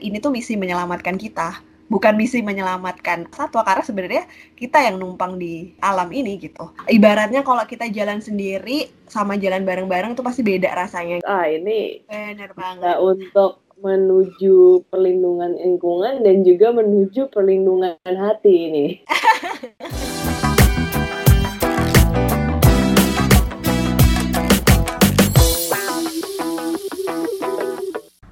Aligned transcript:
ini 0.00 0.18
tuh 0.18 0.32
misi 0.32 0.56
menyelamatkan 0.56 1.16
kita 1.20 1.70
bukan 1.90 2.14
misi 2.14 2.38
menyelamatkan 2.40 3.26
satwa 3.34 3.66
karena 3.66 3.82
sebenarnya 3.82 4.24
kita 4.54 4.78
yang 4.78 4.96
numpang 5.02 5.36
di 5.36 5.74
alam 5.82 6.08
ini 6.14 6.38
gitu. 6.38 6.70
Ibaratnya 6.86 7.42
kalau 7.42 7.66
kita 7.66 7.90
jalan 7.90 8.22
sendiri 8.22 8.88
sama 9.10 9.34
jalan 9.34 9.66
bareng-bareng 9.66 10.14
tuh 10.14 10.22
pasti 10.22 10.46
beda 10.46 10.70
rasanya. 10.70 11.18
Ah 11.26 11.50
ini 11.50 12.06
benar 12.06 12.54
banget. 12.54 12.94
Untuk 13.02 13.66
menuju 13.82 14.86
perlindungan 14.86 15.58
lingkungan 15.58 16.22
dan 16.22 16.46
juga 16.46 16.70
menuju 16.70 17.26
perlindungan 17.34 17.98
hati 18.06 18.54
ini. 18.70 18.86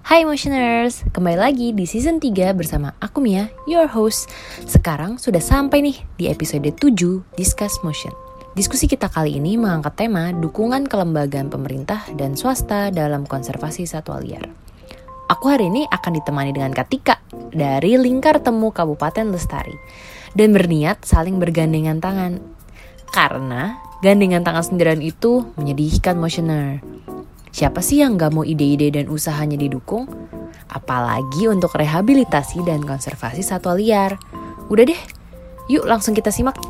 Hai 0.09 0.25
Motioners, 0.25 1.05
kembali 1.13 1.37
lagi 1.37 1.69
di 1.77 1.85
season 1.85 2.17
3 2.17 2.57
bersama 2.57 2.97
aku 2.97 3.21
Mia, 3.21 3.53
your 3.69 3.85
host. 3.85 4.33
Sekarang 4.65 5.21
sudah 5.21 5.37
sampai 5.37 5.85
nih 5.85 6.01
di 6.17 6.33
episode 6.33 6.65
7 6.65 7.37
Discuss 7.37 7.85
Motion. 7.85 8.17
Diskusi 8.57 8.89
kita 8.89 9.13
kali 9.13 9.37
ini 9.37 9.61
mengangkat 9.61 10.01
tema 10.01 10.33
dukungan 10.33 10.89
kelembagaan 10.89 11.53
pemerintah 11.53 12.09
dan 12.17 12.41
swasta 12.41 12.89
dalam 12.89 13.29
konservasi 13.29 13.85
satwa 13.85 14.17
liar. 14.25 14.49
Aku 15.29 15.53
hari 15.53 15.69
ini 15.69 15.85
akan 15.85 16.13
ditemani 16.17 16.57
dengan 16.57 16.73
Katika 16.73 17.21
dari 17.53 18.01
Lingkar 18.01 18.41
Temu 18.41 18.73
Kabupaten 18.73 19.29
Lestari 19.29 19.77
dan 20.33 20.57
berniat 20.57 21.05
saling 21.05 21.37
bergandengan 21.37 22.01
tangan. 22.01 22.41
Karena 23.13 23.77
gandengan 24.01 24.41
tangan 24.41 24.65
sendirian 24.65 25.05
itu 25.05 25.53
menyedihkan 25.61 26.17
motioner. 26.17 26.81
Siapa 27.49 27.81
sih 27.81 28.05
yang 28.05 28.21
gak 28.21 28.37
mau 28.37 28.45
ide-ide 28.45 28.93
dan 28.93 29.09
usahanya 29.09 29.57
didukung? 29.57 30.05
Apalagi 30.69 31.49
untuk 31.49 31.73
rehabilitasi 31.81 32.61
dan 32.69 32.85
konservasi 32.85 33.41
satwa 33.41 33.73
liar. 33.73 34.21
Udah 34.69 34.85
deh, 34.85 35.01
yuk 35.73 35.89
langsung 35.89 36.13
kita 36.13 36.29
simak. 36.29 36.61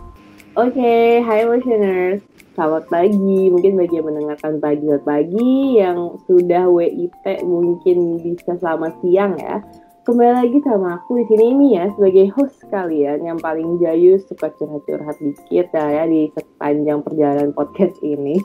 Oke, 0.54 0.74
okay, 0.74 1.22
hai 1.22 1.42
listeners. 1.46 2.22
Selamat 2.58 2.90
pagi, 2.90 3.50
mungkin 3.54 3.78
bagi 3.78 4.02
yang 4.02 4.06
mendengarkan 4.10 4.58
pagi 4.58 4.86
pagi 5.06 5.78
yang 5.78 6.18
sudah 6.26 6.66
WIP 6.66 7.46
mungkin 7.46 8.18
bisa 8.18 8.58
selamat 8.58 8.98
siang 8.98 9.38
ya. 9.38 9.62
Kembali 10.02 10.42
lagi 10.42 10.58
sama 10.66 10.98
aku 10.98 11.22
di 11.22 11.24
sini 11.30 11.44
ini 11.54 11.66
ya 11.78 11.86
sebagai 11.94 12.32
host 12.34 12.58
kalian 12.72 13.22
yang 13.22 13.38
paling 13.38 13.78
jayus 13.78 14.26
suka 14.26 14.50
curhat-curhat 14.58 15.14
dikit 15.22 15.70
ya 15.70 16.02
di 16.10 16.32
sepanjang 16.34 17.04
perjalanan 17.06 17.54
podcast 17.54 17.94
ini. 18.02 18.42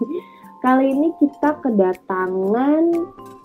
Kali 0.63 0.95
ini 0.95 1.11
kita 1.19 1.59
kedatangan 1.59 2.83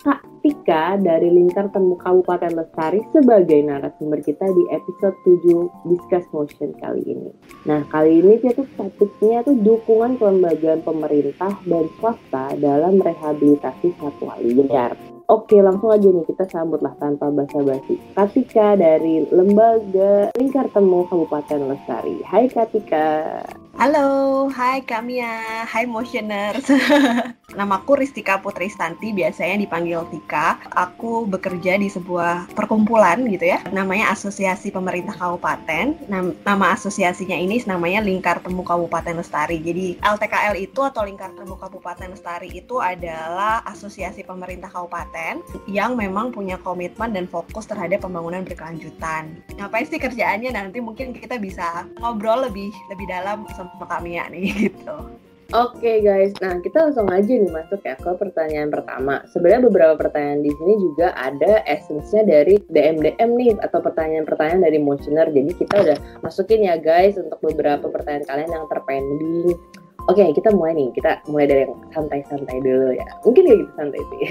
Kak 0.07 0.23
Tika 0.39 0.95
dari 1.03 1.27
Lingkar 1.27 1.67
Temu 1.67 1.99
Kabupaten 1.99 2.47
Lestari 2.55 3.03
sebagai 3.11 3.59
narasumber 3.59 4.23
kita 4.23 4.47
di 4.47 4.63
episode 4.71 5.19
7 5.27 5.91
Discuss 5.91 6.23
Motion 6.31 6.71
kali 6.79 7.03
ini. 7.03 7.27
Nah, 7.67 7.83
kali 7.91 8.23
ini 8.23 8.39
kita 8.39 8.63
tuh 8.63 8.71
topiknya 8.79 9.43
tuh 9.43 9.51
dukungan 9.59 10.15
kelembagaan 10.15 10.79
pemerintah 10.79 11.59
dan 11.67 11.91
swasta 11.99 12.55
dalam 12.55 13.03
rehabilitasi 13.03 13.99
satwa 13.99 14.39
liar. 14.39 14.95
Oke, 15.27 15.59
langsung 15.59 15.91
aja 15.91 16.07
nih 16.07 16.23
kita 16.23 16.47
sambutlah 16.47 16.95
tanpa 17.03 17.27
basa-basi. 17.35 17.99
Katika 18.15 18.79
dari 18.79 19.27
Lembaga 19.27 20.31
Lingkar 20.39 20.71
Temu 20.71 21.03
Kabupaten 21.03 21.67
Lestari. 21.67 22.23
Hai 22.23 22.47
Katika. 22.47 23.43
Halo, 23.79 24.51
hai 24.51 24.83
Kamia, 24.83 25.63
hai 25.63 25.87
Motioners. 25.87 26.67
Namaku 27.57 27.95
Ristika 27.95 28.37
Putri 28.37 28.67
Stanti, 28.67 29.15
biasanya 29.15 29.55
dipanggil 29.55 30.03
Tika. 30.11 30.59
Aku 30.75 31.23
bekerja 31.23 31.79
di 31.79 31.87
sebuah 31.87 32.51
perkumpulan 32.53 33.23
gitu 33.31 33.47
ya, 33.47 33.63
namanya 33.71 34.11
Asosiasi 34.11 34.69
Pemerintah 34.69 35.15
Kabupaten. 35.15 35.95
Nama 36.43 36.65
asosiasinya 36.75 37.39
ini 37.39 37.57
namanya 37.63 38.03
Lingkar 38.03 38.43
Temu 38.43 38.67
Kabupaten 38.67 39.15
Lestari. 39.15 39.63
Jadi 39.63 39.95
LTKL 40.03 40.59
itu 40.59 40.83
atau 40.83 41.07
Lingkar 41.07 41.31
Temu 41.39 41.55
Kabupaten 41.55 42.11
Lestari 42.11 42.51
itu 42.51 42.83
adalah 42.83 43.63
asosiasi 43.63 44.27
pemerintah 44.27 44.67
kabupaten 44.67 45.39
yang 45.71 45.95
memang 45.95 46.35
punya 46.35 46.59
komitmen 46.59 47.15
dan 47.15 47.25
fokus 47.25 47.63
terhadap 47.63 48.03
pembangunan 48.03 48.43
berkelanjutan. 48.43 49.39
Ngapain 49.57 49.87
sih 49.87 50.03
kerjaannya 50.03 50.51
nanti 50.53 50.83
mungkin 50.83 51.15
kita 51.15 51.39
bisa 51.41 51.87
ngobrol 51.97 52.45
lebih 52.45 52.69
lebih 52.93 53.07
dalam 53.09 53.47
sama 53.75 53.85
Kak 53.85 54.01
Mia 54.01 54.25
nih 54.31 54.47
gitu. 54.69 54.95
Oke 55.49 55.81
okay, 55.81 55.97
guys, 56.05 56.29
nah 56.45 56.61
kita 56.61 56.77
langsung 56.77 57.09
aja 57.09 57.25
nih 57.25 57.49
masuk 57.49 57.81
ya 57.81 57.97
ke 57.97 58.05
pertanyaan 58.21 58.69
pertama. 58.69 59.25
Sebenarnya 59.33 59.65
beberapa 59.65 59.97
pertanyaan 59.97 60.45
di 60.45 60.53
sini 60.53 60.77
juga 60.77 61.09
ada 61.17 61.65
esensnya 61.65 62.21
dari 62.21 62.61
DM-DM 62.69 63.29
nih 63.33 63.57
atau 63.57 63.81
pertanyaan-pertanyaan 63.81 64.61
dari 64.61 64.77
motioner. 64.77 65.25
Jadi 65.33 65.49
kita 65.57 65.75
udah 65.81 65.97
masukin 66.21 66.69
ya 66.69 66.77
guys 66.77 67.17
untuk 67.17 67.41
beberapa 67.41 67.89
pertanyaan 67.89 68.29
kalian 68.29 68.51
yang 68.61 68.65
terpending. 68.69 69.57
Oke, 70.05 70.21
okay, 70.21 70.29
kita 70.37 70.53
mulai 70.53 70.77
nih. 70.77 70.93
Kita 70.93 71.17
mulai 71.25 71.45
dari 71.49 71.61
yang 71.65 71.73
santai-santai 71.97 72.57
dulu 72.61 72.93
ya. 72.93 73.05
Mungkin 73.25 73.41
kayak 73.49 73.57
gitu 73.65 73.73
santai 73.73 74.01
sih. 74.05 74.21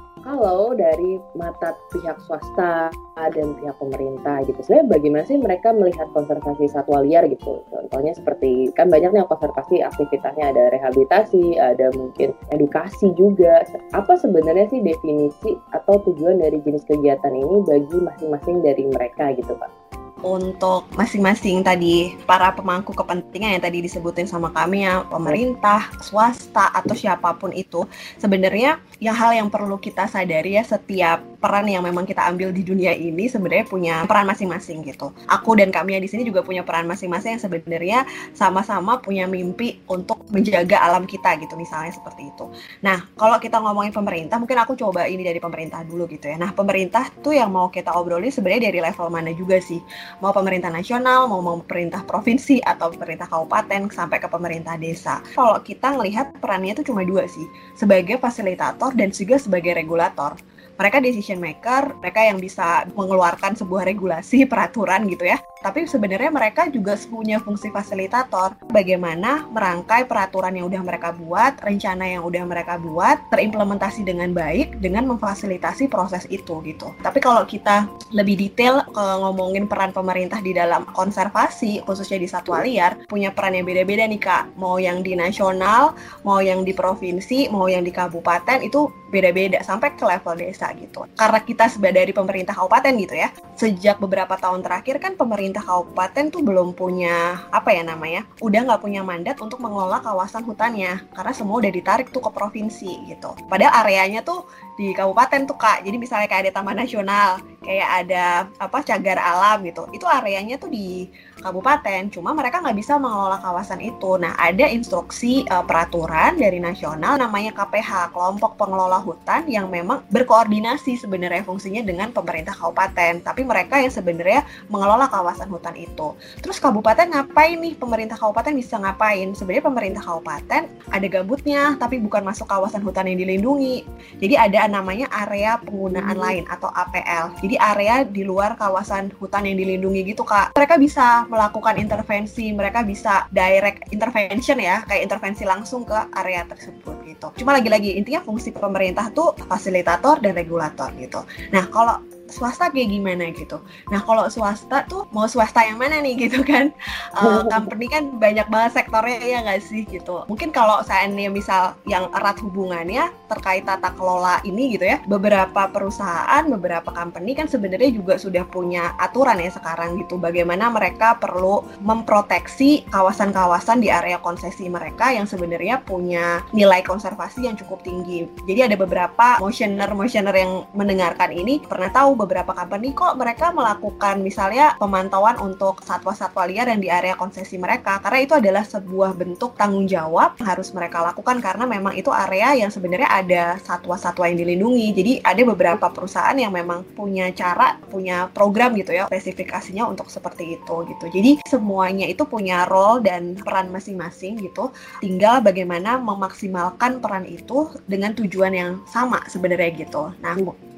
kalau 0.22 0.72
dari 0.72 1.18
mata 1.34 1.74
pihak 1.90 2.22
swasta 2.22 2.88
dan 3.18 3.54
pihak 3.58 3.76
pemerintah 3.76 4.40
gitu, 4.46 4.56
sebenarnya 4.62 4.88
bagaimana 4.94 5.24
sih 5.26 5.38
mereka 5.38 5.74
melihat 5.74 6.08
konservasi 6.14 6.70
satwa 6.70 7.02
liar 7.02 7.26
gitu? 7.26 7.60
Contohnya 7.68 8.14
seperti 8.14 8.70
kan 8.72 8.88
banyaknya 8.88 9.26
konservasi 9.26 9.82
aktivitasnya 9.82 10.54
ada 10.54 10.72
rehabilitasi, 10.72 11.58
ada 11.58 11.90
mungkin 11.98 12.32
edukasi 12.54 13.10
juga. 13.18 13.66
Apa 13.92 14.16
sebenarnya 14.16 14.70
sih 14.70 14.80
definisi 14.80 15.58
atau 15.74 15.98
tujuan 16.06 16.38
dari 16.38 16.62
jenis 16.62 16.86
kegiatan 16.86 17.34
ini 17.34 17.66
bagi 17.66 17.98
masing-masing 17.98 18.62
dari 18.62 18.86
mereka 18.88 19.34
gitu, 19.34 19.58
Pak? 19.58 19.81
Untuk 20.22 20.86
masing-masing 20.94 21.60
tadi 21.66 22.14
para 22.24 22.54
pemangku 22.54 22.94
kepentingan 22.94 23.58
yang 23.58 23.62
tadi 23.62 23.82
disebutin 23.82 24.30
sama 24.30 24.54
kami 24.54 24.86
ya 24.86 25.02
pemerintah, 25.06 25.90
swasta 26.00 26.70
atau 26.72 26.94
siapa 26.94 27.34
pun 27.36 27.50
itu 27.50 27.84
sebenarnya 28.22 28.78
yang 29.02 29.14
hal 29.18 29.34
yang 29.34 29.48
perlu 29.50 29.76
kita 29.82 30.06
sadari 30.06 30.56
ya 30.56 30.64
setiap 30.64 31.31
peran 31.42 31.66
yang 31.66 31.82
memang 31.82 32.06
kita 32.06 32.22
ambil 32.30 32.54
di 32.54 32.62
dunia 32.62 32.94
ini 32.94 33.26
sebenarnya 33.26 33.66
punya 33.66 33.94
peran 34.06 34.30
masing-masing 34.30 34.86
gitu. 34.86 35.10
Aku 35.26 35.58
dan 35.58 35.74
kami 35.74 35.98
di 35.98 36.06
sini 36.06 36.22
juga 36.22 36.46
punya 36.46 36.62
peran 36.62 36.86
masing-masing 36.86 37.34
yang 37.34 37.42
sebenarnya 37.42 37.98
sama-sama 38.30 39.02
punya 39.02 39.26
mimpi 39.26 39.82
untuk 39.90 40.22
menjaga 40.30 40.78
alam 40.78 41.02
kita 41.02 41.34
gitu 41.42 41.58
misalnya 41.58 41.90
seperti 41.90 42.30
itu. 42.30 42.46
Nah, 42.86 43.02
kalau 43.18 43.42
kita 43.42 43.58
ngomongin 43.58 43.90
pemerintah 43.90 44.38
mungkin 44.38 44.62
aku 44.62 44.78
coba 44.78 45.10
ini 45.10 45.26
dari 45.26 45.42
pemerintah 45.42 45.82
dulu 45.82 46.06
gitu 46.06 46.30
ya. 46.30 46.38
Nah, 46.38 46.54
pemerintah 46.54 47.10
tuh 47.18 47.34
yang 47.34 47.50
mau 47.50 47.66
kita 47.66 47.90
obrolin 47.90 48.30
sebenarnya 48.30 48.70
dari 48.70 48.78
level 48.78 49.10
mana 49.10 49.34
juga 49.34 49.58
sih 49.58 49.82
mau 50.22 50.30
pemerintah 50.30 50.70
nasional, 50.70 51.26
mau 51.26 51.42
mau 51.42 51.58
pemerintah 51.66 52.06
provinsi 52.06 52.62
atau 52.62 52.94
pemerintah 52.94 53.26
kabupaten 53.26 53.90
sampai 53.90 54.22
ke 54.22 54.28
pemerintah 54.30 54.78
desa. 54.78 55.18
Kalau 55.34 55.58
kita 55.58 55.98
ngelihat 55.98 56.38
perannya 56.38 56.78
itu 56.78 56.86
cuma 56.92 57.02
dua 57.02 57.26
sih, 57.26 57.44
sebagai 57.74 58.22
fasilitator 58.22 58.94
dan 58.94 59.10
juga 59.10 59.40
sebagai 59.40 59.74
regulator 59.74 60.38
mereka 60.76 60.98
decision 60.98 61.38
maker, 61.38 61.98
mereka 62.00 62.20
yang 62.24 62.38
bisa 62.40 62.88
mengeluarkan 62.96 63.54
sebuah 63.54 63.86
regulasi, 63.86 64.48
peraturan 64.48 65.04
gitu 65.10 65.28
ya. 65.28 65.38
Tapi 65.62 65.86
sebenarnya 65.86 66.34
mereka 66.34 66.66
juga 66.66 66.98
punya 67.06 67.38
fungsi 67.38 67.70
fasilitator. 67.70 68.58
Bagaimana 68.68 69.46
merangkai 69.48 70.10
peraturan 70.10 70.58
yang 70.58 70.66
udah 70.66 70.82
mereka 70.82 71.14
buat, 71.14 71.62
rencana 71.62 72.18
yang 72.18 72.26
udah 72.26 72.42
mereka 72.42 72.76
buat, 72.82 73.22
terimplementasi 73.30 74.02
dengan 74.02 74.34
baik 74.34 74.82
dengan 74.82 75.06
memfasilitasi 75.14 75.86
proses 75.86 76.26
itu 76.28 76.58
gitu. 76.66 76.90
Tapi 77.00 77.22
kalau 77.22 77.46
kita 77.46 77.86
lebih 78.10 78.34
detail 78.34 78.82
ke 78.90 79.04
ngomongin 79.22 79.70
peran 79.70 79.94
pemerintah 79.94 80.42
di 80.42 80.50
dalam 80.50 80.82
konservasi, 80.90 81.86
khususnya 81.86 82.18
di 82.18 82.26
satwa 82.26 82.58
liar, 82.66 83.06
punya 83.06 83.30
peran 83.30 83.54
yang 83.54 83.64
beda-beda 83.64 84.02
nih 84.10 84.18
Kak. 84.18 84.58
Mau 84.58 84.82
yang 84.82 85.06
di 85.06 85.14
nasional, 85.14 85.94
mau 86.26 86.42
yang 86.42 86.66
di 86.66 86.74
provinsi, 86.74 87.46
mau 87.54 87.70
yang 87.70 87.86
di 87.86 87.94
kabupaten, 87.94 88.66
itu 88.66 88.90
beda-beda 89.12 89.60
sampai 89.60 89.92
ke 89.92 90.08
level 90.08 90.40
desa 90.40 90.72
gitu. 90.72 91.04
Karena 91.12 91.44
kita 91.44 91.68
dari 91.92 92.16
pemerintah 92.16 92.56
kabupaten 92.56 92.96
gitu 92.96 93.12
ya, 93.12 93.28
sejak 93.60 94.00
beberapa 94.00 94.40
tahun 94.40 94.64
terakhir 94.64 94.96
kan 94.96 95.12
pemerintah 95.20 95.51
kabupaten 95.60 96.32
tuh 96.32 96.40
belum 96.40 96.72
punya 96.72 97.44
apa 97.52 97.76
ya 97.76 97.84
namanya, 97.84 98.24
udah 98.40 98.60
nggak 98.64 98.80
punya 98.80 99.04
mandat 99.04 99.36
untuk 99.44 99.60
mengelola 99.60 100.00
kawasan 100.00 100.46
hutannya 100.46 101.04
karena 101.12 101.32
semua 101.36 101.60
udah 101.60 101.68
ditarik 101.68 102.08
tuh 102.08 102.24
ke 102.24 102.30
provinsi 102.32 103.12
gitu. 103.12 103.36
Padahal 103.50 103.84
areanya 103.84 104.24
tuh 104.24 104.48
di 104.80 104.96
kabupaten 104.96 105.44
tuh 105.44 105.58
kak, 105.60 105.84
jadi 105.84 105.96
misalnya 106.00 106.30
kayak 106.30 106.48
ada 106.48 106.52
taman 106.56 106.76
nasional, 106.80 107.30
kayak 107.60 107.88
ada 108.06 108.48
apa 108.56 108.78
cagar 108.80 109.20
alam 109.20 109.60
gitu. 109.68 109.84
Itu 109.92 110.08
areanya 110.08 110.56
tuh 110.56 110.72
di 110.72 111.12
kabupaten, 111.42 112.08
cuma 112.14 112.30
mereka 112.30 112.62
nggak 112.62 112.78
bisa 112.78 112.96
mengelola 112.96 113.42
kawasan 113.42 113.82
itu. 113.82 114.14
Nah, 114.16 114.38
ada 114.38 114.70
instruksi 114.70 115.42
uh, 115.50 115.66
peraturan 115.66 116.38
dari 116.38 116.62
nasional 116.62 117.18
namanya 117.18 117.50
KPH, 117.50 118.14
kelompok 118.14 118.54
pengelola 118.54 119.02
hutan 119.02 119.44
yang 119.50 119.66
memang 119.66 120.06
berkoordinasi 120.08 121.02
sebenarnya 121.02 121.42
fungsinya 121.42 121.82
dengan 121.82 122.14
pemerintah 122.14 122.54
kabupaten. 122.54 123.26
Tapi 123.26 123.42
mereka 123.42 123.82
yang 123.82 123.90
sebenarnya 123.90 124.46
mengelola 124.70 125.10
kawasan 125.10 125.50
hutan 125.50 125.74
itu. 125.74 126.14
Terus 126.38 126.62
kabupaten 126.62 127.10
ngapain 127.10 127.58
nih? 127.58 127.74
Pemerintah 127.74 128.14
kabupaten 128.14 128.54
bisa 128.54 128.78
ngapain? 128.78 129.34
Sebenarnya 129.34 129.64
pemerintah 129.66 130.02
kabupaten 130.06 130.62
ada 130.92 131.06
gabutnya, 131.10 131.74
tapi 131.76 131.98
bukan 131.98 132.22
masuk 132.22 132.46
kawasan 132.46 132.86
hutan 132.86 133.10
yang 133.10 133.18
dilindungi. 133.18 133.82
Jadi 134.22 134.34
ada 134.38 134.70
namanya 134.70 135.10
area 135.26 135.58
penggunaan 135.58 136.14
hmm. 136.14 136.24
lain 136.24 136.44
atau 136.46 136.70
APL. 136.70 137.34
Jadi 137.42 137.56
area 137.58 138.06
di 138.06 138.22
luar 138.22 138.54
kawasan 138.54 139.10
hutan 139.18 139.48
yang 139.48 139.58
dilindungi 139.58 140.14
gitu, 140.14 140.22
Kak. 140.22 140.54
Mereka 140.54 140.78
bisa 140.78 141.26
melakukan 141.32 141.80
intervensi, 141.80 142.52
mereka 142.52 142.84
bisa 142.84 143.24
direct 143.32 143.88
intervention 143.88 144.60
ya, 144.60 144.84
kayak 144.84 145.08
intervensi 145.08 145.48
langsung 145.48 145.88
ke 145.88 145.96
area 146.12 146.44
tersebut 146.44 147.08
gitu. 147.08 147.32
Cuma 147.40 147.56
lagi-lagi 147.56 147.96
intinya 147.96 148.20
fungsi 148.20 148.52
pemerintah 148.52 149.08
tuh 149.16 149.32
fasilitator 149.48 150.20
dan 150.20 150.36
regulator 150.36 150.92
gitu. 151.00 151.24
Nah, 151.56 151.72
kalau 151.72 152.04
swasta 152.32 152.72
kayak 152.72 152.88
gimana 152.88 153.28
gitu. 153.30 153.60
Nah 153.92 154.00
kalau 154.00 154.26
swasta 154.32 154.88
tuh 154.88 155.04
mau 155.12 155.28
swasta 155.28 155.62
yang 155.62 155.76
mana 155.76 156.00
nih 156.00 156.16
gitu 156.28 156.40
kan? 156.42 156.72
Uh, 157.12 157.44
company 157.52 157.86
kan 157.92 158.16
banyak 158.16 158.48
banget 158.48 158.82
sektornya 158.82 159.20
ya 159.20 159.38
nggak 159.44 159.60
sih 159.60 159.84
gitu. 159.84 160.24
Mungkin 160.26 160.50
kalau 160.50 160.80
seandainya 160.82 161.28
misal 161.28 161.76
yang 161.84 162.08
erat 162.16 162.40
hubungannya 162.40 163.12
terkait 163.28 163.68
tata 163.68 163.92
kelola 163.92 164.40
ini 164.48 164.74
gitu 164.76 164.88
ya, 164.88 165.04
beberapa 165.04 165.68
perusahaan, 165.68 166.42
beberapa 166.48 166.88
company 166.92 167.36
kan 167.36 167.46
sebenarnya 167.46 167.92
juga 167.92 168.16
sudah 168.16 168.48
punya 168.48 168.96
aturan 168.96 169.38
ya 169.38 169.52
sekarang 169.52 170.00
gitu. 170.00 170.16
Bagaimana 170.16 170.72
mereka 170.72 171.20
perlu 171.20 171.64
memproteksi 171.84 172.88
kawasan-kawasan 172.88 173.84
di 173.84 173.92
area 173.92 174.16
konsesi 174.22 174.66
mereka 174.72 175.12
yang 175.12 175.28
sebenarnya 175.28 175.82
punya 175.84 176.40
nilai 176.56 176.80
konservasi 176.86 177.44
yang 177.44 177.58
cukup 177.58 177.82
tinggi. 177.84 178.30
Jadi 178.46 178.72
ada 178.72 178.76
beberapa 178.78 179.36
motioner-motioner 179.42 180.34
yang 180.34 180.52
mendengarkan 180.72 181.34
ini 181.34 181.60
pernah 181.64 181.90
tahu 181.90 182.14
beberapa 182.22 182.54
company 182.54 182.94
kok 182.94 183.18
mereka 183.18 183.50
melakukan 183.50 184.22
misalnya 184.22 184.78
pemantauan 184.78 185.36
untuk 185.42 185.82
satwa-satwa 185.82 186.46
liar 186.46 186.70
yang 186.70 186.80
di 186.80 186.88
area 186.88 187.18
konsesi 187.18 187.58
mereka. 187.58 187.98
Karena 187.98 188.18
itu 188.22 188.34
adalah 188.38 188.62
sebuah 188.62 189.18
bentuk 189.18 189.58
tanggung 189.58 189.90
jawab 189.90 190.38
yang 190.38 190.48
harus 190.54 190.70
mereka 190.70 191.02
lakukan 191.02 191.42
karena 191.42 191.66
memang 191.66 191.98
itu 191.98 192.08
area 192.14 192.54
yang 192.54 192.70
sebenarnya 192.70 193.10
ada 193.10 193.44
satwa-satwa 193.60 194.30
yang 194.30 194.38
dilindungi. 194.38 194.88
Jadi 194.94 195.12
ada 195.20 195.42
beberapa 195.42 195.86
perusahaan 195.90 196.34
yang 196.38 196.54
memang 196.54 196.86
punya 196.94 197.28
cara 197.34 197.76
punya 197.90 198.30
program 198.30 198.72
gitu 198.78 198.94
ya 198.94 199.10
spesifikasinya 199.10 199.84
untuk 199.84 200.08
seperti 200.08 200.56
itu 200.56 200.76
gitu. 200.88 201.06
Jadi 201.10 201.30
semuanya 201.44 202.06
itu 202.06 202.22
punya 202.24 202.64
role 202.70 203.02
dan 203.04 203.34
peran 203.36 203.68
masing-masing 203.74 204.38
gitu. 204.40 204.70
Tinggal 205.02 205.42
bagaimana 205.42 205.98
memaksimalkan 205.98 207.02
peran 207.02 207.26
itu 207.26 207.68
dengan 207.84 208.14
tujuan 208.16 208.52
yang 208.54 208.72
sama 208.88 209.20
sebenarnya 209.28 209.70
gitu. 209.74 210.12
Nah 210.22 210.36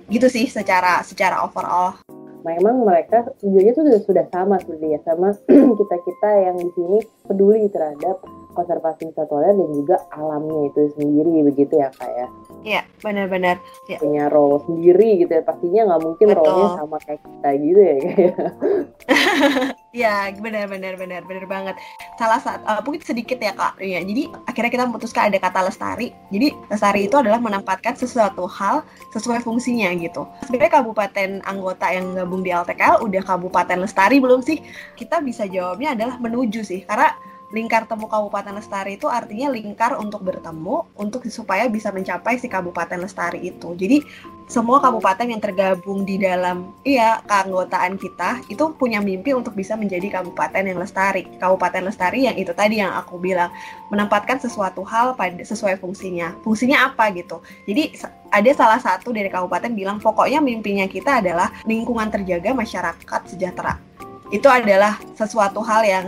gitu 0.09 0.27
sih 0.29 0.47
secara 0.49 1.01
secara 1.05 1.45
overall. 1.45 1.97
Memang 2.45 2.85
mereka 2.85 3.25
tujuannya 3.41 3.73
tuh 3.73 3.85
sudah, 3.89 4.01
sudah 4.05 4.25
sama 4.29 4.61
sebenarnya 4.61 5.01
sama 5.01 5.33
kita 5.81 5.97
kita 6.05 6.31
yang 6.45 6.57
di 6.61 6.71
sini 6.77 6.99
peduli 7.25 7.73
terhadap 7.73 8.21
konservasi 8.55 9.11
satwa 9.13 9.43
dan 9.45 9.59
juga 9.75 10.01
alamnya 10.15 10.71
itu 10.73 10.81
sendiri 10.97 11.45
begitu 11.51 11.75
ya 11.77 11.91
kak 11.93 12.11
ya 12.11 12.27
Iya 12.65 12.83
benar-benar 13.05 13.61
ya. 13.91 13.99
punya 14.01 14.33
role 14.33 14.63
sendiri 14.65 15.21
gitu 15.21 15.33
ya 15.37 15.43
pastinya 15.45 15.93
nggak 15.93 16.03
mungkin 16.03 16.27
role-nya 16.33 16.69
sama 16.81 16.97
kayak 17.05 17.21
kita 17.21 17.49
gitu 17.61 17.81
ya 17.83 17.95
kayak 18.01 18.35
Iya, 19.95 20.35
benar-benar 20.43 20.99
benar 20.99 21.23
benar 21.23 21.47
banget. 21.47 21.79
Salah 22.19 22.43
satu 22.43 22.67
uh, 22.67 22.83
mungkin 22.83 23.07
sedikit 23.07 23.39
ya 23.39 23.55
kak. 23.55 23.79
Ya, 23.79 24.03
jadi 24.03 24.27
akhirnya 24.43 24.71
kita 24.75 24.85
memutuskan 24.91 25.31
ada 25.31 25.39
kata 25.39 25.71
lestari. 25.71 26.11
Jadi 26.35 26.51
lestari 26.67 27.07
itu 27.07 27.15
adalah 27.15 27.39
menempatkan 27.39 27.95
sesuatu 27.95 28.51
hal 28.51 28.83
sesuai 29.15 29.47
fungsinya 29.47 29.95
gitu. 29.95 30.27
Sebenarnya 30.51 30.83
kabupaten 30.83 31.47
anggota 31.47 31.95
yang 31.95 32.11
gabung 32.11 32.43
di 32.43 32.51
LTKL 32.51 33.07
udah 33.07 33.23
kabupaten 33.23 33.79
lestari 33.87 34.19
belum 34.19 34.43
sih? 34.43 34.59
Kita 34.99 35.23
bisa 35.23 35.47
jawabnya 35.47 35.95
adalah 35.95 36.19
menuju 36.19 36.67
sih, 36.67 36.83
karena 36.83 37.15
lingkar 37.55 37.87
temu 37.87 38.11
Kabupaten 38.11 38.59
Lestari 38.59 38.99
itu 38.99 39.07
artinya 39.07 39.55
lingkar 39.55 39.95
untuk 39.95 40.27
bertemu 40.27 40.91
untuk 40.99 41.23
supaya 41.31 41.71
bisa 41.71 41.95
mencapai 41.95 42.35
si 42.37 42.51
Kabupaten 42.51 42.99
Lestari 42.99 43.47
itu. 43.47 43.79
Jadi 43.79 44.03
semua 44.45 44.77
kabupaten 44.77 45.25
yang 45.25 45.41
tergabung 45.41 46.05
di 46.05 46.21
dalam 46.21 46.77
iya 46.85 47.25
keanggotaan 47.25 47.97
kita 47.97 48.45
itu 48.53 48.77
punya 48.77 49.01
mimpi 49.01 49.33
untuk 49.33 49.57
bisa 49.57 49.73
menjadi 49.73 50.21
kabupaten 50.21 50.69
yang 50.69 50.77
lestari. 50.77 51.25
Kabupaten 51.41 51.81
lestari 51.89 52.29
yang 52.29 52.37
itu 52.37 52.53
tadi 52.53 52.85
yang 52.85 52.93
aku 52.93 53.17
bilang 53.17 53.49
menempatkan 53.89 54.37
sesuatu 54.37 54.85
hal 54.85 55.17
pada 55.17 55.41
sesuai 55.41 55.81
fungsinya. 55.81 56.37
Fungsinya 56.45 56.93
apa 56.93 57.09
gitu. 57.17 57.41
Jadi 57.65 57.97
ada 58.29 58.51
salah 58.53 58.81
satu 58.85 59.17
dari 59.17 59.33
kabupaten 59.33 59.73
bilang 59.73 59.97
pokoknya 59.97 60.45
mimpinya 60.45 60.85
kita 60.85 61.25
adalah 61.25 61.49
lingkungan 61.65 62.13
terjaga 62.13 62.53
masyarakat 62.53 63.21
sejahtera. 63.25 63.81
Itu 64.29 64.53
adalah 64.53 65.01
sesuatu 65.17 65.65
hal 65.65 65.89
yang 65.89 66.07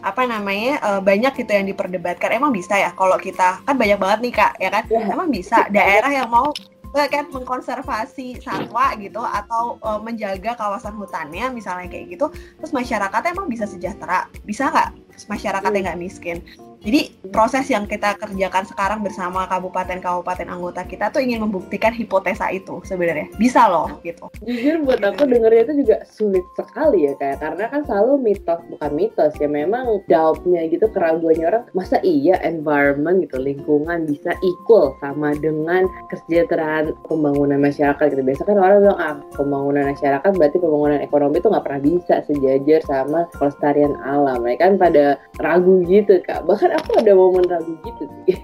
apa 0.00 0.22
namanya 0.24 0.78
uh, 0.82 1.00
banyak 1.02 1.34
gitu 1.44 1.50
yang 1.52 1.66
diperdebatkan. 1.68 2.30
Emang 2.34 2.54
bisa 2.54 2.78
ya 2.78 2.94
kalau 2.94 3.18
kita 3.18 3.60
kan 3.66 3.74
banyak 3.74 3.98
banget 3.98 4.18
nih 4.22 4.32
kak 4.34 4.52
ya 4.62 4.70
kan? 4.70 4.84
Yeah. 4.88 5.12
emang 5.14 5.28
bisa 5.32 5.66
daerah 5.68 6.10
yang 6.10 6.30
mau 6.30 6.50
kan 6.88 7.30
mengkonservasi 7.30 8.42
satwa 8.42 8.90
gitu 8.98 9.20
atau 9.22 9.78
uh, 9.84 10.00
menjaga 10.02 10.56
kawasan 10.58 10.98
hutannya 10.98 11.52
misalnya 11.52 11.86
kayak 11.86 12.16
gitu 12.16 12.26
terus 12.58 12.72
masyarakatnya 12.74 13.36
emang 13.36 13.48
bisa 13.50 13.68
sejahtera. 13.68 14.26
Bisa 14.42 14.72
nggak? 14.72 14.90
Masyarakat 15.28 15.70
yang 15.74 15.84
nggak 15.84 16.00
miskin 16.00 16.38
jadi 16.78 17.10
proses 17.34 17.66
yang 17.68 17.84
kita 17.84 18.14
kerjakan 18.16 18.64
sekarang 18.64 19.00
bersama 19.02 19.44
kabupaten-kabupaten 19.50 20.46
anggota 20.46 20.86
kita 20.86 21.10
tuh 21.10 21.20
ingin 21.20 21.42
membuktikan 21.42 21.90
hipotesa 21.90 22.48
itu 22.54 22.80
sebenarnya 22.86 23.28
bisa 23.36 23.66
loh 23.66 23.98
gitu. 24.06 24.30
Jujur 24.46 24.86
buat 24.86 25.02
aku 25.02 25.26
dengernya 25.26 25.62
itu 25.68 25.74
juga 25.84 25.96
sulit 26.06 26.44
sekali 26.54 27.10
ya 27.10 27.12
kayak 27.18 27.42
karena 27.42 27.64
kan 27.68 27.82
selalu 27.84 28.12
mitos 28.22 28.60
bukan 28.70 28.90
mitos 28.94 29.32
ya 29.42 29.48
memang 29.50 30.00
doubtnya 30.06 30.64
gitu 30.70 30.86
keraguannya 30.94 31.46
orang 31.46 31.64
masa 31.74 31.98
iya 32.06 32.38
environment 32.46 33.26
gitu 33.26 33.36
lingkungan 33.42 34.06
bisa 34.06 34.32
equal 34.40 34.94
sama 35.02 35.34
dengan 35.38 35.84
kesejahteraan 36.14 36.94
pembangunan 37.10 37.58
masyarakat 37.58 38.06
gitu. 38.14 38.22
Biasa 38.22 38.42
kan 38.46 38.56
orang 38.56 38.78
bilang 38.86 39.00
ah 39.02 39.16
pembangunan 39.34 39.84
masyarakat 39.92 40.30
berarti 40.38 40.56
pembangunan 40.62 41.00
ekonomi 41.02 41.36
itu 41.42 41.48
nggak 41.50 41.64
pernah 41.66 41.82
bisa 41.82 42.14
sejajar 42.24 42.80
sama 42.86 43.26
kelestarian 43.36 43.94
alam. 44.06 44.46
Ya 44.46 44.56
kan 44.56 44.78
pada 44.78 45.18
ragu 45.42 45.82
gitu 45.84 46.22
kak. 46.24 46.46
Bahkan 46.46 46.67
kan 46.68 46.76
aku 46.84 46.90
ada 47.00 47.12
momen 47.16 47.48
ragu 47.48 47.72
gitu 47.80 48.04
sih 48.28 48.36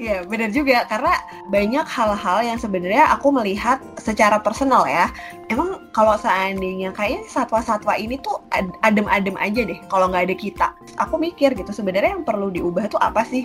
Iya 0.00 0.24
benar 0.24 0.48
juga 0.48 0.88
karena 0.88 1.12
banyak 1.52 1.84
hal-hal 1.84 2.38
yang 2.40 2.56
sebenarnya 2.56 3.08
aku 3.12 3.28
melihat 3.32 3.80
secara 4.00 4.40
personal 4.40 4.88
ya. 4.88 5.12
Emang 5.52 5.92
kalau 5.92 6.16
seandainya 6.16 6.88
kayaknya 6.96 7.28
satwa-satwa 7.28 8.00
ini 8.00 8.16
tuh 8.20 8.40
adem-adem 8.80 9.36
aja 9.36 9.60
deh 9.64 9.76
kalau 9.92 10.08
nggak 10.08 10.32
ada 10.32 10.36
kita. 10.36 10.66
Aku 11.04 11.20
mikir 11.20 11.52
gitu 11.52 11.68
sebenarnya 11.68 12.16
yang 12.16 12.24
perlu 12.24 12.48
diubah 12.48 12.88
tuh 12.88 13.00
apa 13.00 13.28
sih? 13.28 13.44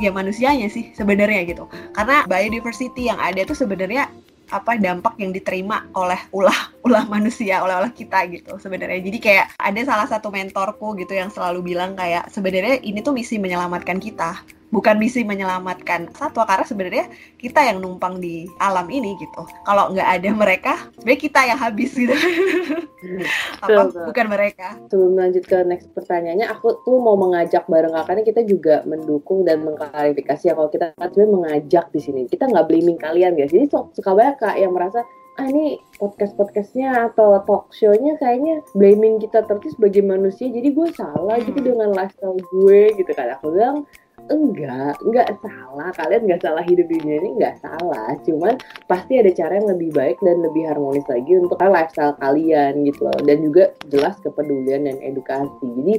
Ya 0.00 0.08
manusianya 0.08 0.72
sih 0.72 0.96
sebenarnya 0.96 1.44
gitu. 1.44 1.68
Karena 1.92 2.24
biodiversity 2.24 3.12
yang 3.12 3.20
ada 3.20 3.44
tuh 3.44 3.56
sebenarnya 3.56 4.08
apa 4.52 4.76
dampak 4.76 5.16
yang 5.16 5.32
diterima 5.32 5.88
oleh 5.96 6.20
ulah 6.30 6.70
ulah 6.84 7.08
manusia 7.08 7.64
oleh 7.64 7.72
oleh 7.80 7.92
kita 7.96 8.28
gitu 8.28 8.60
sebenarnya. 8.60 9.00
Jadi 9.00 9.18
kayak 9.18 9.46
ada 9.56 9.80
salah 9.82 10.06
satu 10.06 10.28
mentorku 10.28 10.92
gitu 11.00 11.16
yang 11.16 11.32
selalu 11.32 11.72
bilang 11.72 11.96
kayak 11.96 12.28
sebenarnya 12.28 12.84
ini 12.84 13.00
tuh 13.00 13.16
misi 13.16 13.40
menyelamatkan 13.40 13.96
kita 13.96 14.44
bukan 14.72 14.96
misi 14.96 15.20
menyelamatkan 15.22 16.08
satwa 16.16 16.48
karena 16.48 16.64
sebenarnya 16.64 17.06
kita 17.36 17.60
yang 17.60 17.78
numpang 17.84 18.18
di 18.18 18.48
alam 18.56 18.88
ini 18.88 19.14
gitu. 19.20 19.44
Kalau 19.68 19.92
nggak 19.92 20.08
ada 20.08 20.30
mereka 20.32 20.72
sebenarnya 20.96 21.20
kita 21.20 21.40
yang 21.44 21.58
habis 21.60 21.92
gitu. 21.92 22.16
Apa? 23.60 23.92
Bukan 24.08 24.26
mereka. 24.32 24.80
Sebelum 24.88 25.14
lanjut 25.20 25.44
ke 25.44 25.58
next 25.68 25.92
pertanyaannya 25.92 26.48
aku 26.48 26.80
tuh 26.88 26.98
mau 26.98 27.14
mengajak 27.20 27.68
bareng 27.68 27.92
kakaknya 27.92 28.24
kita 28.24 28.42
juga 28.48 28.80
mendukung 28.88 29.44
dan 29.44 29.60
mengklarifikasi 29.60 30.48
ya 30.48 30.56
kalau 30.56 30.72
kita 30.72 30.96
sebenarnya 30.96 31.30
mengajak 31.30 31.86
di 31.92 32.00
sini. 32.00 32.20
Kita 32.24 32.48
nggak 32.48 32.66
blaming 32.72 32.96
kalian 32.96 33.36
guys. 33.36 33.52
Jadi 33.52 33.68
suka 33.70 34.10
banyak 34.16 34.40
kak 34.40 34.56
yang 34.56 34.72
merasa 34.72 35.04
ah 35.40 35.48
ini 35.48 35.80
podcast 35.96 36.36
podcastnya 36.36 37.08
atau 37.08 37.40
talk 37.48 37.72
show-nya 37.72 38.20
kayaknya 38.20 38.60
blaming 38.76 39.16
kita 39.16 39.44
terus 39.48 39.72
sebagai 39.76 40.04
manusia. 40.04 40.48
Jadi 40.48 40.72
gue 40.72 40.88
salah 40.92 41.40
gitu 41.40 41.56
hmm. 41.56 41.68
dengan 41.72 41.88
lifestyle 41.92 42.36
gue 42.36 42.80
gitu 43.00 43.12
kan. 43.16 43.36
Aku 43.40 43.52
bilang 43.52 43.88
enggak 44.30 44.94
enggak 45.02 45.28
salah. 45.40 45.90
Kalian 45.96 46.22
nggak 46.28 46.42
salah 46.44 46.64
hidup 46.64 46.86
di 46.86 46.96
dunia 47.02 47.18
ini 47.24 47.30
nggak 47.40 47.56
salah. 47.64 48.14
Cuman 48.22 48.54
pasti 48.86 49.18
ada 49.18 49.30
cara 49.34 49.58
yang 49.58 49.68
lebih 49.72 49.90
baik 49.96 50.18
dan 50.22 50.38
lebih 50.44 50.62
harmonis 50.68 51.06
lagi 51.08 51.32
untuk 51.40 51.58
lifestyle 51.58 52.14
kalian 52.20 52.86
gitu 52.86 53.08
loh. 53.08 53.20
Dan 53.24 53.38
juga 53.42 53.64
jelas 53.88 54.14
kepedulian 54.20 54.86
dan 54.86 54.96
edukasi. 55.02 55.66
Jadi 55.66 55.94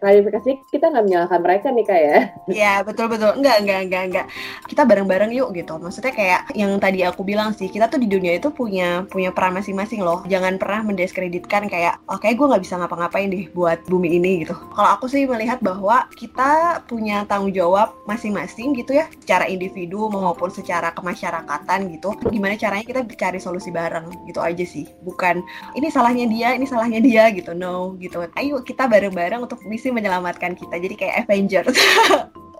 klarifikasi 0.00 0.50
kita 0.68 0.90
nggak 0.90 1.04
menyalahkan 1.06 1.40
mereka 1.40 1.66
nih 1.72 1.86
kayak 1.86 2.08
ya. 2.10 2.20
Iya 2.50 2.74
betul 2.82 3.06
betul. 3.06 3.30
Enggak 3.38 3.56
enggak 3.62 3.80
enggak 3.86 4.02
enggak. 4.10 4.26
Kita 4.66 4.82
bareng 4.84 5.06
bareng 5.06 5.30
yuk 5.30 5.54
gitu. 5.54 5.78
Maksudnya 5.78 6.12
kayak 6.12 6.40
yang 6.58 6.76
tadi 6.82 7.06
aku 7.06 7.22
bilang 7.22 7.54
sih 7.54 7.70
kita 7.70 7.86
tuh 7.86 8.02
di 8.02 8.10
dunia 8.10 8.36
itu 8.36 8.50
punya 8.50 9.06
punya 9.06 9.30
peran 9.30 9.54
masing-masing 9.54 10.02
loh. 10.02 10.26
Jangan 10.26 10.58
pernah 10.58 10.82
mendiskreditkan 10.82 11.70
kayak 11.70 12.02
oke 12.10 12.24
okay, 12.24 12.34
gue 12.34 12.46
nggak 12.46 12.62
bisa 12.64 12.80
ngapa-ngapain 12.80 13.30
deh 13.30 13.46
buat 13.54 13.78
bumi 13.86 14.18
ini 14.18 14.42
gitu. 14.42 14.56
Kalau 14.74 14.90
aku 14.98 15.06
sih 15.06 15.24
melihat 15.28 15.62
bahwa 15.62 16.08
kita 16.18 16.82
punya 16.90 17.22
tanggung 17.30 17.54
jawab 17.54 17.94
masing-masing 18.10 18.74
gitu 18.74 18.98
ya 18.98 19.06
secara 19.22 19.46
individu 19.46 20.10
maupun 20.10 20.50
secara 20.50 20.90
kemasyarakatan 20.90 21.94
gitu. 21.94 22.18
Gimana 22.26 22.58
caranya 22.58 22.82
kita 22.82 23.00
cari 23.14 23.38
solusi 23.38 23.70
bareng 23.70 24.10
gitu 24.26 24.42
aja 24.42 24.66
sih. 24.66 24.90
Bukan 25.06 25.38
ini 25.78 25.86
salahnya 25.94 26.26
dia 26.26 26.58
ini 26.58 26.66
salahnya 26.66 26.98
dia 26.98 27.30
gitu. 27.30 27.54
No 27.54 27.94
gitu. 28.02 28.26
Ayo 28.34 28.58
kita 28.66 28.90
bareng-bareng 28.90 29.46
untuk 29.46 29.62
misi 29.70 29.94
menyelamatkan 29.94 30.58
kita. 30.58 30.74
Jadi 30.82 30.94
kayak 30.98 31.14
Avengers. 31.26 31.78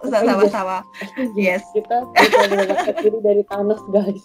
Sama-sama. 0.01 0.87
Yes. 1.37 1.67
Kita 1.75 2.07
menyelamatkan 2.15 2.95
diri 3.03 3.19
dari 3.21 3.43
Thanos 3.51 3.83
guys. 3.91 4.23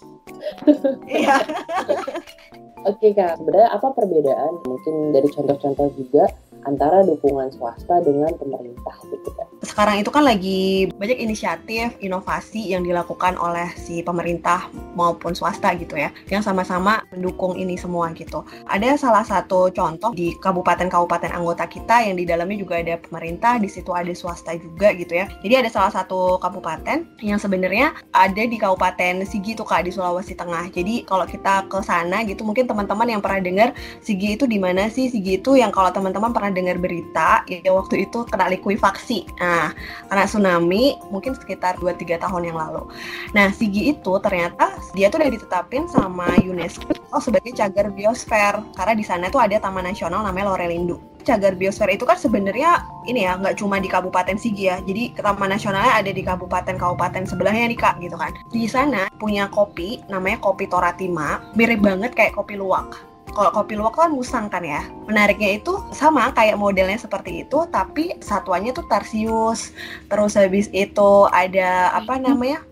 Iya. 1.10 1.42
Oke 2.86 3.10
kak, 3.18 3.42
sebenarnya 3.42 3.74
apa 3.74 3.90
perbedaan 3.98 4.62
mungkin 4.62 5.10
dari 5.10 5.26
contoh-contoh 5.34 5.90
juga 5.98 6.30
antara 6.70 7.02
dukungan 7.02 7.50
swasta 7.58 7.98
dengan 8.06 8.30
pemerintah 8.38 8.94
gitu 9.10 9.30
kan. 9.34 9.48
Sekarang 9.66 9.98
itu 9.98 10.14
kan 10.14 10.22
lagi 10.22 10.86
banyak 10.94 11.18
inisiatif, 11.18 11.98
inovasi 11.98 12.70
yang 12.70 12.86
dilakukan 12.86 13.34
oleh 13.36 13.66
si 13.74 14.00
pemerintah 14.00 14.70
maupun 14.94 15.34
swasta 15.34 15.74
gitu 15.74 15.98
ya, 15.98 16.14
yang 16.30 16.40
sama-sama 16.40 17.02
mendukung 17.10 17.58
ini 17.58 17.74
semua 17.74 18.14
gitu. 18.14 18.46
Ada 18.70 18.94
salah 18.96 19.26
satu 19.26 19.68
contoh 19.74 20.14
di 20.14 20.32
kabupaten-kabupaten 20.38 21.34
anggota 21.34 21.66
kita 21.66 22.06
yang 22.06 22.16
di 22.16 22.24
dalamnya 22.24 22.62
juga 22.62 22.78
ada 22.80 22.94
pemerintah, 22.96 23.58
di 23.58 23.66
situ 23.66 23.90
ada 23.92 24.08
swasta 24.14 24.54
juga 24.56 24.94
gitu 24.94 25.18
ya. 25.18 25.26
Jadi 25.42 25.66
ada 25.66 25.68
salah 25.68 25.92
satu 25.92 26.38
kabupaten 26.38 27.18
yang 27.20 27.36
sebenarnya 27.42 27.92
ada 28.14 28.42
di 28.46 28.56
Kabupaten 28.56 29.26
Sigi 29.26 29.58
tuh 29.58 29.66
Kak 29.66 29.84
di 29.84 29.90
Sulawesi 29.92 30.38
Tengah. 30.38 30.70
Jadi 30.70 31.04
kalau 31.04 31.26
kita 31.26 31.66
ke 31.66 31.82
sana 31.82 32.22
gitu 32.22 32.46
mungkin 32.46 32.64
teman-teman 32.70 33.18
yang 33.18 33.20
pernah 33.20 33.42
dengar 33.42 33.68
Sigi 34.00 34.38
itu 34.38 34.46
di 34.46 34.62
mana 34.62 34.86
sih? 34.86 35.10
Sigi 35.10 35.42
itu 35.42 35.58
yang 35.58 35.74
kalau 35.74 35.90
teman-teman 35.90 36.30
pernah 36.30 36.54
dengar 36.54 36.78
berita 36.78 37.42
ya 37.50 37.72
waktu 37.74 38.08
itu 38.08 38.24
kena 38.28 38.48
likuifaksi. 38.52 39.26
Nah, 39.40 39.55
karena 40.08 40.24
tsunami 40.24 40.98
mungkin 41.10 41.34
sekitar 41.36 41.78
2-3 41.78 42.22
tahun 42.22 42.42
yang 42.52 42.58
lalu. 42.58 42.88
Nah, 43.32 43.50
Sigi 43.52 43.92
itu 43.94 44.12
ternyata 44.22 44.76
dia 44.96 45.10
tuh 45.12 45.22
udah 45.22 45.30
ditetapin 45.32 45.84
sama 45.90 46.26
UNESCO 46.42 46.92
sebagai 47.16 47.56
cagar 47.56 47.88
biosfer 47.92 48.60
karena 48.76 48.94
di 48.94 49.04
sana 49.04 49.32
tuh 49.32 49.40
ada 49.40 49.56
taman 49.56 49.88
nasional 49.88 50.20
namanya 50.20 50.52
Lorelindu 50.52 51.16
cagar 51.26 51.58
biosfer 51.58 51.90
itu 51.90 52.06
kan 52.06 52.14
sebenarnya 52.14 52.86
ini 53.10 53.26
ya 53.26 53.34
nggak 53.34 53.58
cuma 53.58 53.82
di 53.82 53.90
Kabupaten 53.90 54.38
Sigi 54.38 54.70
ya. 54.70 54.78
Jadi 54.78 55.18
taman 55.18 55.50
nasionalnya 55.50 55.98
ada 55.98 56.10
di 56.14 56.22
kabupaten-kabupaten 56.22 57.26
sebelahnya 57.26 57.66
nih 57.66 57.78
kak 57.82 57.98
gitu 57.98 58.14
kan. 58.14 58.30
Di 58.54 58.70
sana 58.70 59.10
punya 59.18 59.50
kopi 59.50 60.06
namanya 60.06 60.38
kopi 60.38 60.70
Toratima, 60.70 61.42
mirip 61.58 61.82
banget 61.82 62.14
kayak 62.14 62.38
kopi 62.38 62.54
luwak 62.54 62.94
kalau 63.36 63.52
kopi 63.52 63.76
luwak 63.76 64.00
kan 64.00 64.08
musang 64.08 64.48
kan 64.48 64.64
ya. 64.64 64.80
Menariknya 65.04 65.60
itu 65.60 65.76
sama 65.92 66.32
kayak 66.32 66.56
modelnya 66.56 66.96
seperti 66.96 67.44
itu, 67.44 67.68
tapi 67.68 68.16
satuannya 68.24 68.72
tuh 68.72 68.88
tarsius. 68.88 69.76
Terus 70.08 70.32
habis 70.40 70.72
itu 70.72 71.28
ada 71.28 71.92
apa 71.92 72.16
namanya 72.16 72.64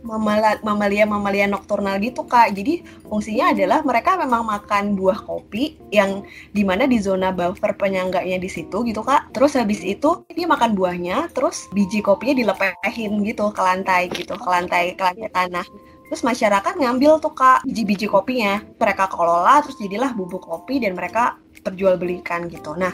mamalia 0.64 1.04
mamalia 1.04 1.44
nokturnal 1.44 2.00
gitu 2.00 2.24
kak. 2.24 2.56
Jadi 2.56 2.80
fungsinya 3.04 3.52
adalah 3.52 3.84
mereka 3.84 4.16
memang 4.16 4.48
makan 4.48 4.96
buah 4.96 5.20
kopi 5.20 5.76
yang 5.92 6.24
di 6.56 6.64
mana 6.64 6.88
di 6.88 6.96
zona 6.96 7.28
buffer 7.28 7.76
penyangganya 7.76 8.40
di 8.40 8.48
situ 8.48 8.80
gitu 8.88 9.04
kak. 9.04 9.36
Terus 9.36 9.60
habis 9.60 9.84
itu 9.84 10.24
dia 10.32 10.48
makan 10.48 10.72
buahnya, 10.72 11.28
terus 11.36 11.68
biji 11.76 12.00
kopinya 12.00 12.40
dilepehin 12.40 13.20
gitu 13.28 13.52
ke 13.52 13.60
lantai 13.60 14.08
gitu, 14.08 14.32
ke 14.32 14.48
lantai 14.48 14.96
ke 14.96 15.02
lantai 15.04 15.28
tanah 15.28 15.66
Terus 16.08 16.22
masyarakat 16.22 16.74
ngambil 16.76 17.18
tuh 17.18 17.32
kak 17.32 17.64
biji-biji 17.64 18.06
kopinya, 18.06 18.60
mereka 18.76 19.08
kelola 19.08 19.64
terus 19.64 19.80
jadilah 19.80 20.12
bubuk 20.12 20.44
kopi 20.44 20.78
dan 20.78 20.92
mereka 20.92 21.40
perjualbelikan 21.64 22.46
gitu. 22.52 22.76
Nah, 22.76 22.92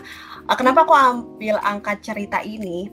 kenapa 0.59 0.83
aku 0.83 0.95
ambil 0.95 1.57
angkat 1.62 2.02
cerita 2.02 2.42
ini? 2.42 2.90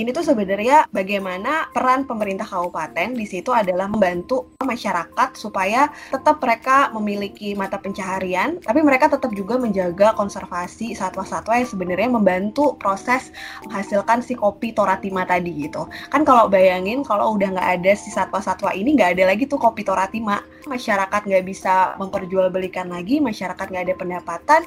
Ini 0.00 0.16
tuh 0.16 0.24
sebenarnya 0.24 0.88
bagaimana 0.94 1.68
peran 1.74 2.06
pemerintah 2.08 2.46
kabupaten 2.46 3.12
di 3.12 3.26
situ 3.26 3.52
adalah 3.52 3.90
membantu 3.90 4.48
masyarakat 4.62 5.36
supaya 5.36 5.90
tetap 6.08 6.40
mereka 6.40 6.88
memiliki 6.94 7.52
mata 7.52 7.76
pencaharian, 7.76 8.62
tapi 8.62 8.80
mereka 8.80 9.10
tetap 9.10 9.34
juga 9.34 9.58
menjaga 9.58 10.14
konservasi 10.14 10.94
satwa-satwa 10.94 11.58
yang 11.58 11.68
sebenarnya 11.68 12.08
membantu 12.12 12.78
proses 12.78 13.34
menghasilkan 13.66 14.22
si 14.22 14.38
kopi 14.38 14.72
toratima 14.72 15.26
tadi 15.26 15.68
gitu. 15.68 15.84
Kan 16.08 16.22
kalau 16.22 16.46
bayangin 16.46 17.02
kalau 17.02 17.34
udah 17.36 17.50
nggak 17.58 17.70
ada 17.82 17.92
si 17.92 18.08
satwa-satwa 18.08 18.72
ini 18.72 18.96
nggak 18.96 19.18
ada 19.18 19.34
lagi 19.34 19.44
tuh 19.50 19.58
kopi 19.58 19.82
toratima, 19.84 20.40
masyarakat 20.64 21.26
nggak 21.26 21.44
bisa 21.44 21.96
memperjualbelikan 21.98 22.88
lagi, 22.88 23.18
masyarakat 23.18 23.66
nggak 23.68 23.84
ada 23.90 23.96
pendapatan, 23.96 24.60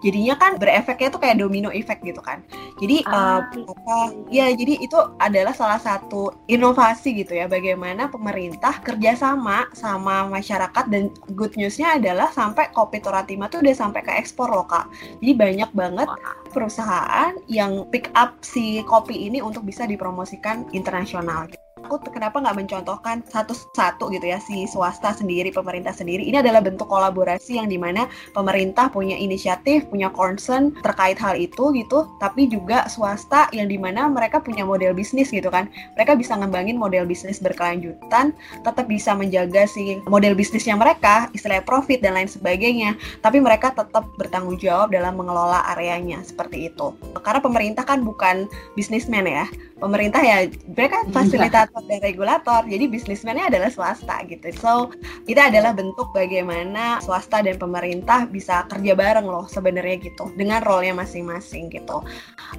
jadinya 0.00 0.34
kan 0.38 0.56
berefeknya 0.56 1.08
tuh 1.12 1.20
kayak 1.20 1.42
domino 1.42 1.68
effect 1.74 1.89
gitu 2.04 2.20
kan. 2.22 2.44
Jadi 2.78 3.02
ah, 3.10 3.42
uh, 3.50 4.08
ya 4.30 4.46
jadi 4.54 4.78
itu 4.78 4.98
adalah 5.18 5.50
salah 5.56 5.80
satu 5.82 6.30
inovasi 6.46 7.24
gitu 7.24 7.34
ya 7.34 7.50
bagaimana 7.50 8.06
pemerintah 8.06 8.78
kerjasama 8.84 9.66
sama 9.74 10.30
masyarakat 10.30 10.84
dan 10.92 11.10
good 11.34 11.56
newsnya 11.58 11.98
adalah 11.98 12.30
sampai 12.30 12.70
kopi 12.70 13.02
Toratima 13.02 13.50
tuh 13.50 13.64
udah 13.64 13.74
sampai 13.74 14.00
ke 14.04 14.12
ekspor 14.14 14.50
loh 14.50 14.66
kak. 14.68 14.86
Jadi 15.18 15.32
banyak 15.34 15.70
banget 15.72 16.08
perusahaan 16.50 17.34
yang 17.46 17.86
pick 17.88 18.10
up 18.18 18.38
si 18.42 18.82
kopi 18.86 19.30
ini 19.30 19.40
untuk 19.40 19.64
bisa 19.64 19.86
dipromosikan 19.86 20.66
internasional 20.74 21.46
gitu 21.48 21.69
aku 21.86 22.12
kenapa 22.12 22.42
nggak 22.42 22.56
mencontohkan 22.56 23.24
satu-satu 23.28 24.12
gitu 24.12 24.26
ya 24.28 24.38
si 24.42 24.66
swasta 24.68 25.14
sendiri 25.16 25.48
pemerintah 25.54 25.94
sendiri. 25.94 26.26
Ini 26.26 26.44
adalah 26.44 26.60
bentuk 26.60 26.90
kolaborasi 26.90 27.56
yang 27.56 27.68
di 27.70 27.80
mana 27.80 28.10
pemerintah 28.36 28.92
punya 28.92 29.16
inisiatif 29.16 29.86
punya 29.88 30.12
concern 30.12 30.74
terkait 30.84 31.16
hal 31.16 31.38
itu 31.38 31.72
gitu 31.76 32.06
tapi 32.20 32.50
juga 32.50 32.86
swasta 32.90 33.48
yang 33.54 33.70
di 33.70 33.80
mana 33.80 34.06
mereka 34.10 34.42
punya 34.42 34.66
model 34.66 34.92
bisnis 34.92 35.32
gitu 35.32 35.48
kan. 35.48 35.70
Mereka 35.96 36.18
bisa 36.18 36.36
ngembangin 36.36 36.76
model 36.76 37.08
bisnis 37.08 37.40
berkelanjutan 37.40 38.36
tetap 38.62 38.86
bisa 38.86 39.16
menjaga 39.16 39.64
si 39.64 40.00
model 40.06 40.36
bisnisnya 40.36 40.76
mereka 40.76 41.32
istilahnya 41.32 41.64
profit 41.64 42.04
dan 42.04 42.16
lain 42.16 42.28
sebagainya. 42.28 42.96
Tapi 43.24 43.40
mereka 43.40 43.72
tetap 43.72 44.04
bertanggung 44.20 44.60
jawab 44.60 44.92
dalam 44.92 45.16
mengelola 45.16 45.64
areanya 45.72 46.20
seperti 46.26 46.68
itu. 46.72 46.92
Karena 47.20 47.40
pemerintah 47.40 47.84
kan 47.86 48.02
bukan 48.04 48.48
bisnismen 48.74 49.26
ya 49.26 49.46
pemerintah 49.80 50.20
ya 50.20 50.44
mereka 50.76 51.02
iya. 51.02 51.10
fasilitator 51.10 51.82
dan 51.88 51.98
regulator 52.04 52.60
jadi 52.68 52.84
bisnismennya 52.86 53.48
adalah 53.48 53.72
swasta 53.72 54.20
gitu. 54.28 54.52
So 54.60 54.92
itu 55.24 55.40
adalah 55.40 55.72
bentuk 55.72 56.12
bagaimana 56.12 57.00
swasta 57.00 57.40
dan 57.40 57.56
pemerintah 57.56 58.28
bisa 58.28 58.68
kerja 58.68 58.92
bareng 58.92 59.24
loh 59.24 59.48
sebenarnya 59.48 59.96
gitu 60.04 60.28
dengan 60.36 60.60
role-nya 60.60 60.92
masing-masing 60.92 61.72
gitu. 61.72 62.04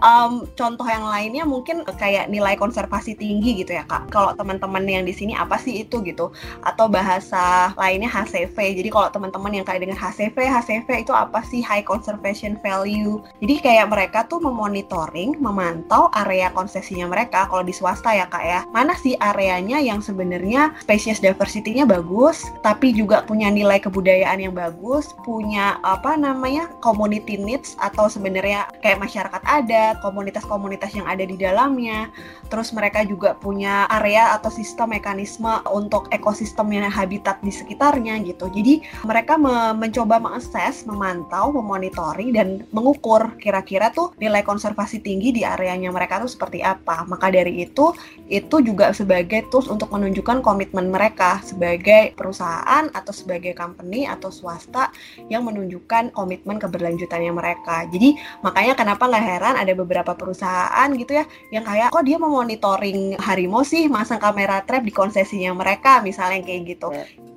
Um, 0.02 0.50
contoh 0.58 0.84
yang 0.90 1.06
lainnya 1.06 1.46
mungkin 1.46 1.86
kayak 1.86 2.34
nilai 2.34 2.58
konservasi 2.58 3.14
tinggi 3.14 3.62
gitu 3.62 3.78
ya 3.78 3.86
kak. 3.86 4.10
Kalau 4.10 4.34
teman-teman 4.34 4.82
yang 4.90 5.06
di 5.06 5.14
sini 5.14 5.38
apa 5.38 5.62
sih 5.62 5.86
itu 5.86 6.02
gitu? 6.02 6.34
Atau 6.66 6.90
bahasa 6.90 7.72
lainnya 7.78 8.10
HCV 8.10 8.82
jadi 8.82 8.90
kalau 8.90 9.14
teman-teman 9.14 9.62
yang 9.62 9.66
kayak 9.68 9.86
dengan 9.86 10.00
HCV 10.02 10.34
HCV 10.34 11.06
itu 11.06 11.14
apa 11.14 11.46
sih? 11.46 11.62
High 11.62 11.86
conservation 11.86 12.58
value. 12.66 13.22
Jadi 13.38 13.62
kayak 13.62 13.94
mereka 13.94 14.26
tuh 14.26 14.42
memonitoring 14.42 15.38
memantau 15.38 16.10
area 16.18 16.50
konsesinya 16.50 17.11
mereka 17.12 17.52
kalau 17.52 17.68
di 17.68 17.76
swasta 17.76 18.16
ya 18.16 18.32
kak 18.32 18.44
ya. 18.48 18.64
Mana 18.72 18.96
sih 18.96 19.20
areanya 19.20 19.84
yang 19.84 20.00
sebenarnya 20.00 20.72
spesies 20.80 21.20
diversity-nya 21.20 21.84
bagus 21.84 22.48
tapi 22.64 22.96
juga 22.96 23.28
punya 23.28 23.52
nilai 23.52 23.84
kebudayaan 23.84 24.40
yang 24.40 24.56
bagus 24.56 25.12
punya 25.28 25.76
apa 25.84 26.16
namanya 26.16 26.72
community 26.80 27.36
needs 27.36 27.76
atau 27.84 28.08
sebenarnya 28.08 28.72
kayak 28.80 29.04
masyarakat 29.04 29.42
adat 29.44 30.00
komunitas-komunitas 30.00 30.96
yang 30.96 31.04
ada 31.12 31.28
di 31.28 31.36
dalamnya. 31.36 32.08
Terus 32.48 32.72
mereka 32.72 33.04
juga 33.04 33.36
punya 33.36 33.92
area 33.92 34.32
atau 34.40 34.48
sistem 34.48 34.96
mekanisme 34.96 35.50
untuk 35.72 36.08
ekosistem 36.16 36.72
yang 36.72 36.88
habitat 36.88 37.44
di 37.44 37.52
sekitarnya 37.52 38.22
gitu. 38.24 38.48
Jadi 38.48 38.84
mereka 39.04 39.36
me 39.36 39.74
mencoba 39.74 40.22
mengakses 40.22 40.86
memantau 40.86 41.50
memonitoring 41.56 42.32
dan 42.38 42.48
mengukur 42.70 43.34
kira-kira 43.42 43.90
tuh 43.90 44.14
nilai 44.22 44.46
konservasi 44.46 45.02
tinggi 45.02 45.34
di 45.34 45.42
areanya 45.42 45.90
mereka 45.90 46.22
tuh 46.22 46.30
seperti 46.30 46.62
apa 46.62 47.01
mereka. 47.02 47.10
Maka 47.10 47.34
dari 47.34 47.66
itu, 47.66 47.94
itu 48.30 48.56
juga 48.64 48.94
sebagai 48.94 49.48
tools 49.50 49.68
untuk 49.68 49.90
menunjukkan 49.92 50.42
komitmen 50.42 50.90
mereka 50.90 51.42
sebagai 51.44 52.14
perusahaan 52.16 52.88
atau 52.94 53.14
sebagai 53.14 53.54
company 53.58 54.08
atau 54.08 54.30
swasta 54.32 54.92
yang 55.30 55.46
menunjukkan 55.46 56.14
komitmen 56.14 56.58
keberlanjutannya 56.62 57.34
mereka. 57.34 57.86
Jadi 57.90 58.16
makanya 58.46 58.74
kenapa 58.78 59.10
nggak 59.10 59.26
heran 59.26 59.56
ada 59.58 59.74
beberapa 59.76 60.14
perusahaan 60.16 60.88
gitu 60.96 61.18
ya 61.18 61.26
yang 61.52 61.66
kayak 61.66 61.92
kok 61.92 62.06
dia 62.06 62.18
memonitoring 62.18 63.18
harimau 63.20 63.66
sih 63.66 63.92
masang 63.92 64.22
kamera 64.22 64.64
trap 64.64 64.86
di 64.86 64.94
konsesinya 64.94 65.52
mereka 65.52 66.00
misalnya 66.02 66.42
kayak 66.46 66.78
gitu. 66.78 66.90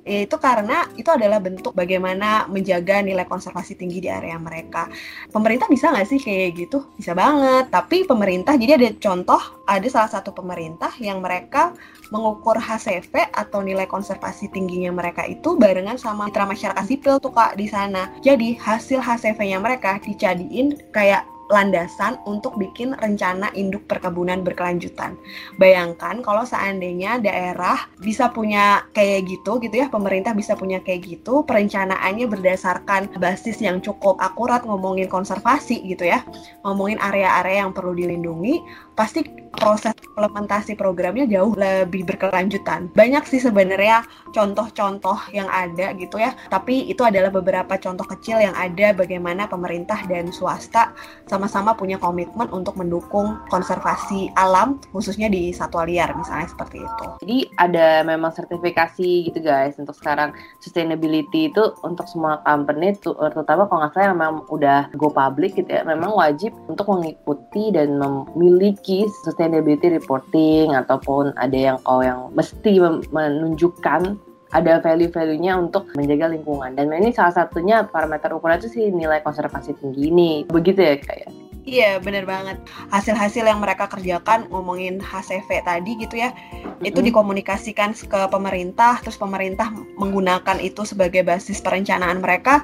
Ya 0.05 0.21
itu 0.29 0.37
karena 0.37 0.85
itu 0.93 1.09
adalah 1.09 1.41
bentuk 1.41 1.73
bagaimana 1.73 2.45
menjaga 2.45 3.01
nilai 3.01 3.25
konservasi 3.25 3.73
tinggi 3.73 4.05
di 4.05 4.09
area 4.13 4.37
mereka. 4.37 4.85
Pemerintah 5.33 5.65
bisa 5.65 5.89
nggak 5.89 6.05
sih 6.05 6.21
kayak 6.21 6.53
gitu? 6.61 6.85
Bisa 6.93 7.17
banget. 7.17 7.73
Tapi 7.73 8.05
pemerintah, 8.05 8.53
jadi 8.53 8.77
ada 8.77 8.85
contoh, 9.01 9.41
ada 9.65 9.87
salah 9.87 10.11
satu 10.11 10.35
pemerintah 10.35 10.91
yang 10.99 11.23
mereka 11.23 11.73
mengukur 12.13 12.59
HCV 12.59 13.31
atau 13.33 13.63
nilai 13.63 13.89
konservasi 13.89 14.51
tingginya 14.51 14.91
mereka 14.93 15.25
itu 15.25 15.57
barengan 15.57 15.97
sama 15.97 16.27
mitra 16.27 16.45
masyarakat 16.45 16.85
sipil 16.85 17.17
tuh 17.17 17.31
kak 17.31 17.57
di 17.57 17.65
sana. 17.71 18.11
Jadi 18.21 18.59
hasil 18.59 19.01
HCV-nya 19.01 19.57
mereka 19.63 19.97
dijadiin 20.03 20.91
kayak 20.93 21.34
landasan 21.49 22.17
untuk 22.25 22.57
bikin 22.57 22.97
rencana 22.97 23.53
induk 23.53 23.85
perkebunan 23.85 24.41
berkelanjutan. 24.41 25.13
Bayangkan 25.61 26.25
kalau 26.25 26.41
seandainya 26.43 27.21
daerah 27.21 27.85
bisa 28.01 28.33
punya 28.33 28.85
kayak 28.97 29.29
gitu 29.29 29.61
gitu 29.61 29.85
ya, 29.85 29.87
pemerintah 29.87 30.33
bisa 30.33 30.57
punya 30.57 30.81
kayak 30.81 31.05
gitu, 31.05 31.45
perencanaannya 31.45 32.25
berdasarkan 32.25 33.13
basis 33.21 33.61
yang 33.61 33.79
cukup 33.79 34.17
akurat 34.17 34.65
ngomongin 34.65 35.05
konservasi 35.05 35.85
gitu 35.85 36.09
ya, 36.09 36.25
ngomongin 36.65 36.97
area-area 36.97 37.67
yang 37.67 37.71
perlu 37.71 37.93
dilindungi, 37.93 38.61
pasti 38.97 39.23
proses 39.55 39.95
implementasi 40.11 40.75
programnya 40.75 41.23
jauh 41.27 41.55
lebih 41.55 42.03
berkelanjutan. 42.03 42.91
Banyak 42.91 43.23
sih 43.27 43.39
sebenarnya 43.39 44.03
contoh-contoh 44.35 45.31
yang 45.31 45.47
ada 45.47 45.95
gitu 45.95 46.19
ya, 46.19 46.35
tapi 46.51 46.91
itu 46.91 47.03
adalah 47.03 47.31
beberapa 47.31 47.79
contoh 47.79 48.03
kecil 48.03 48.43
yang 48.43 48.55
ada 48.55 48.91
bagaimana 48.91 49.47
pemerintah 49.47 50.03
dan 50.07 50.31
swasta 50.31 50.91
sama-sama 51.35 51.75
punya 51.75 51.99
komitmen 51.99 52.47
untuk 52.55 52.79
mendukung 52.79 53.35
konservasi 53.51 54.31
alam 54.39 54.79
khususnya 54.95 55.27
di 55.27 55.51
satwa 55.51 55.83
liar 55.83 56.15
misalnya 56.15 56.47
seperti 56.47 56.79
itu. 56.79 57.05
Jadi 57.19 57.37
ada 57.59 58.07
memang 58.07 58.31
sertifikasi 58.31 59.27
gitu 59.27 59.39
guys 59.43 59.75
untuk 59.75 59.99
sekarang 59.99 60.31
sustainability 60.63 61.51
itu 61.51 61.75
untuk 61.83 62.07
semua 62.07 62.39
company 62.47 62.95
terutama 63.03 63.67
kalau 63.67 63.79
nggak 63.83 63.91
salah 63.91 64.15
memang 64.15 64.31
udah 64.47 64.87
go 64.95 65.11
public 65.11 65.59
gitu 65.59 65.67
ya 65.67 65.83
memang 65.83 66.15
wajib 66.15 66.55
untuk 66.71 66.87
mengikuti 66.87 67.75
dan 67.75 67.99
memiliki 67.99 69.03
sustainability 69.27 69.91
reporting 69.91 70.71
ataupun 70.71 71.35
ada 71.35 71.75
yang 71.75 71.77
oh 71.83 71.99
yang 71.99 72.31
mesti 72.31 72.79
menunjukkan 73.11 74.15
ada 74.51 74.81
value-value-nya 74.81 75.57
untuk 75.57 75.89
menjaga 75.95 76.33
lingkungan. 76.33 76.75
Dan 76.75 76.91
ini 76.93 77.13
salah 77.15 77.33
satunya 77.33 77.85
parameter 77.85 78.33
ukuran 78.33 78.59
itu 78.61 78.69
sih 78.69 78.85
nilai 78.91 79.23
konservasi 79.23 79.77
tinggi 79.77 80.11
ini. 80.11 80.31
Begitu 80.45 80.79
ya 80.81 80.95
kayak. 80.99 81.44
Ya? 81.65 81.73
Iya, 81.75 81.91
bener 81.97 82.29
banget. 82.29 82.61
Hasil-hasil 82.93 83.41
yang 83.41 83.57
mereka 83.57 83.89
kerjakan 83.89 84.45
ngomongin 84.53 85.01
HCV 85.01 85.49
tadi 85.65 85.97
gitu 85.97 86.21
ya, 86.21 86.29
mm-hmm. 86.29 86.85
itu 86.85 86.99
dikomunikasikan 87.01 87.97
ke 87.97 88.19
pemerintah, 88.29 89.01
terus 89.01 89.17
pemerintah 89.17 89.73
menggunakan 89.97 90.61
itu 90.61 90.85
sebagai 90.85 91.25
basis 91.25 91.65
perencanaan 91.65 92.21
mereka 92.21 92.61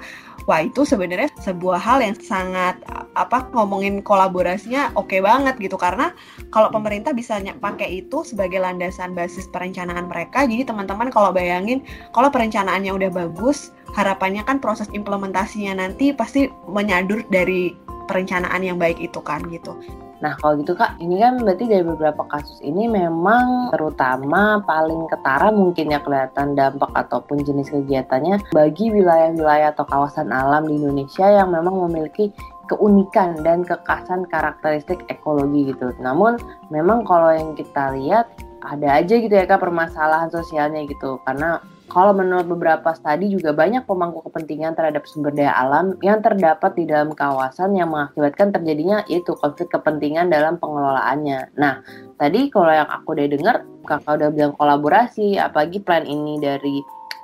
wah 0.50 0.62
itu 0.64 0.86
sebenarnya 0.86 1.30
sebuah 1.42 1.78
hal 1.78 2.02
yang 2.02 2.18
sangat 2.18 2.78
apa 3.14 3.52
ngomongin 3.52 4.00
kolaborasinya 4.02 4.94
oke 4.96 5.12
okay 5.12 5.20
banget 5.20 5.58
gitu 5.60 5.76
karena 5.78 6.16
kalau 6.50 6.72
pemerintah 6.72 7.12
bisa 7.12 7.38
pakai 7.60 8.02
itu 8.06 8.24
sebagai 8.26 8.62
landasan 8.62 9.14
basis 9.14 9.46
perencanaan 9.52 10.08
mereka 10.08 10.48
jadi 10.48 10.66
teman-teman 10.66 11.12
kalau 11.14 11.30
bayangin 11.36 11.84
kalau 12.16 12.32
perencanaannya 12.32 12.92
udah 12.94 13.12
bagus 13.12 13.76
harapannya 13.92 14.42
kan 14.48 14.64
proses 14.64 14.88
implementasinya 14.96 15.84
nanti 15.84 16.16
pasti 16.16 16.48
menyadur 16.64 17.28
dari 17.28 17.76
perencanaan 18.08 18.62
yang 18.62 18.78
baik 18.78 18.98
itu 18.98 19.20
kan 19.22 19.42
gitu 19.50 19.78
Nah 20.22 20.38
kalau 20.38 20.62
gitu 20.62 20.78
kak, 20.78 21.02
ini 21.02 21.18
kan 21.18 21.42
berarti 21.42 21.66
dari 21.66 21.82
beberapa 21.82 22.22
kasus 22.30 22.62
ini 22.62 22.86
memang 22.86 23.74
terutama 23.74 24.62
paling 24.70 25.10
ketara 25.10 25.50
mungkin 25.50 25.90
ya 25.90 26.00
kelihatan 26.00 26.54
dampak 26.54 26.94
ataupun 26.94 27.42
jenis 27.42 27.74
kegiatannya 27.74 28.38
bagi 28.54 28.94
wilayah-wilayah 28.94 29.74
atau 29.74 29.86
kawasan 29.90 30.30
alam 30.30 30.70
di 30.70 30.78
Indonesia 30.78 31.26
yang 31.26 31.50
memang 31.50 31.74
memiliki 31.90 32.30
keunikan 32.70 33.42
dan 33.42 33.66
kekasan 33.66 34.30
karakteristik 34.30 35.02
ekologi 35.10 35.74
gitu. 35.74 35.90
Namun 36.00 36.38
memang 36.70 37.04
kalau 37.04 37.34
yang 37.34 37.58
kita 37.58 37.98
lihat 37.98 38.30
ada 38.62 39.02
aja 39.02 39.18
gitu 39.18 39.34
ya 39.34 39.50
kak 39.50 39.58
permasalahan 39.58 40.30
sosialnya 40.30 40.86
gitu 40.86 41.18
karena 41.26 41.58
kalau 41.92 42.16
menurut 42.16 42.48
beberapa 42.48 42.96
studi 42.96 43.36
juga 43.36 43.52
banyak 43.52 43.84
pemangku 43.84 44.24
kepentingan 44.32 44.80
terhadap 44.80 45.04
sumber 45.04 45.36
daya 45.36 45.52
alam 45.52 46.00
yang 46.00 46.24
terdapat 46.24 46.72
di 46.80 46.88
dalam 46.88 47.12
kawasan 47.12 47.76
yang 47.76 47.92
mengakibatkan 47.92 48.56
terjadinya 48.56 49.04
itu 49.12 49.36
konflik 49.36 49.68
kepentingan 49.76 50.32
dalam 50.32 50.56
pengelolaannya. 50.56 51.52
Nah, 51.60 51.84
tadi 52.16 52.48
kalau 52.48 52.72
yang 52.72 52.88
aku 52.88 53.12
udah 53.12 53.28
dengar, 53.28 53.56
kakak 53.84 54.24
udah 54.24 54.30
bilang 54.32 54.54
kolaborasi, 54.56 55.36
apalagi 55.36 55.84
plan 55.84 56.08
ini 56.08 56.40
dari 56.40 56.80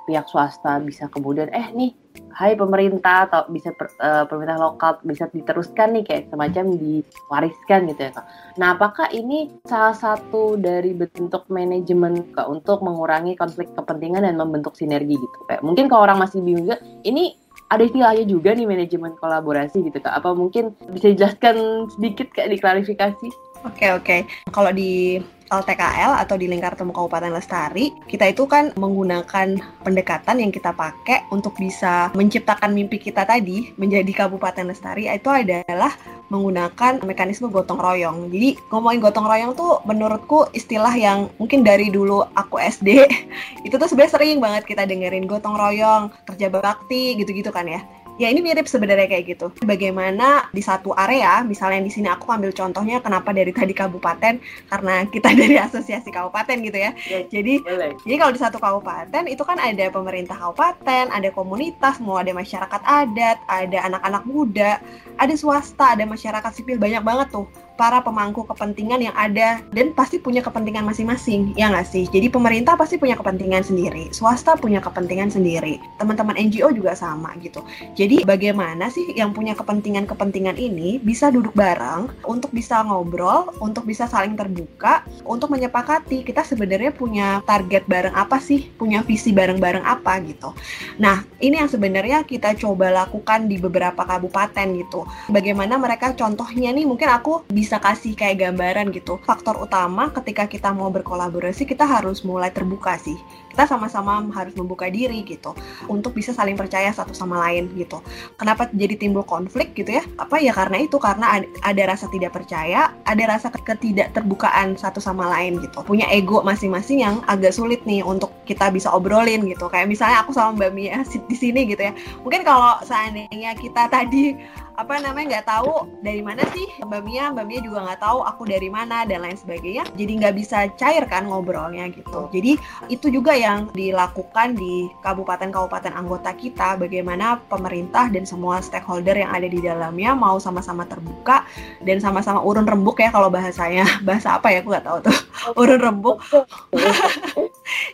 pihak 0.08 0.24
swasta 0.32 0.80
bisa 0.80 1.12
kemudian, 1.12 1.52
eh 1.52 1.68
nih 1.76 1.92
hai 2.34 2.56
pemerintah 2.56 3.28
atau 3.30 3.46
bisa 3.52 3.70
per, 3.76 3.92
uh, 4.00 4.24
pemerintah 4.26 4.58
lokal 4.58 4.98
bisa 5.04 5.28
diteruskan 5.30 5.94
nih 5.94 6.04
kayak 6.06 6.22
semacam 6.32 6.64
diwariskan 6.74 7.80
gitu 7.92 8.00
ya 8.08 8.10
kak. 8.14 8.26
Nah 8.58 8.74
apakah 8.74 9.06
ini 9.12 9.52
salah 9.68 9.94
satu 9.94 10.56
dari 10.58 10.96
bentuk 10.96 11.46
manajemen 11.52 12.34
kak 12.34 12.48
untuk 12.48 12.80
mengurangi 12.82 13.36
konflik 13.36 13.70
kepentingan 13.76 14.24
dan 14.24 14.34
membentuk 14.34 14.74
sinergi 14.74 15.14
gitu? 15.18 15.38
Kayak 15.46 15.62
mungkin 15.62 15.86
kalau 15.86 16.08
orang 16.08 16.18
masih 16.18 16.42
bingung 16.42 16.66
juga, 16.66 16.78
ini 17.04 17.36
ada 17.68 17.84
istilahnya 17.84 18.24
juga 18.24 18.56
nih 18.56 18.66
manajemen 18.66 19.12
kolaborasi 19.20 19.84
gitu 19.84 19.98
kak. 20.00 20.14
Apa 20.14 20.32
mungkin 20.32 20.72
bisa 20.90 21.12
dijelaskan 21.12 21.86
sedikit 21.92 22.32
kayak 22.32 22.56
diklarifikasi? 22.56 23.28
Oke 23.66 23.74
okay, 23.74 23.90
oke. 23.90 24.06
Okay. 24.06 24.20
Kalau 24.54 24.70
di 24.70 25.18
LTKL 25.48 26.20
atau 26.20 26.36
di 26.36 26.46
Lingkar 26.46 26.76
Temu 26.76 26.92
Kabupaten 26.92 27.32
Lestari, 27.32 27.92
kita 28.06 28.28
itu 28.28 28.44
kan 28.44 28.72
menggunakan 28.76 29.56
pendekatan 29.82 30.44
yang 30.44 30.52
kita 30.52 30.72
pakai 30.72 31.28
untuk 31.32 31.56
bisa 31.56 32.12
menciptakan 32.12 32.72
mimpi 32.72 33.00
kita 33.00 33.24
tadi 33.24 33.72
menjadi 33.80 34.24
Kabupaten 34.24 34.68
Lestari 34.68 35.08
itu 35.08 35.28
adalah 35.32 35.92
menggunakan 36.28 37.00
mekanisme 37.04 37.48
gotong 37.48 37.80
royong. 37.80 38.28
Jadi 38.28 38.60
ngomongin 38.68 39.00
gotong 39.00 39.26
royong 39.26 39.52
tuh 39.56 39.80
menurutku 39.88 40.52
istilah 40.52 40.92
yang 40.92 41.32
mungkin 41.40 41.64
dari 41.64 41.88
dulu 41.88 42.20
aku 42.36 42.60
SD 42.60 42.88
itu 43.66 43.74
tuh 43.74 43.88
sebenarnya 43.88 44.12
sering 44.14 44.38
banget 44.38 44.62
kita 44.68 44.84
dengerin 44.84 45.24
gotong 45.24 45.56
royong, 45.56 46.12
kerja 46.28 46.52
bakti 46.52 47.16
gitu-gitu 47.16 47.48
kan 47.48 47.64
ya. 47.64 47.80
Ya 48.18 48.34
ini 48.34 48.42
mirip 48.42 48.66
sebenarnya 48.66 49.06
kayak 49.06 49.24
gitu. 49.30 49.46
Bagaimana 49.62 50.50
di 50.50 50.58
satu 50.58 50.90
area, 50.90 51.46
misalnya 51.46 51.86
di 51.86 51.92
sini 51.94 52.10
aku 52.10 52.26
ambil 52.34 52.50
contohnya 52.50 52.98
kenapa 52.98 53.30
dari 53.30 53.54
tadi 53.54 53.70
kabupaten 53.70 54.42
karena 54.66 54.94
kita 55.06 55.30
dari 55.38 55.54
asosiasi 55.54 56.10
kabupaten 56.10 56.58
gitu 56.66 56.78
ya. 56.78 56.90
ya 57.06 57.22
jadi 57.30 57.62
boleh. 57.62 57.94
jadi 58.02 58.16
kalau 58.18 58.32
di 58.34 58.40
satu 58.42 58.58
kabupaten 58.58 59.30
itu 59.30 59.42
kan 59.46 59.62
ada 59.62 59.86
pemerintah 59.94 60.34
kabupaten, 60.34 61.14
ada 61.14 61.28
komunitas, 61.30 62.02
mau 62.02 62.18
ada 62.18 62.34
masyarakat 62.34 62.82
adat, 62.82 63.38
ada 63.46 63.78
anak-anak 63.86 64.22
muda, 64.26 64.82
ada 65.14 65.34
swasta, 65.38 65.94
ada 65.94 66.02
masyarakat 66.02 66.50
sipil 66.50 66.74
banyak 66.74 67.06
banget 67.06 67.30
tuh 67.30 67.46
para 67.78 68.02
pemangku 68.02 68.42
kepentingan 68.42 69.06
yang 69.06 69.14
ada 69.14 69.62
dan 69.70 69.94
pasti 69.94 70.18
punya 70.18 70.42
kepentingan 70.42 70.82
masing-masing, 70.82 71.54
ya 71.54 71.70
nggak 71.70 71.86
sih? 71.86 72.10
Jadi 72.10 72.26
pemerintah 72.26 72.74
pasti 72.74 72.98
punya 72.98 73.14
kepentingan 73.14 73.62
sendiri, 73.62 74.10
swasta 74.10 74.58
punya 74.58 74.82
kepentingan 74.82 75.30
sendiri, 75.30 75.78
teman-teman 76.02 76.34
NGO 76.34 76.74
juga 76.74 76.98
sama 76.98 77.38
gitu. 77.38 77.62
Jadi 77.94 78.26
bagaimana 78.26 78.90
sih 78.90 79.14
yang 79.14 79.30
punya 79.30 79.54
kepentingan-kepentingan 79.54 80.58
ini 80.58 80.98
bisa 80.98 81.30
duduk 81.30 81.54
bareng 81.54 82.10
untuk 82.26 82.50
bisa 82.50 82.82
ngobrol, 82.82 83.54
untuk 83.62 83.86
bisa 83.86 84.10
saling 84.10 84.34
terbuka, 84.34 85.06
untuk 85.22 85.54
menyepakati 85.54 86.26
kita 86.26 86.42
sebenarnya 86.42 86.90
punya 86.90 87.38
target 87.46 87.86
bareng 87.86 88.18
apa 88.18 88.42
sih, 88.42 88.66
punya 88.74 89.06
visi 89.06 89.30
bareng-bareng 89.30 89.86
apa 89.86 90.18
gitu. 90.26 90.50
Nah, 90.98 91.22
ini 91.38 91.62
yang 91.62 91.70
sebenarnya 91.70 92.26
kita 92.26 92.58
coba 92.58 92.90
lakukan 93.06 93.46
di 93.46 93.54
beberapa 93.62 94.02
kabupaten 94.02 94.66
gitu. 94.74 95.06
Bagaimana 95.30 95.78
mereka 95.78 96.10
contohnya 96.18 96.74
nih 96.74 96.82
mungkin 96.82 97.06
aku 97.06 97.46
bisa 97.46 97.67
bisa 97.68 97.84
kasih 97.84 98.16
kayak 98.16 98.48
gambaran 98.48 98.88
gitu. 98.96 99.20
Faktor 99.28 99.60
utama 99.60 100.08
ketika 100.08 100.48
kita 100.48 100.72
mau 100.72 100.88
berkolaborasi 100.88 101.68
kita 101.68 101.84
harus 101.84 102.24
mulai 102.24 102.48
terbuka 102.48 102.96
sih. 102.96 103.20
Kita 103.58 103.74
sama-sama 103.74 104.22
harus 104.38 104.54
membuka 104.54 104.86
diri 104.86 105.26
gitu 105.26 105.50
untuk 105.90 106.14
bisa 106.14 106.30
saling 106.30 106.54
percaya 106.54 106.94
satu 106.94 107.10
sama 107.10 107.42
lain 107.42 107.66
gitu. 107.74 107.98
Kenapa 108.38 108.70
jadi 108.70 108.94
timbul 108.94 109.26
konflik 109.26 109.74
gitu 109.74 109.98
ya? 109.98 110.06
Apa 110.14 110.38
ya 110.38 110.54
karena 110.54 110.86
itu 110.86 110.94
karena 110.94 111.42
ada 111.42 111.82
rasa 111.90 112.06
tidak 112.06 112.38
percaya, 112.38 112.94
ada 113.02 113.24
rasa 113.26 113.50
ketidakterbukaan 113.50 114.78
satu 114.78 115.02
sama 115.02 115.26
lain 115.34 115.58
gitu. 115.58 115.82
Punya 115.82 116.06
ego 116.06 116.38
masing-masing 116.46 117.02
yang 117.02 117.18
agak 117.26 117.50
sulit 117.50 117.82
nih 117.82 118.06
untuk 118.06 118.30
kita 118.46 118.70
bisa 118.70 118.94
obrolin 118.94 119.42
gitu. 119.50 119.66
Kayak 119.66 119.90
misalnya 119.90 120.22
aku 120.22 120.30
sama 120.30 120.54
Mbak 120.54 120.72
Mia 120.78 121.02
di 121.02 121.34
sini 121.34 121.66
gitu 121.66 121.82
ya. 121.82 121.92
Mungkin 122.22 122.46
kalau 122.46 122.78
seandainya 122.86 123.58
kita 123.58 123.90
tadi 123.90 124.38
apa 124.78 125.02
namanya 125.02 125.42
nggak 125.42 125.48
tahu 125.50 125.90
dari 126.06 126.22
mana 126.22 126.46
sih 126.54 126.70
Mbak 126.86 127.02
Mia, 127.02 127.34
Mbak 127.34 127.46
Mia 127.50 127.60
juga 127.66 127.82
nggak 127.82 127.98
tahu 127.98 128.22
aku 128.22 128.46
dari 128.46 128.70
mana 128.70 129.02
dan 129.02 129.26
lain 129.26 129.34
sebagainya. 129.34 129.82
Jadi 129.98 130.22
nggak 130.22 130.34
bisa 130.38 130.70
cair 130.78 131.02
kan 131.10 131.26
ngobrolnya 131.26 131.90
gitu. 131.90 132.30
Jadi 132.30 132.54
itu 132.86 133.10
juga 133.10 133.34
yang 133.48 133.72
dilakukan 133.72 134.52
di 134.52 134.92
kabupaten-kabupaten 135.00 135.96
anggota 135.96 136.36
kita, 136.36 136.76
bagaimana 136.76 137.40
pemerintah 137.48 138.12
dan 138.12 138.28
semua 138.28 138.60
stakeholder 138.60 139.16
yang 139.16 139.32
ada 139.32 139.48
di 139.48 139.64
dalamnya 139.64 140.12
mau 140.12 140.36
sama-sama 140.36 140.84
terbuka 140.84 141.48
dan 141.80 141.96
sama-sama 141.96 142.44
urun 142.44 142.68
rembuk 142.68 143.00
ya 143.00 143.08
kalau 143.08 143.32
bahasanya. 143.32 143.88
Bahasa 144.06 144.36
apa 144.36 144.52
ya? 144.52 144.60
Aku 144.60 144.68
nggak 144.68 144.84
tahu 144.84 144.98
tuh. 145.08 145.18
Urun 145.56 145.80
rembuk. 145.80 146.20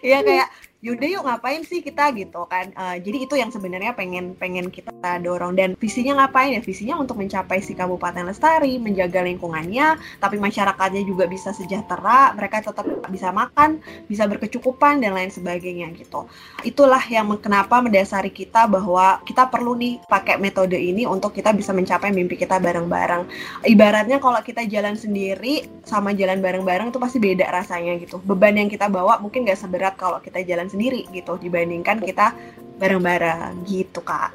Iya 0.07 0.23
kayak 0.23 0.49
yaudah 0.85 1.09
yuk 1.09 1.25
ngapain 1.25 1.65
sih 1.65 1.81
kita? 1.81 2.13
Gitu 2.13 2.45
kan. 2.45 2.69
Uh, 2.77 3.01
jadi 3.01 3.25
itu 3.25 3.35
yang 3.41 3.49
sebenarnya 3.49 3.97
pengen 3.97 4.37
pengen 4.37 4.69
kita 4.69 4.93
dorong. 5.25 5.57
Dan 5.57 5.75
visinya 5.81 6.21
ngapain 6.21 6.53
ya? 6.55 6.61
Visinya 6.61 7.01
untuk 7.01 7.17
mencapai 7.17 7.65
si 7.65 7.73
kabupaten 7.73 8.29
lestari 8.29 8.77
menjaga 8.77 9.25
lingkungannya 9.25 9.97
tapi 10.21 10.37
masyarakatnya 10.37 11.03
juga 11.07 11.25
bisa 11.25 11.57
sejahtera 11.57 12.37
mereka 12.37 12.61
tetap 12.61 12.85
bisa 13.09 13.33
makan 13.33 13.81
bisa 14.11 14.29
berkecukupan 14.29 15.01
dan 15.01 15.17
lain 15.17 15.33
sebagainya 15.33 15.89
gitu. 15.97 16.29
Itulah 16.67 17.01
yang 17.09 17.31
kenapa 17.41 17.81
mendasari 17.81 18.29
kita 18.29 18.69
bahwa 18.69 19.25
kita 19.25 19.49
perlu 19.49 19.79
nih 19.79 20.03
pakai 20.05 20.37
metode 20.37 20.77
ini 20.77 21.09
untuk 21.09 21.33
kita 21.33 21.57
bisa 21.57 21.73
mencapai 21.73 22.13
mimpi 22.13 22.37
kita 22.37 22.61
bareng-bareng. 22.61 23.25
Ibaratnya 23.65 24.21
kalau 24.21 24.41
kita 24.45 24.67
jalan 24.69 24.99
sendiri 24.99 25.65
sama 25.87 26.13
jalan 26.13 26.45
bareng-bareng 26.45 26.93
itu 26.93 26.99
pasti 27.01 27.19
beda 27.23 27.49
rasanya 27.49 27.97
gitu. 28.01 28.21
Beban 28.21 28.59
yang 28.59 28.69
kita 28.69 28.91
bawa 28.91 29.23
mungkin 29.23 29.47
gak 29.47 29.61
seberat 29.61 29.95
kalau 29.97 30.19
kita 30.21 30.43
jalan 30.45 30.67
sendiri 30.75 31.07
gitu 31.15 31.39
dibandingkan 31.39 32.03
kita 32.03 32.35
bareng-bareng 32.83 33.63
gitu 33.71 34.03
kak 34.03 34.35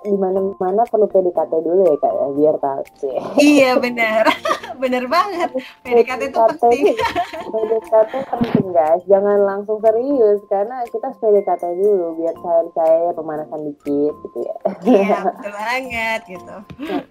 di 0.00 0.16
mana-mana 0.16 0.88
perlu 0.88 1.04
PDKT 1.04 1.52
dulu 1.52 1.84
ya 1.84 1.96
kak 2.00 2.12
ya 2.16 2.26
biar 2.32 2.56
tahu 2.56 2.82
sih. 2.96 3.16
Iya 3.36 3.76
benar, 3.76 4.24
benar 4.78 5.04
banget. 5.08 5.50
PDKT 5.82 6.22
itu 6.30 6.38
penting. 6.38 6.94
PDKT 7.52 8.12
penting 8.28 8.66
guys, 8.70 9.02
jangan 9.08 9.38
langsung 9.42 9.78
serius 9.80 10.40
karena 10.46 10.84
kita 10.88 11.08
PDKT 11.18 11.62
dulu 11.80 12.20
biar 12.20 12.34
cair-cair 12.38 13.12
pemanasan 13.16 13.60
dikit 13.68 14.14
gitu 14.28 14.38
ya. 14.44 14.56
Iya 14.82 15.18
betul 15.26 15.52
banget 15.52 16.20
gitu. 16.28 16.56
Nah, 16.82 17.02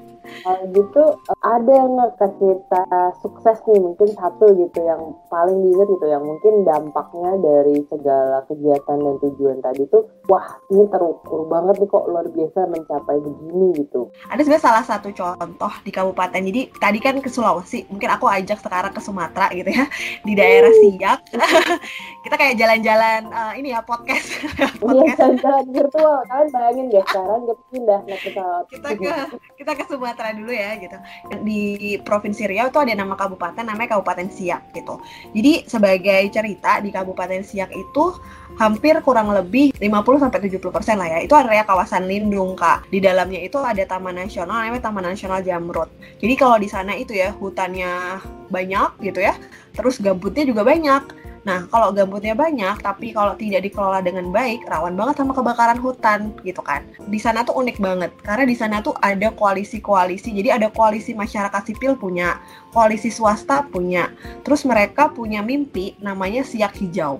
Kalau 0.41 0.63
gitu 0.73 1.03
ada 1.41 1.71
yang 1.71 1.93
kasih 2.17 2.61
kita 2.61 2.83
sukses 3.25 3.57
nih 3.67 3.81
mungkin 3.81 4.09
satu 4.13 4.53
gitu 4.53 4.79
yang 4.85 5.17
paling 5.27 5.57
diingat 5.65 5.87
gitu 5.89 6.05
yang 6.07 6.23
mungkin 6.23 6.61
dampaknya 6.61 7.41
dari 7.41 7.81
segala 7.89 8.45
kegiatan 8.45 8.97
dan 9.01 9.15
tujuan 9.17 9.57
tadi 9.65 9.83
tuh 9.89 10.05
wah 10.29 10.61
ini 10.69 10.85
terukur 10.87 11.49
banget 11.49 11.81
nih 11.81 11.89
kok 11.89 12.05
luar 12.07 12.25
biasa 12.29 12.59
mencapai 12.69 13.17
begini 13.19 13.67
gitu. 13.81 14.13
Ada 14.29 14.45
sebenarnya 14.45 14.63
salah 14.63 14.83
satu 14.85 15.09
contoh 15.11 15.73
di 15.81 15.91
kabupaten. 15.91 16.41
Jadi 16.41 16.61
tadi 16.77 16.99
kan 17.01 17.17
ke 17.19 17.29
Sulawesi, 17.29 17.50
mungkin 17.91 18.09
aku 18.11 18.25
ajak 18.29 18.59
sekarang 18.63 18.93
ke 18.95 19.01
Sumatera 19.03 19.51
gitu 19.51 19.67
ya 19.67 19.85
di 20.23 20.33
daerah 20.37 20.71
Siak. 20.71 21.19
kita 22.23 22.35
kayak 22.37 22.55
jalan-jalan 22.55 23.21
uh, 23.33 23.53
ini 23.57 23.75
ya 23.75 23.81
podcast. 23.89 24.27
Iya 24.81 25.13
jalan-jalan 25.19 25.65
virtual 25.73 26.17
kan 26.29 26.45
bayangin 26.53 26.87
ya 26.93 27.03
sekarang 27.09 27.41
kita 27.49 27.63
pindah 27.73 27.99
naik 28.07 28.21
pesawat. 28.23 28.63
Kita 28.71 28.87
ke 28.95 29.13
kita 29.59 29.71
ke 29.75 29.83
Sumatera 29.89 30.29
dulu 30.31 30.51
ya 30.53 30.71
gitu. 30.79 30.97
Di 31.43 31.61
Provinsi 32.01 32.47
Riau 32.47 32.71
itu 32.71 32.79
ada 32.79 32.93
nama 32.95 33.13
kabupaten 33.17 33.63
namanya 33.65 33.97
Kabupaten 33.97 34.27
Siak 34.31 34.71
gitu. 34.77 35.01
Jadi 35.35 35.67
sebagai 35.67 36.21
cerita 36.31 36.79
di 36.79 36.89
Kabupaten 36.93 37.41
Siak 37.43 37.71
itu 37.73 38.05
hampir 38.59 38.99
kurang 38.99 39.31
lebih 39.31 39.71
50 39.79 40.23
sampai 40.27 40.39
70 40.43 40.75
persen 40.75 40.95
lah 40.99 41.07
ya. 41.07 41.19
Itu 41.23 41.33
area 41.37 41.63
kawasan 41.63 42.07
lindung 42.07 42.53
kak. 42.59 42.87
Di 42.91 42.99
dalamnya 42.99 43.39
itu 43.39 43.57
ada 43.61 43.83
Taman 43.87 44.17
Nasional 44.17 44.67
namanya 44.67 44.91
Taman 44.91 45.05
Nasional 45.07 45.39
Jamrut. 45.43 45.89
Jadi 46.19 46.33
kalau 46.35 46.57
di 46.59 46.67
sana 46.67 46.93
itu 46.95 47.15
ya 47.15 47.31
hutannya 47.41 48.21
banyak 48.53 49.01
gitu 49.01 49.25
ya. 49.25 49.33
Terus 49.73 49.97
gambutnya 49.97 50.45
juga 50.45 50.61
banyak. 50.61 51.17
Nah, 51.41 51.65
kalau 51.73 51.89
gambutnya 51.89 52.37
banyak, 52.37 52.85
tapi 52.85 53.17
kalau 53.17 53.33
tidak 53.33 53.65
dikelola 53.65 54.05
dengan 54.05 54.29
baik, 54.29 54.61
rawan 54.69 54.93
banget 54.93 55.25
sama 55.25 55.33
kebakaran 55.33 55.81
hutan, 55.81 56.37
gitu 56.45 56.61
kan. 56.61 56.85
Di 57.09 57.17
sana 57.17 57.41
tuh 57.41 57.57
unik 57.57 57.81
banget, 57.81 58.13
karena 58.21 58.45
di 58.45 58.53
sana 58.53 58.77
tuh 58.85 58.93
ada 59.01 59.33
koalisi-koalisi, 59.33 60.37
jadi 60.37 60.61
ada 60.61 60.69
koalisi 60.69 61.17
masyarakat 61.17 61.65
sipil 61.65 61.97
punya, 61.97 62.37
koalisi 62.69 63.09
swasta 63.09 63.65
punya, 63.73 64.13
terus 64.45 64.61
mereka 64.69 65.09
punya 65.09 65.41
mimpi 65.41 65.97
namanya 65.97 66.45
siak 66.45 66.77
hijau. 66.77 67.17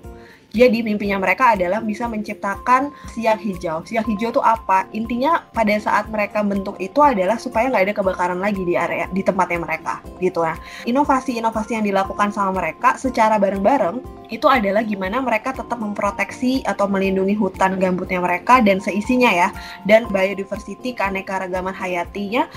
Jadi 0.51 0.83
mimpinya 0.83 1.15
mereka 1.15 1.55
adalah 1.55 1.79
bisa 1.79 2.11
menciptakan 2.11 2.91
siak 3.15 3.39
hijau. 3.39 3.83
Siak 3.87 4.03
hijau 4.03 4.35
itu 4.35 4.41
apa? 4.43 4.83
Intinya 4.91 5.47
pada 5.55 5.71
saat 5.79 6.11
mereka 6.11 6.43
bentuk 6.43 6.75
itu 6.83 6.99
adalah 6.99 7.39
supaya 7.39 7.71
nggak 7.71 7.85
ada 7.87 7.95
kebakaran 7.95 8.39
lagi 8.43 8.61
di 8.67 8.75
area 8.75 9.07
di 9.15 9.23
tempatnya 9.23 9.63
mereka, 9.63 10.03
gitu 10.19 10.43
ya. 10.43 10.59
Inovasi-inovasi 10.83 11.79
yang 11.79 11.85
dilakukan 11.87 12.35
sama 12.35 12.59
mereka 12.59 12.99
secara 12.99 13.39
bareng-bareng 13.39 14.03
itu 14.31 14.47
adalah 14.47 14.83
gimana 14.83 15.19
mereka 15.19 15.51
tetap 15.51 15.79
memproteksi 15.79 16.63
atau 16.63 16.87
melindungi 16.87 17.35
hutan 17.35 17.75
gambutnya 17.79 18.23
mereka 18.23 18.63
dan 18.63 18.79
seisinya 18.79 19.31
ya, 19.31 19.49
dan 19.87 20.07
biodiversity 20.11 20.95
keanekaragaman 20.95 21.75
hayatinya 21.75 22.47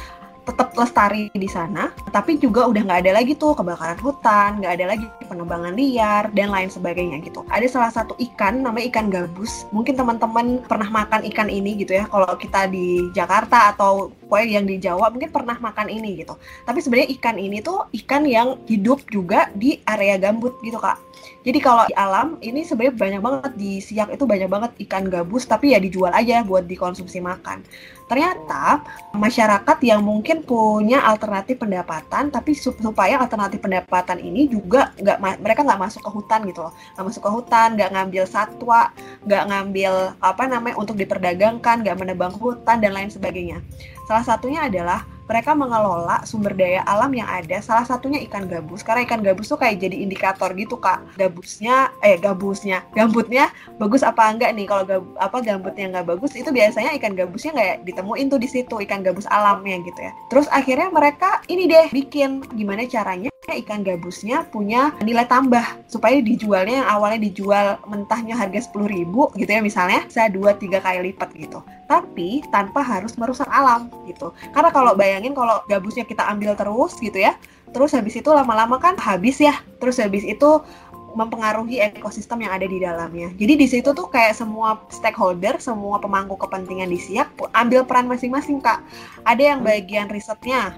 tetap 0.44 0.76
lestari 0.76 1.32
di 1.32 1.48
sana, 1.48 1.90
tapi 2.12 2.36
juga 2.36 2.68
udah 2.68 2.82
nggak 2.84 3.00
ada 3.04 3.12
lagi 3.16 3.32
tuh 3.34 3.56
kebakaran 3.56 3.98
hutan, 4.00 4.60
nggak 4.60 4.74
ada 4.80 4.86
lagi 4.92 5.06
penebangan 5.24 5.72
liar 5.74 6.28
dan 6.36 6.52
lain 6.52 6.68
sebagainya 6.68 7.24
gitu. 7.24 7.42
Ada 7.48 7.66
salah 7.66 7.92
satu 7.92 8.12
ikan 8.20 8.60
namanya 8.60 8.92
ikan 8.92 9.08
gabus. 9.08 9.64
Mungkin 9.72 9.96
teman-teman 9.96 10.60
pernah 10.68 10.88
makan 10.92 11.24
ikan 11.32 11.48
ini 11.48 11.80
gitu 11.80 11.96
ya. 11.96 12.04
Kalau 12.06 12.28
kita 12.36 12.68
di 12.68 13.08
Jakarta 13.16 13.72
atau 13.72 14.12
pokoknya 14.28 14.60
yang 14.60 14.66
di 14.68 14.76
Jawa 14.78 15.08
mungkin 15.08 15.32
pernah 15.32 15.56
makan 15.56 15.88
ini 15.88 16.20
gitu. 16.20 16.36
Tapi 16.68 16.78
sebenarnya 16.84 17.08
ikan 17.18 17.36
ini 17.40 17.64
tuh 17.64 17.88
ikan 18.04 18.28
yang 18.28 18.60
hidup 18.68 19.00
juga 19.08 19.48
di 19.56 19.80
area 19.88 20.20
gambut 20.20 20.54
gitu 20.60 20.76
kak. 20.76 21.00
Jadi 21.44 21.58
kalau 21.60 21.84
di 21.84 21.92
alam 21.92 22.40
ini 22.40 22.64
sebenarnya 22.64 22.96
banyak 22.96 23.20
banget 23.20 23.52
di 23.60 23.76
siak 23.76 24.16
itu 24.16 24.24
banyak 24.24 24.48
banget 24.48 24.70
ikan 24.88 25.12
gabus 25.12 25.44
tapi 25.44 25.76
ya 25.76 25.78
dijual 25.78 26.08
aja 26.16 26.40
buat 26.40 26.64
dikonsumsi 26.64 27.20
makan. 27.20 27.60
Ternyata 28.08 28.80
masyarakat 29.12 29.76
yang 29.84 30.00
mungkin 30.00 30.40
punya 30.40 31.04
alternatif 31.04 31.60
pendapatan 31.60 32.32
tapi 32.32 32.56
supaya 32.56 33.20
alternatif 33.20 33.60
pendapatan 33.60 34.24
ini 34.24 34.48
juga 34.48 34.96
nggak 34.96 35.44
mereka 35.44 35.60
nggak 35.68 35.80
masuk 35.84 36.00
ke 36.00 36.10
hutan 36.16 36.48
gitu 36.48 36.64
loh. 36.64 36.72
Nggak 36.96 37.04
masuk 37.12 37.22
ke 37.28 37.30
hutan 37.30 37.68
nggak 37.76 37.90
ngambil 37.92 38.24
satwa 38.24 38.82
nggak 39.28 39.44
ngambil 39.44 39.92
apa 40.24 40.42
namanya 40.48 40.76
untuk 40.80 40.96
diperdagangkan 40.96 41.84
nggak 41.84 41.96
menebang 42.00 42.32
hutan 42.40 42.80
dan 42.80 42.96
lain 42.96 43.12
sebagainya. 43.12 43.60
Salah 44.08 44.24
satunya 44.24 44.64
adalah 44.64 45.04
mereka 45.24 45.56
mengelola 45.56 46.22
sumber 46.28 46.52
daya 46.54 46.84
alam 46.86 47.10
yang 47.12 47.28
ada 47.28 47.60
salah 47.64 47.84
satunya 47.84 48.20
ikan 48.28 48.46
gabus. 48.46 48.86
Karena 48.86 49.04
ikan 49.08 49.20
gabus 49.24 49.50
tuh 49.50 49.58
kayak 49.58 49.80
jadi 49.82 49.96
indikator 50.00 50.52
gitu 50.54 50.78
kak. 50.78 51.02
Gabusnya 51.18 51.90
eh 52.04 52.16
gabusnya 52.20 52.84
gambutnya 52.92 53.50
bagus 53.80 54.06
apa 54.06 54.30
enggak 54.30 54.52
nih? 54.54 54.66
Kalau 54.68 54.84
gab, 54.86 55.04
apa 55.18 55.36
gambutnya 55.42 55.90
nggak 55.90 56.06
bagus 56.16 56.32
itu 56.38 56.48
biasanya 56.54 56.94
ikan 57.00 57.18
gabusnya 57.18 57.50
nggak 57.56 57.74
ditemuin 57.88 58.26
tuh 58.30 58.40
di 58.40 58.48
situ 58.48 58.74
ikan 58.86 59.02
gabus 59.02 59.26
alamnya 59.28 59.82
gitu 59.82 60.00
ya. 60.00 60.12
Terus 60.30 60.46
akhirnya 60.52 60.88
mereka 60.92 61.42
ini 61.50 61.66
deh 61.66 61.90
bikin 61.90 62.44
gimana 62.54 62.86
caranya 62.86 63.33
ikan 63.52 63.84
gabusnya 63.84 64.48
punya 64.48 64.96
nilai 65.04 65.28
tambah 65.28 65.62
supaya 65.84 66.18
dijualnya 66.24 66.80
yang 66.80 66.88
awalnya 66.88 67.20
dijual 67.28 67.76
mentahnya 67.84 68.32
harga 68.32 68.64
sepuluh 68.64 68.88
ribu 68.88 69.28
gitu 69.36 69.48
ya 69.48 69.60
misalnya 69.60 70.08
bisa 70.08 70.32
dua 70.32 70.56
tiga 70.56 70.80
kali 70.80 71.12
lipat 71.12 71.30
gitu 71.36 71.60
tapi 71.84 72.40
tanpa 72.48 72.80
harus 72.80 73.12
merusak 73.20 73.48
alam 73.52 73.92
gitu 74.08 74.32
karena 74.56 74.70
kalau 74.72 74.96
bayangin 74.96 75.36
kalau 75.36 75.60
gabusnya 75.68 76.08
kita 76.08 76.24
ambil 76.24 76.56
terus 76.56 76.96
gitu 76.96 77.20
ya 77.20 77.36
terus 77.76 77.92
habis 77.92 78.16
itu 78.16 78.30
lama-lama 78.32 78.80
kan 78.80 78.96
habis 78.96 79.36
ya 79.42 79.60
terus 79.76 80.00
habis 80.00 80.24
itu 80.24 80.64
mempengaruhi 81.14 81.78
ekosistem 81.78 82.42
yang 82.42 82.52
ada 82.58 82.66
di 82.66 82.82
dalamnya. 82.82 83.30
Jadi 83.38 83.54
di 83.54 83.66
situ 83.70 83.94
tuh 83.94 84.10
kayak 84.10 84.34
semua 84.34 84.82
stakeholder, 84.90 85.62
semua 85.62 86.02
pemangku 86.02 86.34
kepentingan 86.34 86.90
di 86.90 86.98
siak 86.98 87.30
ambil 87.54 87.86
peran 87.86 88.10
masing-masing 88.10 88.58
kak. 88.58 88.82
Ada 89.22 89.54
yang 89.54 89.60
bagian 89.62 90.10
risetnya, 90.10 90.74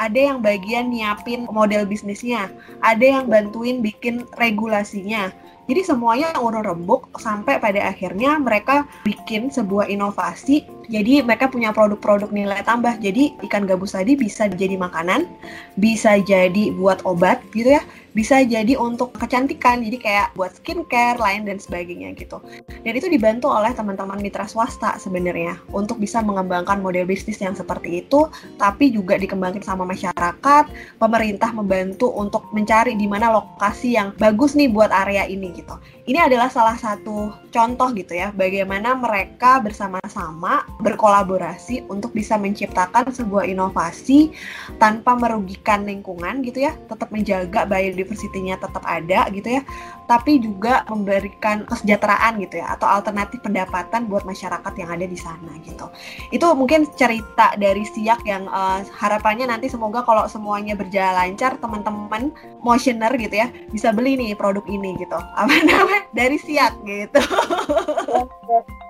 ada 0.00 0.16
yang 0.16 0.40
bagian 0.40 0.88
nyiapin 0.88 1.44
model 1.52 1.84
bisnisnya, 1.84 2.48
ada 2.80 3.04
yang 3.04 3.28
bantuin 3.28 3.84
bikin 3.84 4.24
regulasinya. 4.40 5.28
Jadi 5.70 5.86
semuanya 5.86 6.34
urun 6.42 6.66
rembuk 6.66 7.14
sampai 7.20 7.62
pada 7.62 7.94
akhirnya 7.94 8.40
mereka 8.42 8.90
bikin 9.06 9.54
sebuah 9.54 9.86
inovasi. 9.86 10.66
Jadi 10.90 11.22
mereka 11.22 11.46
punya 11.46 11.70
produk-produk 11.70 12.26
nilai 12.34 12.66
tambah. 12.66 12.98
Jadi 12.98 13.38
ikan 13.46 13.70
gabus 13.70 13.94
tadi 13.94 14.18
bisa 14.18 14.50
jadi 14.50 14.74
makanan, 14.74 15.30
bisa 15.78 16.18
jadi 16.18 16.74
buat 16.74 17.06
obat 17.06 17.38
gitu 17.54 17.78
ya, 17.78 17.86
bisa 18.10 18.42
jadi 18.42 18.74
untuk 18.74 19.14
kecantikan, 19.14 19.82
jadi 19.86 19.98
kayak 19.98 20.28
buat 20.34 20.54
skincare, 20.58 21.18
lain 21.18 21.46
dan 21.46 21.62
sebagainya 21.62 22.14
gitu. 22.18 22.42
Dan 22.82 22.92
itu 22.96 23.06
dibantu 23.06 23.50
oleh 23.50 23.70
teman-teman 23.70 24.18
mitra 24.18 24.46
swasta 24.50 24.98
sebenarnya 24.98 25.58
untuk 25.70 26.02
bisa 26.02 26.18
mengembangkan 26.24 26.82
model 26.82 27.06
bisnis 27.06 27.38
yang 27.38 27.54
seperti 27.54 28.02
itu, 28.02 28.26
tapi 28.58 28.90
juga 28.90 29.14
dikembangkan 29.14 29.62
sama 29.62 29.86
masyarakat, 29.86 30.64
pemerintah 30.98 31.50
membantu 31.54 32.10
untuk 32.10 32.50
mencari 32.50 32.98
di 32.98 33.06
mana 33.06 33.30
lokasi 33.30 33.94
yang 33.94 34.10
bagus 34.18 34.58
nih 34.58 34.70
buat 34.70 34.90
area 34.90 35.26
ini 35.30 35.54
gitu. 35.54 35.78
Ini 36.10 36.26
adalah 36.26 36.50
salah 36.50 36.74
satu 36.74 37.30
contoh 37.54 37.94
gitu 37.94 38.18
ya, 38.18 38.34
bagaimana 38.34 38.98
mereka 38.98 39.62
bersama-sama 39.62 40.66
berkolaborasi 40.82 41.86
untuk 41.86 42.10
bisa 42.10 42.34
menciptakan 42.34 43.14
sebuah 43.14 43.46
inovasi 43.46 44.34
tanpa 44.82 45.14
merugikan 45.14 45.86
lingkungan 45.86 46.42
gitu 46.42 46.66
ya, 46.66 46.74
tetap 46.90 47.14
menjaga 47.14 47.62
biodiversity-nya 47.62 48.58
tetap 48.58 48.82
ada 48.90 49.30
gitu 49.30 49.54
ya, 49.54 49.62
tapi 50.10 50.42
juga 50.42 50.82
memberikan 50.90 51.62
kesejahteraan 51.70 52.42
gitu 52.42 52.58
ya, 52.58 52.74
atau 52.74 52.90
alternatif 52.90 53.38
pendapatan 53.46 54.10
buat 54.10 54.26
masyarakat 54.26 54.72
yang 54.82 54.90
ada 54.90 55.06
di 55.06 55.14
sana 55.14 55.62
gitu. 55.62 55.86
Itu 56.34 56.58
mungkin 56.58 56.90
cerita 56.98 57.54
dari 57.54 57.86
Siak 57.86 58.26
yang 58.26 58.50
uh, 58.50 58.82
harapannya 58.98 59.46
nanti 59.46 59.70
semoga 59.70 60.02
kalau 60.02 60.26
semuanya 60.26 60.74
berjalan 60.74 61.14
lancar, 61.14 61.54
teman-teman 61.62 62.34
motioner 62.66 63.14
gitu 63.14 63.46
ya, 63.46 63.54
bisa 63.70 63.94
beli 63.94 64.18
nih 64.18 64.34
produk 64.34 64.66
ini 64.66 64.98
gitu. 64.98 65.14
Apa 65.38 65.54
namanya? 65.62 65.99
Dari 66.10 66.38
Siak 66.40 66.74
gitu. 66.84 67.20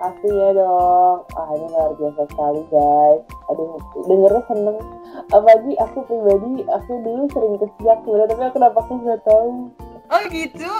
Pasti 0.01 0.27
ya 0.29 0.49
dong. 0.57 1.17
Ah 1.37 1.49
ini 1.53 1.67
luar 1.69 1.91
biasa 1.95 2.21
sekali 2.31 2.61
guys. 2.73 3.21
Aduh 3.53 3.77
dengernya 4.09 4.41
seneng. 4.49 4.77
Apalagi 5.29 5.71
aku 5.77 5.97
pribadi, 6.07 6.65
aku 6.71 6.91
dulu 7.03 7.23
sering 7.35 7.55
ke 7.59 7.67
siak 7.79 7.99
sebenarnya, 8.03 8.31
tapi 8.31 8.43
aku 8.47 8.57
nampaknya 8.57 8.95
nggak 9.03 9.21
tahu. 9.27 9.49
Oh 10.11 10.23
gitu. 10.31 10.73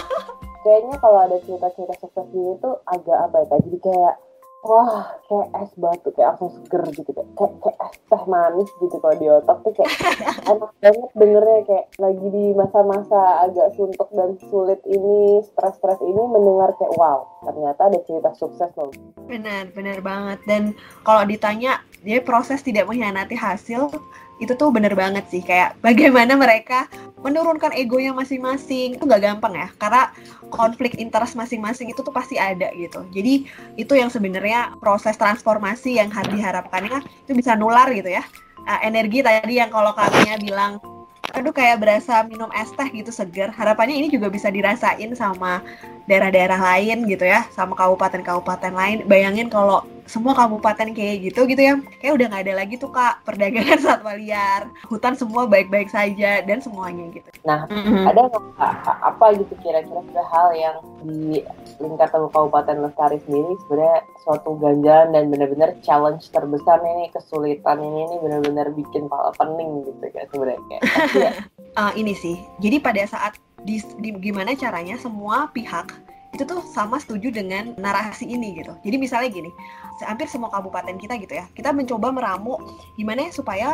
Kayaknya 0.64 0.96
kalau 0.96 1.18
ada 1.28 1.36
cerita-cerita 1.44 1.94
sukses 2.00 2.26
gini 2.32 2.56
tuh 2.64 2.80
agak 2.88 3.18
apa 3.28 3.44
ya, 3.44 3.56
jadi 3.68 3.78
kayak 3.84 4.14
wah 4.64 5.12
kayak 5.28 5.48
es 5.60 5.72
batu 5.76 6.08
kayak 6.16 6.34
langsung 6.34 6.50
seger 6.56 6.82
gitu 6.96 7.10
kayak 7.12 7.30
kayak, 7.36 7.52
kayak 7.60 7.78
es 7.84 7.96
teh 8.08 8.22
manis 8.24 8.70
gitu 8.80 8.96
kalau 8.98 9.16
di 9.20 9.26
otak 9.28 9.58
tuh 9.60 9.72
kayak 9.76 9.92
enak 10.50 10.72
banget 10.80 11.10
dengernya 11.12 11.58
kayak 11.68 11.86
lagi 12.00 12.26
di 12.32 12.44
masa-masa 12.56 13.20
agak 13.44 13.76
suntuk 13.76 14.08
dan 14.16 14.40
sulit 14.48 14.80
ini 14.88 15.44
stres-stres 15.52 16.00
ini 16.00 16.22
mendengar 16.24 16.72
kayak 16.80 16.96
wow 16.96 17.28
ternyata 17.44 17.80
ada 17.92 17.98
cerita 18.08 18.30
sukses 18.32 18.72
loh. 18.74 18.90
Benar 19.28 19.70
benar 19.76 20.00
banget. 20.00 20.40
Dan 20.48 20.72
kalau 21.04 21.22
ditanya 21.28 21.84
dia 22.00 22.24
proses 22.24 22.64
tidak 22.64 22.88
mengkhianati 22.88 23.36
hasil 23.36 23.92
itu 24.42 24.52
tuh 24.58 24.70
bener 24.74 24.94
banget 24.98 25.26
sih 25.30 25.42
kayak 25.42 25.78
bagaimana 25.86 26.34
mereka 26.34 26.86
menurunkan 27.24 27.72
egonya 27.74 28.12
masing-masing. 28.12 29.00
Itu 29.00 29.08
nggak 29.08 29.22
gampang 29.22 29.54
ya 29.56 29.68
karena 29.80 30.12
konflik 30.52 30.96
interest 31.00 31.34
masing-masing 31.34 31.90
itu 31.90 32.00
tuh 32.04 32.14
pasti 32.14 32.38
ada 32.38 32.70
gitu. 32.76 33.02
Jadi 33.10 33.48
itu 33.74 33.92
yang 33.96 34.12
sebenarnya 34.12 34.76
proses 34.78 35.16
transformasi 35.16 35.98
yang 35.98 36.12
diharapkannya 36.12 37.02
itu 37.26 37.32
bisa 37.34 37.56
nular 37.58 37.90
gitu 37.90 38.12
ya. 38.12 38.24
Uh, 38.64 38.80
energi 38.80 39.20
tadi 39.20 39.60
yang 39.60 39.68
kalau 39.68 39.92
kaminya 39.92 40.40
bilang 40.40 40.80
aduh 41.34 41.50
kayak 41.50 41.82
berasa 41.82 42.22
minum 42.24 42.48
es 42.54 42.70
teh 42.70 42.88
gitu 42.94 43.10
segar. 43.10 43.50
Harapannya 43.50 43.98
ini 43.98 44.08
juga 44.08 44.30
bisa 44.30 44.48
dirasain 44.48 45.10
sama 45.18 45.60
daerah-daerah 46.06 46.60
lain 46.60 47.10
gitu 47.10 47.26
ya, 47.26 47.44
sama 47.50 47.74
kabupaten-kabupaten 47.74 48.72
lain. 48.72 48.98
Bayangin 49.10 49.50
kalau 49.50 49.82
semua 50.04 50.36
kabupaten 50.36 50.92
kayak 50.92 51.32
gitu 51.32 51.48
gitu 51.48 51.62
ya, 51.64 51.74
kayak 51.98 52.14
udah 52.14 52.26
nggak 52.28 52.44
ada 52.44 52.54
lagi 52.60 52.74
tuh 52.76 52.92
kak 52.92 53.24
perdagangan 53.24 53.80
satwa 53.84 54.12
liar, 54.14 54.68
hutan 54.86 55.16
semua 55.16 55.48
baik-baik 55.48 55.88
saja 55.88 56.44
dan 56.44 56.60
semuanya 56.60 57.08
gitu. 57.10 57.28
Nah, 57.42 57.64
mm-hmm. 57.66 58.04
ada 58.12 58.22
apa 59.00 59.26
gitu 59.34 59.54
kira-kira 59.64 60.24
hal 60.28 60.48
yang 60.52 60.76
di 61.02 61.40
lingkar 61.82 62.08
kabupaten 62.10 62.84
lestari 62.84 63.18
sendiri 63.26 63.54
sebenarnya 63.66 64.00
suatu 64.22 64.56
ganjalan 64.58 65.08
dan 65.12 65.24
benar-benar 65.30 65.70
challenge 65.82 66.30
terbesar 66.30 66.78
ini 66.82 67.10
kesulitan 67.10 67.82
ini 67.82 68.08
ini 68.08 68.16
benar-benar 68.22 68.70
bikin 68.72 69.10
pala 69.10 69.34
pening 69.36 69.84
gitu 69.86 70.06
kan 70.12 70.26
sebenarnya. 70.30 70.78
uh, 71.78 71.92
ini 72.00 72.14
sih, 72.14 72.36
jadi 72.62 72.78
pada 72.80 73.02
saat 73.06 73.36
di, 73.64 73.80
di 74.00 74.12
gimana 74.20 74.52
caranya 74.54 75.00
semua 75.00 75.48
pihak 75.50 75.92
itu 76.34 76.42
tuh 76.42 76.66
sama 76.66 76.98
setuju 76.98 77.30
dengan 77.30 77.78
narasi 77.78 78.26
ini 78.26 78.58
gitu. 78.58 78.74
Jadi 78.82 78.96
misalnya 78.98 79.30
gini, 79.30 79.50
hampir 80.02 80.26
semua 80.26 80.50
kabupaten 80.50 80.98
kita 80.98 81.14
gitu 81.22 81.38
ya, 81.38 81.46
kita 81.54 81.70
mencoba 81.70 82.10
meramu 82.10 82.58
gimana 82.98 83.30
ya 83.30 83.32
supaya 83.32 83.68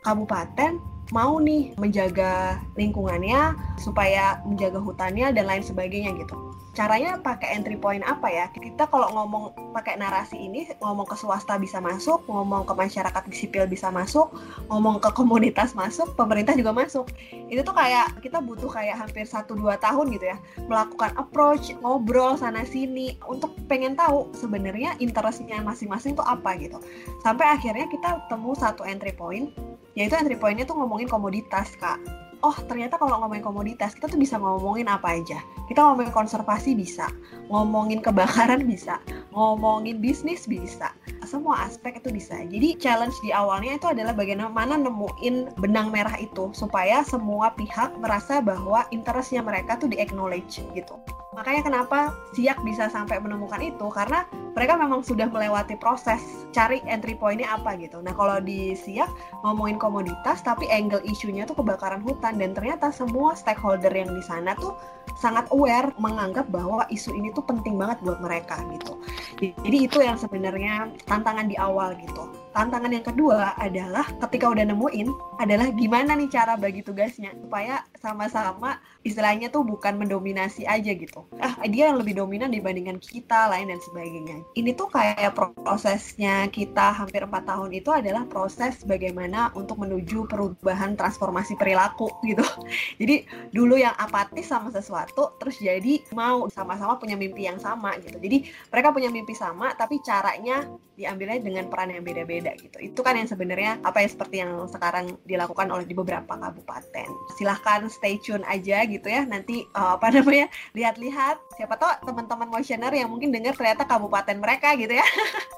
kabupaten 0.00 0.80
mau 1.12 1.36
nih 1.40 1.76
menjaga 1.76 2.60
lingkungannya, 2.80 3.52
supaya 3.76 4.40
menjaga 4.48 4.80
hutannya 4.80 5.36
dan 5.36 5.44
lain 5.44 5.64
sebagainya 5.64 6.16
gitu 6.16 6.47
caranya 6.78 7.18
pakai 7.18 7.58
entry 7.58 7.74
point 7.74 8.06
apa 8.06 8.30
ya? 8.30 8.46
Kita 8.54 8.86
kalau 8.86 9.10
ngomong 9.10 9.74
pakai 9.74 9.98
narasi 9.98 10.38
ini, 10.38 10.70
ngomong 10.78 11.10
ke 11.10 11.18
swasta 11.18 11.58
bisa 11.58 11.82
masuk, 11.82 12.22
ngomong 12.30 12.62
ke 12.62 12.72
masyarakat 12.78 13.26
sipil 13.34 13.66
bisa 13.66 13.90
masuk, 13.90 14.30
ngomong 14.70 15.02
ke 15.02 15.10
komunitas 15.10 15.74
masuk, 15.74 16.14
pemerintah 16.14 16.54
juga 16.54 16.70
masuk. 16.70 17.10
Itu 17.50 17.66
tuh 17.66 17.74
kayak 17.74 18.22
kita 18.22 18.38
butuh 18.38 18.70
kayak 18.70 18.94
hampir 18.94 19.26
1-2 19.26 19.58
tahun 19.82 20.06
gitu 20.14 20.30
ya, 20.30 20.38
melakukan 20.70 21.18
approach, 21.18 21.74
ngobrol 21.82 22.38
sana 22.38 22.62
sini 22.62 23.18
untuk 23.26 23.58
pengen 23.66 23.98
tahu 23.98 24.30
sebenarnya 24.38 24.94
interestnya 25.02 25.58
masing-masing 25.66 26.14
tuh 26.14 26.22
apa 26.22 26.54
gitu. 26.62 26.78
Sampai 27.26 27.50
akhirnya 27.50 27.90
kita 27.90 28.30
temu 28.30 28.54
satu 28.54 28.86
entry 28.86 29.10
point, 29.10 29.50
yaitu 29.98 30.14
entry 30.14 30.38
pointnya 30.38 30.62
tuh 30.62 30.78
ngomongin 30.78 31.10
komoditas 31.10 31.74
kak 31.82 31.98
oh 32.42 32.56
ternyata 32.66 32.96
kalau 33.00 33.18
ngomongin 33.18 33.42
komoditas 33.42 33.94
kita 33.94 34.06
tuh 34.06 34.20
bisa 34.20 34.38
ngomongin 34.38 34.86
apa 34.86 35.18
aja. 35.18 35.42
Kita 35.66 35.84
ngomongin 35.84 36.14
konservasi 36.14 36.72
bisa, 36.72 37.10
ngomongin 37.52 38.00
kebakaran 38.00 38.64
bisa, 38.64 39.02
ngomongin 39.34 40.00
bisnis 40.00 40.48
bisa. 40.48 40.94
Semua 41.28 41.68
aspek 41.68 42.00
itu 42.00 42.08
bisa. 42.08 42.40
Jadi 42.40 42.80
challenge 42.80 43.16
di 43.20 43.36
awalnya 43.36 43.76
itu 43.76 43.86
adalah 43.90 44.16
bagaimana 44.16 44.80
nemuin 44.80 45.60
benang 45.60 45.92
merah 45.92 46.16
itu 46.16 46.48
supaya 46.56 47.04
semua 47.04 47.52
pihak 47.52 48.00
merasa 48.00 48.40
bahwa 48.40 48.88
interestnya 48.88 49.44
mereka 49.44 49.76
tuh 49.76 49.92
di 49.92 50.00
acknowledge 50.00 50.64
gitu. 50.72 50.96
Makanya 51.38 51.62
kenapa 51.62 52.18
Siak 52.34 52.66
bisa 52.66 52.90
sampai 52.90 53.22
menemukan 53.22 53.62
itu 53.62 53.86
karena 53.94 54.26
mereka 54.58 54.74
memang 54.74 55.06
sudah 55.06 55.30
melewati 55.30 55.78
proses 55.78 56.18
cari 56.50 56.82
entry 56.90 57.14
pointnya 57.14 57.54
apa 57.54 57.78
gitu. 57.78 58.02
Nah 58.02 58.10
kalau 58.10 58.42
di 58.42 58.74
Siak 58.74 59.06
ngomongin 59.46 59.78
komoditas 59.78 60.42
tapi 60.42 60.66
angle 60.66 60.98
isunya 61.06 61.46
tuh 61.46 61.62
kebakaran 61.62 62.02
hutan 62.02 62.42
dan 62.42 62.58
ternyata 62.58 62.90
semua 62.90 63.38
stakeholder 63.38 63.94
yang 63.94 64.10
di 64.10 64.22
sana 64.26 64.58
tuh 64.58 64.74
sangat 65.14 65.46
aware 65.54 65.94
menganggap 66.02 66.50
bahwa 66.50 66.82
isu 66.90 67.14
ini 67.14 67.30
tuh 67.30 67.46
penting 67.46 67.78
banget 67.78 68.02
buat 68.02 68.18
mereka 68.18 68.58
gitu. 68.74 68.98
Jadi 69.38 69.78
itu 69.78 69.98
yang 70.02 70.18
sebenarnya 70.18 70.90
tantangan 71.06 71.46
di 71.46 71.54
awal 71.54 71.94
gitu 72.02 72.37
tantangan 72.52 72.92
yang 72.92 73.06
kedua 73.06 73.54
adalah 73.58 74.06
ketika 74.26 74.50
udah 74.50 74.64
nemuin 74.68 75.08
adalah 75.38 75.70
gimana 75.74 76.18
nih 76.18 76.30
cara 76.30 76.58
bagi 76.58 76.82
tugasnya 76.82 77.30
supaya 77.38 77.86
sama-sama 77.98 78.82
istilahnya 79.06 79.48
tuh 79.50 79.62
bukan 79.62 79.98
mendominasi 79.98 80.66
aja 80.66 80.92
gitu. 80.94 81.26
Ah 81.38 81.54
dia 81.66 81.90
yang 81.90 81.98
lebih 82.00 82.18
dominan 82.18 82.50
dibandingkan 82.50 82.98
kita 82.98 83.50
lain 83.50 83.70
dan 83.70 83.80
sebagainya. 83.82 84.42
Ini 84.58 84.74
tuh 84.74 84.90
kayak 84.90 85.34
prosesnya 85.36 86.50
kita 86.50 86.94
hampir 86.94 87.22
empat 87.22 87.46
tahun 87.46 87.70
itu 87.74 87.90
adalah 87.94 88.26
proses 88.26 88.82
bagaimana 88.82 89.54
untuk 89.54 89.78
menuju 89.78 90.26
perubahan 90.26 90.98
transformasi 90.98 91.54
perilaku 91.54 92.10
gitu. 92.26 92.44
Jadi 93.00 93.26
dulu 93.54 93.78
yang 93.78 93.94
apatis 93.96 94.50
sama 94.50 94.72
sesuatu 94.74 95.38
terus 95.38 95.60
jadi 95.60 96.02
mau 96.16 96.48
sama-sama 96.50 96.96
punya 96.96 97.14
mimpi 97.14 97.46
yang 97.46 97.60
sama 97.60 97.94
gitu. 98.02 98.18
Jadi 98.18 98.48
mereka 98.72 98.88
punya 98.90 99.10
mimpi 99.12 99.34
sama 99.36 99.74
tapi 99.76 100.00
caranya 100.02 100.64
diambilnya 100.98 101.38
dengan 101.38 101.70
peran 101.70 101.94
yang 101.94 102.02
beda-beda 102.02 102.38
beda 102.38 102.52
gitu. 102.58 102.78
Itu 102.82 103.00
kan 103.06 103.14
yang 103.14 103.30
sebenarnya 103.30 103.78
apa 103.86 104.02
yang 104.02 104.10
seperti 104.10 104.36
yang 104.42 104.52
sekarang 104.66 105.14
dilakukan 105.22 105.70
oleh 105.70 105.86
di 105.86 105.94
beberapa 105.94 106.34
kabupaten. 106.34 107.08
Silahkan 107.38 107.86
stay 107.86 108.18
tune 108.18 108.42
aja 108.46 108.82
gitu 108.90 109.06
ya. 109.06 109.22
Nanti 109.22 109.62
uh, 109.78 109.94
apa 109.94 110.10
namanya 110.14 110.50
lihat-lihat. 110.74 111.38
Siapa 111.54 111.78
tahu 111.78 112.10
teman-teman 112.10 112.50
motioner 112.50 112.92
yang 112.94 113.08
mungkin 113.10 113.30
dengar 113.30 113.54
ternyata 113.54 113.86
kabupaten 113.86 114.36
mereka 114.42 114.74
gitu 114.74 114.98
ya. 114.98 115.06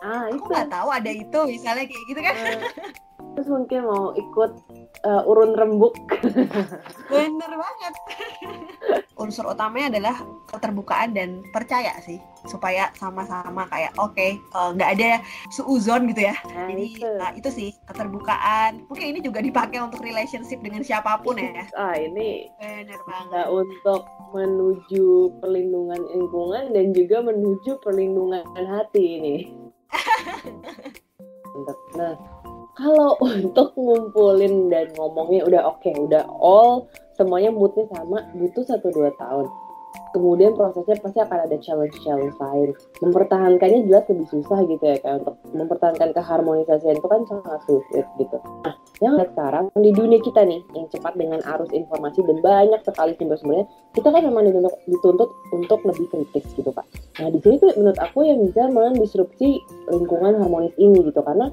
Ah, 0.04 0.28
Aku 0.32 0.44
nggak 0.44 0.68
tahu 0.68 0.88
ada 0.92 1.10
itu 1.10 1.40
misalnya 1.48 1.84
kayak 1.88 2.04
gitu 2.08 2.20
kan. 2.20 2.34
Uh, 2.36 2.60
terus 3.34 3.48
mungkin 3.48 3.86
mau 3.86 4.12
ikut 4.14 4.50
uh, 5.06 5.28
urun 5.28 5.56
rembuk. 5.56 5.94
Bener 7.12 7.52
banget. 7.54 7.94
Unsur 9.20 9.52
utamanya 9.52 9.98
adalah 9.98 10.16
keterbukaan 10.48 11.12
dan 11.12 11.44
percaya 11.52 11.92
sih 12.00 12.16
supaya 12.48 12.88
sama-sama 12.96 13.68
kayak 13.68 13.92
oke 14.00 14.16
okay, 14.16 14.40
uh, 14.56 14.72
nggak 14.72 14.96
ada 14.96 15.10
suuzon 15.52 16.08
gitu 16.08 16.24
ya. 16.24 16.34
Nah, 16.56 16.72
Jadi 16.72 16.84
itu. 16.88 17.08
Nah, 17.20 17.30
itu 17.36 17.48
sih 17.52 17.68
keterbukaan. 17.84 18.88
Mungkin 18.88 19.06
ini 19.16 19.20
juga 19.20 19.44
dipakai 19.44 19.80
untuk 19.80 20.00
relationship 20.00 20.64
dengan 20.64 20.80
siapa 20.80 21.20
pun 21.20 21.36
ya. 21.36 21.68
Ah 21.76 21.96
ini 21.96 22.48
bener 22.56 23.00
banget. 23.04 23.46
Untuk 23.52 24.08
menuju 24.32 25.36
perlindungan 25.42 26.00
lingkungan 26.00 26.72
dan 26.72 26.86
juga 26.96 27.20
menuju 27.20 27.76
perlindungan 27.84 28.44
hati 28.56 29.04
ini. 29.20 29.36
nah, 31.98 32.14
kalau 32.80 33.20
untuk 33.28 33.76
ngumpulin 33.76 34.72
dan 34.72 34.88
ngomongnya 34.96 35.44
udah 35.44 35.62
oke, 35.68 35.84
okay, 35.84 35.92
udah 35.92 36.24
all 36.40 36.88
semuanya 37.20 37.52
moodnya 37.52 37.84
sama 37.92 38.24
butuh 38.32 38.64
satu 38.64 38.88
dua 38.88 39.12
tahun 39.20 39.44
kemudian 40.10 40.58
prosesnya 40.58 40.98
pasti 40.98 41.18
akan 41.22 41.38
ada 41.46 41.56
challenge-challenge 41.62 42.36
lain. 42.38 42.70
Mempertahankannya 43.02 43.86
jelas 43.86 44.04
lebih 44.10 44.26
susah 44.26 44.58
gitu 44.66 44.82
ya, 44.82 44.98
kayak 44.98 45.22
untuk 45.22 45.36
mempertahankan 45.54 46.10
keharmonisasian 46.14 46.98
itu 46.98 47.08
kan 47.08 47.22
sangat 47.30 47.60
sulit 47.66 48.06
gitu. 48.18 48.36
Nah, 48.66 48.74
yang 48.98 49.16
sekarang 49.22 49.70
di 49.78 49.90
dunia 49.94 50.18
kita 50.20 50.42
nih, 50.42 50.60
yang 50.74 50.86
cepat 50.90 51.14
dengan 51.14 51.40
arus 51.56 51.70
informasi 51.70 52.26
dan 52.26 52.38
banyak 52.42 52.80
sekali 52.82 53.12
sumber 53.16 53.38
sebenarnya, 53.38 53.66
kita 53.94 54.08
kan 54.10 54.22
memang 54.26 54.42
dituntut, 54.50 54.74
dituntut 54.90 55.30
untuk 55.54 55.80
lebih 55.86 56.06
kritis 56.10 56.44
gitu 56.58 56.70
Pak. 56.74 56.86
Nah, 57.22 57.28
di 57.30 57.38
sini 57.38 57.54
tuh 57.62 57.70
menurut 57.78 57.98
aku 58.02 58.26
yang 58.26 58.38
bisa 58.42 58.66
mendisrupsi 58.66 59.62
lingkungan 59.88 60.42
harmonis 60.42 60.74
ini 60.76 61.06
gitu, 61.06 61.22
karena 61.22 61.48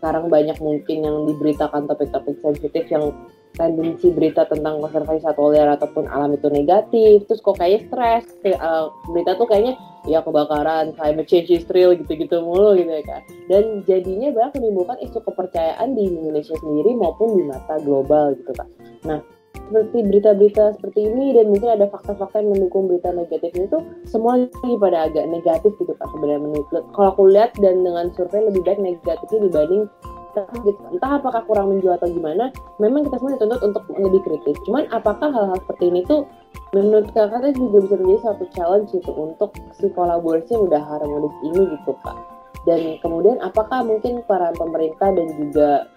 sekarang 0.00 0.32
banyak 0.32 0.56
mungkin 0.64 1.04
yang 1.04 1.28
diberitakan 1.28 1.84
topik-topik 1.84 2.40
sensitif 2.40 2.88
yang 2.88 3.12
tendensi 3.52 4.08
berita 4.08 4.48
tentang 4.48 4.80
konservasi 4.80 5.20
satwa 5.20 5.52
liar 5.52 5.68
ataupun 5.76 6.08
alam 6.08 6.32
itu 6.32 6.48
negatif. 6.48 7.28
Terus 7.28 7.44
kok 7.44 7.60
kayak 7.60 7.92
stres. 7.92 8.24
Uh, 8.40 8.88
berita 9.12 9.36
tuh 9.36 9.44
kayaknya 9.44 9.76
ya 10.08 10.24
kebakaran 10.24 10.96
climate 10.96 11.28
change 11.28 11.52
is 11.52 11.68
real 11.68 11.92
gitu-gitu 11.92 12.40
mulu 12.40 12.72
gitu 12.72 12.88
ya 12.88 13.04
kan 13.04 13.20
dan 13.52 13.84
jadinya 13.84 14.32
banyak 14.32 14.56
menimbulkan 14.56 14.96
isu 15.04 15.20
kepercayaan 15.20 15.92
di 15.92 16.08
Indonesia 16.08 16.56
sendiri 16.56 16.96
maupun 16.96 17.36
di 17.36 17.44
mata 17.44 17.76
global 17.84 18.32
gitu 18.32 18.52
kan 18.56 18.68
nah 19.04 19.20
seperti 19.54 19.98
berita-berita 20.02 20.64
seperti 20.78 21.00
ini 21.06 21.34
dan 21.34 21.50
mungkin 21.50 21.70
ada 21.78 21.86
fakta-fakta 21.86 22.42
yang 22.42 22.50
mendukung 22.58 22.90
berita 22.90 23.14
negatif 23.14 23.54
itu 23.54 23.78
semua 24.02 24.42
lagi 24.42 24.72
pada 24.82 25.06
agak 25.06 25.24
negatif 25.30 25.70
gitu 25.78 25.92
kan 25.94 26.06
sebenarnya 26.10 26.42
menurut 26.42 26.66
kalau 26.90 27.08
aku 27.14 27.22
lihat 27.30 27.54
dan 27.62 27.86
dengan 27.86 28.10
survei 28.18 28.42
lebih 28.42 28.62
baik 28.66 28.82
negatifnya 28.82 29.46
dibanding 29.46 29.86
gitu. 30.62 30.80
entah 30.94 31.18
apakah 31.18 31.42
kurang 31.46 31.74
menjual 31.74 31.98
atau 31.98 32.08
gimana 32.10 32.54
memang 32.78 33.06
kita 33.06 33.18
semua 33.18 33.34
dituntut 33.34 33.60
untuk 33.66 33.82
lebih 33.98 34.20
kritis. 34.22 34.56
Cuman 34.66 34.86
apakah 34.94 35.28
hal-hal 35.30 35.58
seperti 35.66 35.90
ini 35.90 36.00
tuh 36.06 36.26
menurut 36.70 37.10
kakaknya 37.10 37.50
juga 37.58 37.78
bisa 37.82 37.94
menjadi 37.98 38.22
satu 38.22 38.44
challenge 38.54 38.88
gitu 38.94 39.10
untuk 39.10 39.50
si 39.74 39.90
kolaborasi 39.90 40.54
yang 40.54 40.70
udah 40.70 40.82
harmonis 40.82 41.34
ini 41.42 41.62
gitu 41.74 41.92
kak. 42.06 42.18
Dan 42.68 43.00
kemudian 43.00 43.40
apakah 43.40 43.80
mungkin 43.82 44.20
para 44.28 44.52
pemerintah 44.54 45.10
dan 45.16 45.28
juga 45.34 45.88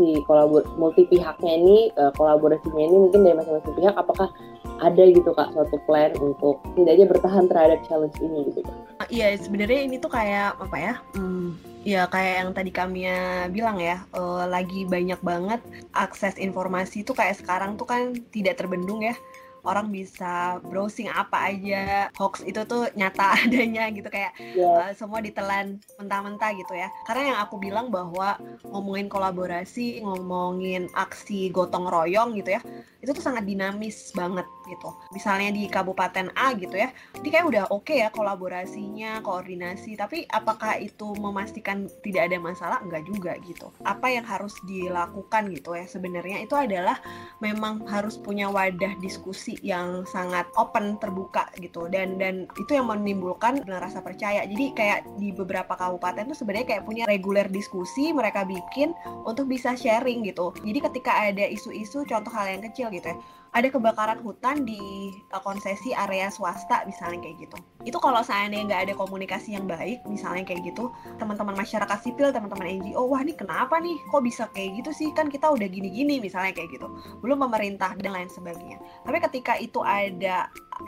si 0.00 0.24
kolabor 0.24 0.64
multi 0.80 1.04
pihaknya 1.04 1.52
ini 1.60 1.92
uh, 2.00 2.08
kolaborasinya 2.16 2.80
ini 2.80 2.96
mungkin 2.96 3.20
dari 3.20 3.36
masing-masing 3.36 3.76
pihak 3.76 3.94
apakah 4.00 4.32
ada 4.80 5.04
gitu 5.12 5.36
kak 5.36 5.52
suatu 5.52 5.76
plan 5.84 6.16
untuk 6.24 6.56
tidaknya 6.72 7.04
bertahan 7.04 7.44
terhadap 7.52 7.84
challenge 7.84 8.16
ini 8.24 8.48
gitu 8.48 8.64
kak? 8.64 9.12
Iya 9.12 9.36
sebenarnya 9.36 9.80
ini 9.84 10.00
tuh 10.00 10.08
kayak 10.08 10.56
apa 10.56 10.76
ya? 10.80 10.94
Hmm, 11.12 11.52
Ya 11.80 12.04
kayak 12.12 12.44
yang 12.44 12.50
tadi 12.52 12.68
kami 12.76 13.08
bilang 13.56 13.80
ya, 13.80 14.04
uh, 14.12 14.44
lagi 14.44 14.84
banyak 14.84 15.16
banget 15.24 15.60
akses 15.96 16.36
informasi 16.36 17.00
itu 17.04 17.16
kayak 17.16 17.40
sekarang 17.40 17.80
tuh 17.80 17.88
kan 17.88 18.12
tidak 18.28 18.60
terbendung 18.60 19.00
ya 19.00 19.16
orang 19.64 19.92
bisa 19.92 20.58
browsing 20.64 21.08
apa 21.10 21.52
aja 21.52 22.08
hoax 22.16 22.42
itu 22.44 22.60
tuh 22.64 22.88
nyata 22.96 23.34
adanya 23.44 23.88
gitu 23.92 24.08
kayak 24.08 24.32
yeah. 24.38 24.58
Iya. 24.60 24.70
uh, 24.70 24.92
semua 24.92 25.24
ditelan 25.24 25.80
mentah-mentah 25.96 26.50
gitu 26.56 26.74
ya 26.76 26.88
karena 27.08 27.34
yang 27.34 27.38
aku 27.42 27.56
bilang 27.56 27.88
bahwa 27.88 28.36
ngomongin 28.66 29.08
kolaborasi 29.08 30.04
ngomongin 30.04 30.88
aksi 30.92 31.48
gotong 31.48 31.88
royong 31.88 32.36
gitu 32.36 32.56
ya 32.56 32.60
itu 33.00 33.10
tuh 33.16 33.24
sangat 33.24 33.48
dinamis 33.48 34.12
banget 34.12 34.44
gitu. 34.70 34.94
Misalnya 35.10 35.50
di 35.50 35.66
kabupaten 35.66 36.30
A 36.38 36.54
gitu 36.54 36.78
ya 36.78 36.94
ini 37.18 37.28
kayak 37.28 37.46
udah 37.50 37.64
oke 37.74 37.90
okay 37.90 38.06
ya 38.06 38.08
kolaborasinya 38.14 39.18
koordinasi 39.20 39.98
tapi 39.98 40.24
apakah 40.30 40.78
itu 40.78 41.12
memastikan 41.18 41.90
tidak 42.06 42.30
ada 42.30 42.38
masalah? 42.38 42.78
Enggak 42.80 43.02
juga 43.04 43.32
gitu. 43.42 43.74
Apa 43.82 44.08
yang 44.14 44.22
harus 44.22 44.54
dilakukan 44.64 45.50
gitu 45.50 45.74
ya 45.74 45.84
sebenarnya? 45.90 46.40
Itu 46.46 46.54
adalah 46.54 47.02
memang 47.42 47.84
harus 47.90 48.14
punya 48.16 48.46
wadah 48.48 48.94
diskusi 49.02 49.58
yang 49.60 50.06
sangat 50.06 50.46
open 50.54 50.96
terbuka 51.02 51.50
gitu. 51.58 51.90
Dan 51.90 52.16
dan 52.16 52.46
itu 52.54 52.78
yang 52.78 52.86
menimbulkan 52.86 53.66
rasa 53.66 54.00
percaya. 54.00 54.46
Jadi 54.46 54.72
kayak 54.72 55.18
di 55.18 55.34
beberapa 55.34 55.74
kabupaten 55.74 56.30
tuh 56.30 56.38
sebenarnya 56.38 56.78
kayak 56.78 56.84
punya 56.86 57.04
reguler 57.10 57.50
diskusi 57.50 58.14
mereka 58.14 58.46
bikin 58.46 58.94
untuk 59.26 59.50
bisa 59.50 59.74
sharing 59.74 60.22
gitu. 60.24 60.54
Jadi 60.62 60.78
ketika 60.78 61.12
ada 61.26 61.44
isu-isu 61.44 62.06
contoh 62.06 62.32
hal 62.32 62.46
yang 62.54 62.62
kecil 62.62 62.88
gitu 62.94 63.10
ya 63.10 63.18
ada 63.50 63.66
kebakaran 63.66 64.22
hutan 64.22 64.62
di 64.62 65.10
uh, 65.34 65.42
konsesi 65.42 65.90
area 65.90 66.30
swasta 66.30 66.86
misalnya 66.86 67.18
kayak 67.26 67.36
gitu. 67.48 67.56
Itu 67.82 67.98
kalau 67.98 68.22
seandainya 68.22 68.70
nggak 68.70 68.82
ada 68.90 68.94
komunikasi 68.94 69.58
yang 69.58 69.66
baik, 69.66 70.06
misalnya 70.06 70.46
kayak 70.46 70.70
gitu, 70.70 70.94
teman-teman 71.18 71.58
masyarakat 71.58 71.98
sipil, 72.04 72.30
teman-teman 72.30 72.78
NGO, 72.78 73.10
wah 73.10 73.20
ini 73.24 73.34
kenapa 73.34 73.82
nih, 73.82 73.98
kok 74.12 74.22
bisa 74.22 74.46
kayak 74.54 74.84
gitu 74.84 74.90
sih, 74.94 75.08
kan 75.16 75.26
kita 75.26 75.50
udah 75.50 75.66
gini-gini 75.66 76.22
misalnya 76.22 76.54
kayak 76.54 76.70
gitu. 76.78 76.86
Belum 77.24 77.42
pemerintah 77.42 77.96
dan 77.98 78.14
lain 78.14 78.30
sebagainya. 78.30 78.78
Tapi 79.02 79.18
ketika 79.18 79.58
itu 79.58 79.82
ada 79.82 80.46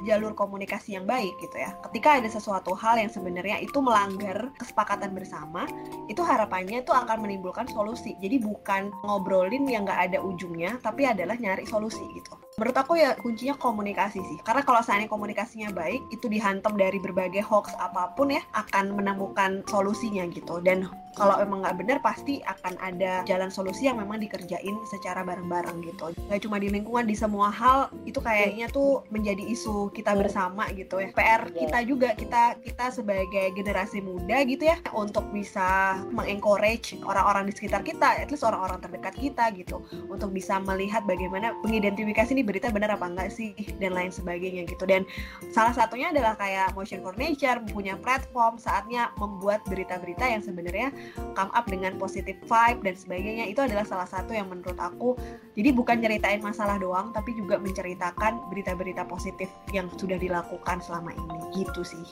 jalur 0.09 0.33
komunikasi 0.33 0.97
yang 0.97 1.05
baik 1.05 1.37
gitu 1.43 1.57
ya. 1.61 1.77
Ketika 1.91 2.23
ada 2.23 2.29
sesuatu 2.31 2.73
hal 2.73 2.97
yang 2.97 3.13
sebenarnya 3.13 3.61
itu 3.61 3.79
melanggar 3.85 4.49
kesepakatan 4.57 5.13
bersama, 5.13 5.69
itu 6.09 6.25
harapannya 6.25 6.81
itu 6.81 6.93
akan 6.95 7.21
menimbulkan 7.21 7.69
solusi. 7.69 8.17
Jadi 8.23 8.41
bukan 8.41 8.89
ngobrolin 9.05 9.69
yang 9.69 9.85
nggak 9.85 10.13
ada 10.13 10.19
ujungnya, 10.25 10.81
tapi 10.81 11.05
adalah 11.05 11.37
nyari 11.37 11.69
solusi 11.69 12.01
gitu. 12.17 12.33
Menurut 12.63 12.79
aku 12.79 12.95
ya 12.95 13.19
kuncinya 13.19 13.59
komunikasi 13.59 14.23
sih. 14.23 14.39
Karena 14.39 14.63
kalau 14.63 14.79
seandainya 14.87 15.11
komunikasinya 15.11 15.75
baik, 15.75 16.15
itu 16.15 16.31
dihantam 16.31 16.79
dari 16.79 17.03
berbagai 17.03 17.43
hoax 17.43 17.75
apa 17.75 18.15
pun 18.15 18.31
ya, 18.31 18.39
akan 18.55 18.95
menemukan 18.95 19.67
solusinya 19.67 20.23
gitu. 20.31 20.63
Dan 20.63 20.87
kalau 21.13 21.37
emang 21.41 21.61
nggak 21.65 21.77
benar 21.77 21.99
pasti 22.01 22.41
akan 22.45 22.75
ada 22.81 23.21
jalan 23.29 23.53
solusi 23.53 23.87
yang 23.89 24.01
memang 24.01 24.21
dikerjain 24.21 24.77
secara 24.89 25.21
bareng-bareng 25.23 25.85
gitu. 25.85 26.17
Gak 26.29 26.41
cuma 26.49 26.57
di 26.57 26.73
lingkungan, 26.73 27.05
di 27.05 27.17
semua 27.17 27.53
hal 27.53 27.93
itu 28.09 28.19
kayaknya 28.19 28.73
tuh 28.73 29.05
menjadi 29.13 29.45
isu 29.45 29.93
kita 29.93 30.17
bersama 30.17 30.69
gitu 30.73 31.05
ya. 31.05 31.13
PR 31.13 31.53
kita 31.53 31.79
juga 31.85 32.17
kita 32.17 32.57
kita 32.65 32.89
sebagai 32.89 33.53
generasi 33.53 34.01
muda 34.01 34.41
gitu 34.49 34.65
ya 34.69 34.81
untuk 34.97 35.29
bisa 35.31 36.01
mengencourage 36.11 36.97
orang-orang 37.05 37.49
di 37.49 37.53
sekitar 37.53 37.85
kita, 37.85 38.17
at 38.17 38.29
least 38.33 38.45
orang-orang 38.47 38.81
terdekat 38.81 39.15
kita 39.17 39.53
gitu, 39.53 39.85
untuk 40.09 40.33
bisa 40.33 40.57
melihat 40.65 41.05
bagaimana 41.05 41.53
mengidentifikasi 41.61 42.33
ini 42.33 42.45
berita 42.45 42.73
benar 42.73 42.97
apa 42.97 43.07
enggak 43.09 43.31
sih 43.33 43.53
dan 43.77 43.93
lain 43.93 44.09
sebagainya 44.09 44.65
gitu 44.65 44.85
dan 44.89 45.05
salah 45.53 45.73
satunya 45.77 46.11
adalah 46.11 46.35
kayak 46.37 46.73
Motion 46.73 47.05
for 47.05 47.15
Nature 47.17 47.61
punya 47.71 47.95
platform 48.01 48.57
saatnya 48.57 49.13
membuat 49.21 49.61
berita-berita 49.69 50.25
yang 50.29 50.43
sebenarnya 50.43 50.89
come 51.33 51.53
up 51.53 51.67
dengan 51.69 51.97
positive 51.97 52.39
vibe 52.45 52.81
dan 52.85 52.95
sebagainya 52.95 53.49
itu 53.49 53.61
adalah 53.65 53.87
salah 53.87 54.09
satu 54.09 54.37
yang 54.37 54.49
menurut 54.49 54.77
aku 54.77 55.17
jadi 55.57 55.73
bukan 55.73 56.01
nyeritain 56.01 56.41
masalah 56.45 56.77
doang 56.77 57.11
tapi 57.15 57.33
juga 57.37 57.57
menceritakan 57.57 58.53
berita-berita 58.53 59.09
positif 59.09 59.49
yang 59.73 59.89
sudah 59.97 60.21
dilakukan 60.21 60.81
selama 60.85 61.15
ini 61.15 61.65
gitu 61.65 61.83
sih 61.85 62.05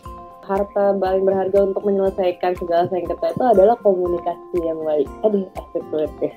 harta 0.51 0.99
paling 0.99 1.23
berharga 1.23 1.59
untuk 1.63 1.83
menyelesaikan 1.87 2.59
segala 2.59 2.91
sengketa 2.91 3.31
itu 3.31 3.45
adalah 3.45 3.77
komunikasi 3.87 4.59
yang 4.67 4.83
baik. 4.83 5.07
Aduh, 5.23 5.47
asik 5.55 5.85
banget 5.95 6.13
ya. 6.19 6.33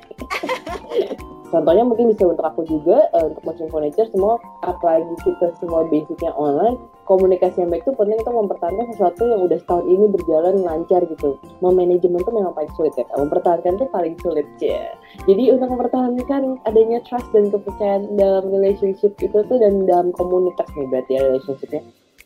Contohnya 1.53 1.85
mungkin 1.85 2.09
bisa 2.09 2.25
untuk 2.25 2.45
aku 2.49 2.65
juga, 2.65 3.09
uh, 3.13 3.29
untuk 3.29 3.45
motion 3.45 3.69
furniture, 3.69 4.09
semua 4.09 4.41
apalagi 4.65 5.13
kita 5.21 5.53
semua 5.61 5.85
basicnya 5.85 6.33
online, 6.33 6.81
komunikasi 7.03 7.63
yang 7.63 7.69
baik 7.71 7.83
itu 7.83 7.93
penting 7.95 8.19
itu 8.19 8.31
mempertahankan 8.31 8.87
sesuatu 8.95 9.23
yang 9.27 9.41
udah 9.45 9.57
setahun 9.59 9.85
ini 9.91 10.05
berjalan 10.07 10.55
lancar 10.63 11.01
gitu. 11.07 11.39
Memanajemen 11.59 12.23
itu 12.23 12.31
memang 12.31 12.53
paling 12.55 12.73
sulit 12.79 12.93
ya, 12.95 13.05
mempertahankan 13.15 13.75
itu 13.75 13.85
paling 13.91 14.15
sulit 14.23 14.47
ya. 14.63 14.95
Jadi 15.27 15.43
untuk 15.51 15.67
mempertahankan 15.75 16.63
adanya 16.63 16.99
trust 17.03 17.27
dan 17.35 17.51
kepercayaan 17.51 18.15
dalam 18.15 18.47
relationship 18.51 19.13
itu 19.19 19.37
tuh 19.45 19.57
dan 19.59 19.83
dalam 19.83 20.15
komunitas 20.15 20.67
nih 20.73 20.87
berarti 20.87 21.11
ya 21.15 21.21
relationshipnya, 21.27 21.81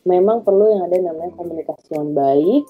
memang 0.06 0.46
perlu 0.46 0.70
yang 0.70 0.82
ada 0.86 0.96
namanya 1.02 1.34
komunikasi 1.34 1.88
yang 1.92 2.14
baik, 2.14 2.64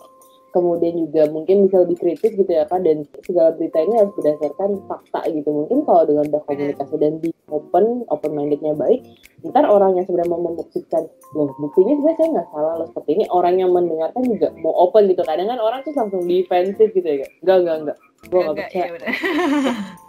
kemudian 0.53 0.95
juga 1.09 1.29
mungkin 1.29 1.69
bisa 1.69 1.85
lebih 1.85 1.97
kritis 2.01 2.33
gitu 2.35 2.49
ya 2.49 2.65
kan 2.67 2.85
dan 2.85 3.05
segala 3.25 3.53
berita 3.55 3.79
ini 3.83 3.95
harus 4.01 4.13
berdasarkan 4.17 4.71
fakta 4.89 5.21
gitu. 5.33 5.49
Mungkin 5.49 5.79
kalau 5.85 6.03
dengan 6.09 6.25
udah 6.33 6.43
komunikasi 6.49 6.95
dan 7.01 7.13
di 7.21 7.31
open 7.49 8.05
open 8.13 8.33
mindednya 8.37 8.77
baik 8.77 9.05
ntar 9.47 9.65
orang 9.71 9.95
yang 9.95 10.05
sebenarnya 10.05 10.35
mau 10.35 10.43
membuktikan 10.51 11.07
loh 11.33 11.55
buktinya 11.63 11.95
sebenarnya 11.95 12.19
saya 12.19 12.29
nggak 12.35 12.49
salah 12.51 12.75
loh. 12.83 12.87
Seperti 12.91 13.11
ini 13.17 13.25
orang 13.31 13.55
yang 13.61 13.71
mendengarkan 13.71 14.23
juga 14.27 14.49
mau 14.61 14.75
open 14.89 15.07
gitu. 15.11 15.23
Kadang 15.23 15.49
kan 15.49 15.61
orang 15.61 15.81
tuh 15.87 15.95
langsung 15.95 16.23
defensif 16.27 16.89
gitu 16.93 17.07
ya 17.07 17.27
enggak 17.45 17.57
enggak 17.63 17.77
enggak 17.85 17.99
gue 18.27 18.41
nggak 18.43 18.57
percaya. 18.59 18.87
iya 18.99 19.75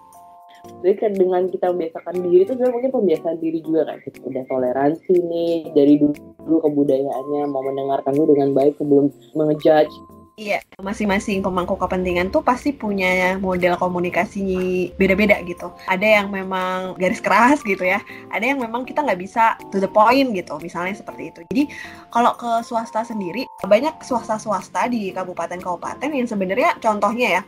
jadi 0.84 0.96
kan 1.00 1.12
dengan 1.16 1.44
kita 1.48 1.66
membiasakan 1.72 2.16
diri 2.20 2.42
itu 2.44 2.52
sebenarnya 2.56 2.76
mungkin 2.76 2.92
pembiasaan 2.92 3.38
diri 3.40 3.60
juga 3.64 3.82
kan 3.88 3.98
kita 4.04 4.20
udah 4.28 4.44
toleransi 4.48 5.14
nih 5.24 5.56
dari 5.72 5.94
dulu, 6.00 6.16
dulu 6.44 6.58
kebudayaannya 6.68 7.42
mau 7.48 7.64
mendengarkan 7.64 8.14
dulu 8.16 8.36
dengan 8.36 8.50
baik 8.52 8.74
sebelum 8.76 9.06
mengejudge 9.36 9.94
Iya, 10.40 10.64
masing-masing 10.80 11.44
pemangku 11.44 11.76
kepentingan 11.76 12.32
tuh 12.32 12.40
pasti 12.40 12.72
punya 12.72 13.36
model 13.44 13.76
komunikasi 13.76 14.48
beda-beda 14.96 15.36
gitu. 15.44 15.76
Ada 15.84 16.24
yang 16.24 16.32
memang 16.32 16.96
garis 16.96 17.20
keras 17.20 17.60
gitu 17.60 17.84
ya, 17.84 18.00
ada 18.32 18.48
yang 18.48 18.64
memang 18.64 18.88
kita 18.88 19.04
nggak 19.04 19.20
bisa 19.20 19.60
to 19.68 19.84
the 19.84 19.92
point 19.92 20.32
gitu, 20.32 20.56
misalnya 20.64 20.96
seperti 20.96 21.36
itu. 21.36 21.40
Jadi 21.52 21.64
kalau 22.08 22.32
ke 22.40 22.64
swasta 22.64 23.04
sendiri, 23.04 23.44
banyak 23.68 24.00
swasta-swasta 24.00 24.88
di 24.88 25.12
kabupaten-kabupaten 25.12 26.08
yang 26.08 26.24
sebenarnya 26.24 26.80
contohnya 26.80 27.28
ya, 27.36 27.42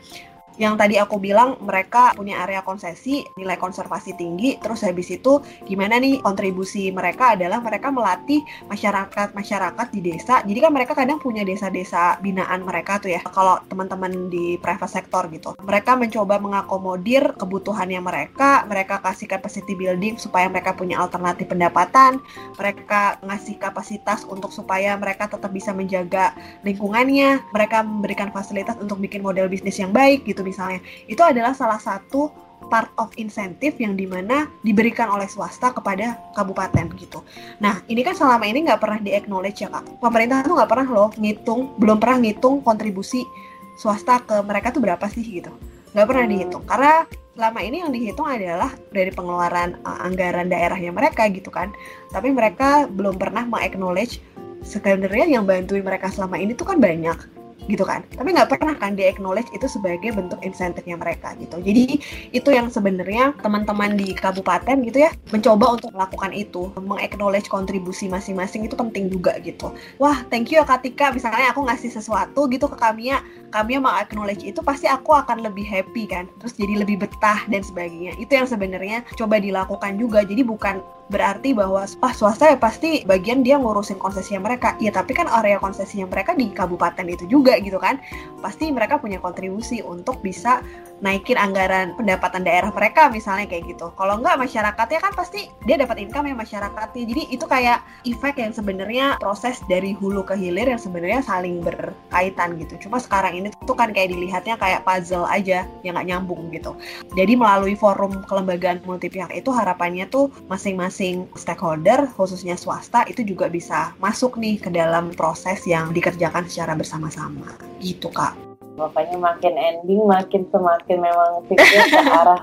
yang 0.59 0.75
tadi 0.75 0.99
aku 0.99 1.19
bilang 1.21 1.55
mereka 1.63 2.11
punya 2.15 2.43
area 2.43 2.63
konsesi, 2.65 3.23
nilai 3.39 3.55
konservasi 3.55 4.15
tinggi, 4.19 4.59
terus 4.59 4.83
habis 4.83 5.07
itu 5.11 5.39
gimana 5.63 5.99
nih 5.99 6.19
kontribusi 6.19 6.91
mereka 6.91 7.35
adalah 7.39 7.63
mereka 7.63 7.89
melatih 7.89 8.43
masyarakat-masyarakat 8.67 9.87
di 9.95 9.99
desa. 10.03 10.43
Jadi 10.43 10.59
kan 10.59 10.71
mereka 10.71 10.93
kadang 10.93 11.17
punya 11.17 11.41
desa-desa 11.47 12.19
binaan 12.19 12.67
mereka 12.67 12.99
tuh 12.99 13.15
ya. 13.15 13.21
Kalau 13.23 13.63
teman-teman 13.67 14.27
di 14.27 14.59
private 14.59 14.91
sector 14.91 15.27
gitu. 15.31 15.55
Mereka 15.63 15.95
mencoba 15.95 16.37
mengakomodir 16.37 17.33
kebutuhannya 17.39 18.01
mereka, 18.03 18.67
mereka 18.67 18.99
kasih 18.99 19.27
capacity 19.31 19.73
building 19.73 20.19
supaya 20.19 20.51
mereka 20.51 20.75
punya 20.75 20.99
alternatif 20.99 21.47
pendapatan, 21.47 22.19
mereka 22.59 23.17
ngasih 23.23 23.57
kapasitas 23.57 24.27
untuk 24.27 24.51
supaya 24.51 24.93
mereka 24.99 25.31
tetap 25.31 25.49
bisa 25.49 25.71
menjaga 25.71 26.35
lingkungannya, 26.61 27.41
mereka 27.55 27.81
memberikan 27.81 28.29
fasilitas 28.29 28.77
untuk 28.77 28.99
bikin 29.01 29.23
model 29.23 29.47
bisnis 29.47 29.79
yang 29.79 29.91
baik 29.95 30.27
gitu 30.27 30.43
misalnya 30.51 30.83
itu 31.07 31.23
adalah 31.23 31.55
salah 31.55 31.79
satu 31.79 32.51
part 32.67 32.91
of 32.95 33.11
insentif 33.19 33.75
yang 33.81 33.99
di 33.99 34.07
mana 34.07 34.47
diberikan 34.63 35.11
oleh 35.11 35.27
swasta 35.27 35.75
kepada 35.75 36.15
kabupaten 36.37 36.87
gitu. 36.95 37.19
Nah 37.59 37.83
ini 37.91 37.99
kan 38.05 38.13
selama 38.13 38.47
ini 38.47 38.63
nggak 38.67 38.79
pernah 38.79 38.99
di 39.03 39.11
acknowledge 39.11 39.63
ya 39.65 39.69
kak. 39.71 39.99
Pemerintah 39.99 40.45
tuh 40.45 40.55
nggak 40.55 40.69
pernah 40.71 40.87
loh 40.87 41.09
ngitung, 41.19 41.75
belum 41.75 41.97
pernah 41.97 42.23
ngitung 42.23 42.63
kontribusi 42.63 43.27
swasta 43.75 44.21
ke 44.23 44.39
mereka 44.45 44.71
tuh 44.71 44.83
berapa 44.83 45.03
sih 45.11 45.23
gitu. 45.23 45.51
Nggak 45.91 46.07
pernah 46.07 46.25
hmm. 46.27 46.33
dihitung 46.35 46.63
karena 46.63 46.93
selama 47.31 47.59
ini 47.63 47.77
yang 47.83 47.91
dihitung 47.91 48.27
adalah 48.27 48.71
dari 48.91 49.11
pengeluaran 49.11 49.79
uh, 49.83 50.05
anggaran 50.07 50.47
daerahnya 50.47 50.91
mereka 50.95 51.27
gitu 51.27 51.51
kan. 51.51 51.75
Tapi 52.13 52.31
mereka 52.31 52.87
belum 52.87 53.19
pernah 53.19 53.43
mengaknowledge 53.43 54.23
sebenarnya 54.61 55.27
yang 55.27 55.43
bantuin 55.43 55.81
mereka 55.81 56.07
selama 56.13 56.37
ini 56.37 56.53
tuh 56.53 56.69
kan 56.69 56.77
banyak 56.77 57.40
gitu 57.69 57.85
kan. 57.85 58.01
Tapi 58.17 58.33
nggak 58.33 58.49
pernah 58.57 58.73
kan 58.73 58.97
di 58.97 59.05
acknowledge 59.05 59.49
itu 59.53 59.69
sebagai 59.69 60.11
bentuk 60.13 60.41
insentifnya 60.41 60.97
mereka 60.97 61.37
gitu. 61.37 61.61
Jadi 61.61 62.01
itu 62.33 62.49
yang 62.49 62.73
sebenarnya 62.73 63.37
teman-teman 63.41 63.93
di 63.93 64.17
kabupaten 64.17 64.81
gitu 64.85 65.05
ya 65.05 65.11
mencoba 65.29 65.77
untuk 65.77 65.93
melakukan 65.93 66.31
itu. 66.33 66.73
Mengaknowledge 66.81 67.47
kontribusi 67.47 68.09
masing-masing 68.09 68.65
itu 68.65 68.73
penting 68.73 69.13
juga 69.13 69.37
gitu. 69.45 69.69
Wah 70.01 70.25
thank 70.33 70.49
you 70.49 70.57
ya 70.57 70.65
Katika 70.71 71.11
misalnya 71.11 71.51
aku 71.51 71.67
ngasih 71.67 71.91
sesuatu 71.93 72.47
gitu 72.47 72.65
ke 72.71 72.77
kami 72.79 73.11
ya 73.11 73.19
kami 73.51 73.75
mau 73.77 73.91
acknowledge 73.91 74.47
itu 74.47 74.63
pasti 74.63 74.87
aku 74.87 75.11
akan 75.11 75.43
lebih 75.43 75.67
happy 75.67 76.07
kan. 76.07 76.25
Terus 76.39 76.55
jadi 76.55 76.79
lebih 76.81 77.03
betah 77.03 77.43
dan 77.51 77.61
sebagainya. 77.61 78.15
Itu 78.15 78.39
yang 78.39 78.47
sebenarnya 78.47 79.03
coba 79.19 79.37
dilakukan 79.43 79.99
juga. 79.99 80.23
Jadi 80.23 80.41
bukan 80.47 80.79
berarti 81.11 81.51
bahwa 81.51 81.83
ah 81.83 82.13
swasta 82.15 82.47
ya 82.47 82.57
pasti 82.57 83.03
bagian 83.03 83.43
dia 83.43 83.59
ngurusin 83.59 83.99
konsesinya 83.99 84.47
mereka. 84.47 84.79
Ya 84.79 84.95
tapi 84.95 85.11
kan 85.11 85.27
area 85.27 85.59
konsesinya 85.59 86.07
mereka 86.07 86.31
di 86.31 86.49
kabupaten 86.55 87.03
itu 87.11 87.27
juga 87.27 87.59
gitu 87.59 87.77
kan. 87.77 87.99
Pasti 88.39 88.71
mereka 88.71 88.97
punya 88.97 89.19
kontribusi 89.19 89.83
untuk 89.83 90.23
bisa 90.23 90.63
naikin 91.01 91.35
anggaran 91.35 91.97
pendapatan 91.97 92.45
daerah 92.45 92.69
mereka 92.71 93.09
misalnya 93.09 93.49
kayak 93.49 93.75
gitu. 93.75 93.89
Kalau 93.97 94.21
enggak 94.21 94.37
masyarakatnya 94.37 94.99
kan 95.01 95.13
pasti 95.17 95.49
dia 95.65 95.75
dapat 95.75 95.97
income 95.99 96.29
ya 96.29 96.35
masyarakatnya. 96.37 97.03
Jadi 97.09 97.21
itu 97.33 97.45
kayak 97.49 97.81
efek 98.05 98.37
yang 98.37 98.53
sebenarnya 98.53 99.17
proses 99.17 99.59
dari 99.65 99.97
hulu 99.97 100.21
ke 100.23 100.37
hilir 100.37 100.69
yang 100.69 100.79
sebenarnya 100.79 101.25
saling 101.25 101.59
berkaitan 101.65 102.55
gitu. 102.61 102.87
Cuma 102.87 103.01
sekarang 103.01 103.33
ini 103.35 103.49
tuh 103.65 103.75
kan 103.75 103.89
kayak 103.91 104.13
dilihatnya 104.13 104.55
kayak 104.55 104.85
puzzle 104.85 105.25
aja 105.25 105.65
yang 105.81 105.97
nggak 105.97 106.07
nyambung 106.07 106.53
gitu. 106.53 106.77
Jadi 107.17 107.33
melalui 107.33 107.73
forum 107.73 108.21
kelembagaan 108.29 108.79
multi 108.85 109.09
pihak 109.09 109.33
itu 109.33 109.49
harapannya 109.49 110.05
tuh 110.07 110.29
masing-masing 110.47 111.25
stakeholder 111.33 112.05
khususnya 112.13 112.53
swasta 112.53 113.03
itu 113.09 113.25
juga 113.25 113.49
bisa 113.49 113.91
masuk 113.97 114.37
nih 114.37 114.61
ke 114.61 114.69
dalam 114.69 115.09
proses 115.17 115.65
yang 115.65 115.89
dikerjakan 115.91 116.45
secara 116.45 116.77
bersama-sama 116.77 117.57
gitu 117.81 118.13
kak 118.13 118.50
makanya 118.81 119.17
makin 119.21 119.53
ending 119.53 120.01
makin 120.09 120.41
semakin 120.49 120.97
memang 120.97 121.45
pikir 121.45 121.81
ke 121.85 121.99
arah 122.01 122.41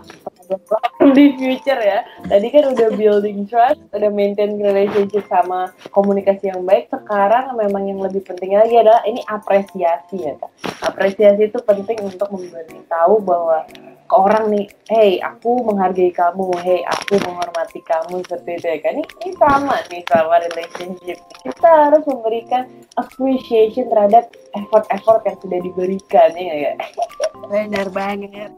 di 1.16 1.36
future 1.36 1.80
ya. 1.80 2.00
Tadi 2.24 2.46
kan 2.48 2.64
udah 2.72 2.88
building 2.96 3.44
trust 3.48 3.80
udah 3.92 4.10
maintain 4.12 4.56
relationship 4.56 5.24
sama 5.28 5.72
komunikasi 5.92 6.48
yang 6.48 6.64
baik. 6.64 6.88
Sekarang 6.88 7.52
memang 7.58 7.90
yang 7.90 8.00
lebih 8.00 8.24
penting 8.24 8.56
lagi 8.56 8.78
adalah 8.78 9.04
ini 9.04 9.20
apresiasi 9.28 10.24
ya 10.24 10.34
kak. 10.38 10.50
Apresiasi 10.94 11.52
itu 11.52 11.58
penting 11.60 12.00
untuk 12.00 12.28
memberitahu 12.32 13.20
bahwa 13.20 13.68
ke 14.08 14.14
orang 14.16 14.48
nih, 14.48 14.66
hey 14.88 15.20
aku 15.20 15.68
menghargai 15.68 16.08
kamu, 16.16 16.48
hey 16.64 16.80
aku 16.88 17.20
menghormati 17.28 17.84
kamu 17.84 18.24
seperti 18.24 18.50
itu 18.56 18.66
ya 18.72 18.78
kan? 18.80 18.92
Ini, 18.96 19.04
ini 19.04 19.32
sama 19.36 19.76
nih 19.92 20.02
sama 20.08 20.36
relationship. 20.48 21.18
Kita 21.44 21.68
harus 21.68 22.02
memberikan 22.08 22.64
appreciation 22.96 23.92
terhadap 23.92 24.32
effort-effort 24.56 25.20
yang 25.28 25.38
sudah 25.44 25.58
diberikan 25.60 26.28
ya. 26.32 26.72
Benar 27.52 27.86
banget. 27.92 28.50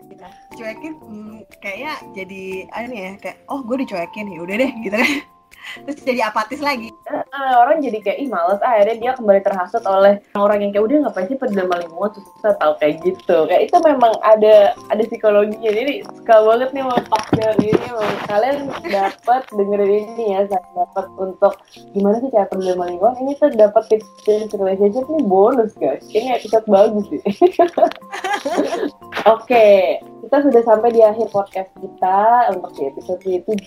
Cuekin 0.54 0.94
hmm, 1.02 1.46
kayaknya 1.58 1.92
jadi 2.14 2.42
aneh 2.74 3.00
ya 3.00 3.12
kayak 3.18 3.38
oh 3.48 3.62
gue 3.64 3.86
dicuekin 3.86 4.28
ya 4.30 4.38
udah 4.42 4.56
deh 4.60 4.72
gitu 4.82 4.96
kan 4.98 5.39
terus 5.86 6.02
jadi 6.02 6.30
apatis 6.30 6.60
lagi. 6.60 6.90
Uh, 7.08 7.54
orang 7.62 7.82
jadi 7.82 7.98
kayak 8.02 8.18
ih 8.20 8.28
males. 8.28 8.60
Akhirnya 8.62 8.96
dia 8.98 9.12
kembali 9.16 9.40
terhasut 9.44 9.84
oleh 9.86 10.18
orang 10.34 10.64
yang 10.64 10.70
kayak 10.74 10.86
udah 10.86 10.96
ngapain 11.06 11.26
sih 11.30 11.38
peduli 11.38 11.64
lingkungan 11.64 12.12
susah 12.16 12.54
tahu 12.58 12.72
kayak 12.82 12.94
gitu. 13.06 13.36
Kayak 13.46 13.62
itu 13.70 13.76
memang 13.82 14.12
ada 14.24 14.74
ada 14.90 15.02
psikologinya. 15.06 15.70
Jadi 15.70 16.02
suka 16.04 16.36
banget 16.42 16.68
nih 16.74 16.84
mau 16.84 17.00
partner 17.08 17.52
ini. 17.60 17.88
Kalian 18.26 18.58
dapat 18.90 19.42
dengerin 19.54 20.04
ini 20.16 20.24
ya 20.34 20.40
saya 20.46 20.62
dapat 20.74 21.06
untuk 21.18 21.54
gimana 21.94 22.16
sih 22.22 22.30
cara 22.30 22.46
peduli 22.50 22.74
lingkungan 22.74 23.16
ini 23.22 23.32
tuh 23.38 23.50
dapat 23.54 23.82
tips 23.90 24.54
relationship 24.54 25.04
nih 25.06 25.24
bonus 25.26 25.72
guys. 25.78 26.04
Ini 26.10 26.38
episode 26.38 26.66
bagus 26.66 27.06
sih. 27.10 27.22
Oke 29.34 30.00
kita 30.30 30.46
sudah 30.46 30.62
sampai 30.62 30.94
di 30.94 31.02
akhir 31.02 31.26
podcast 31.34 31.74
kita 31.82 32.54
untuk 32.54 32.70
episode 32.78 33.18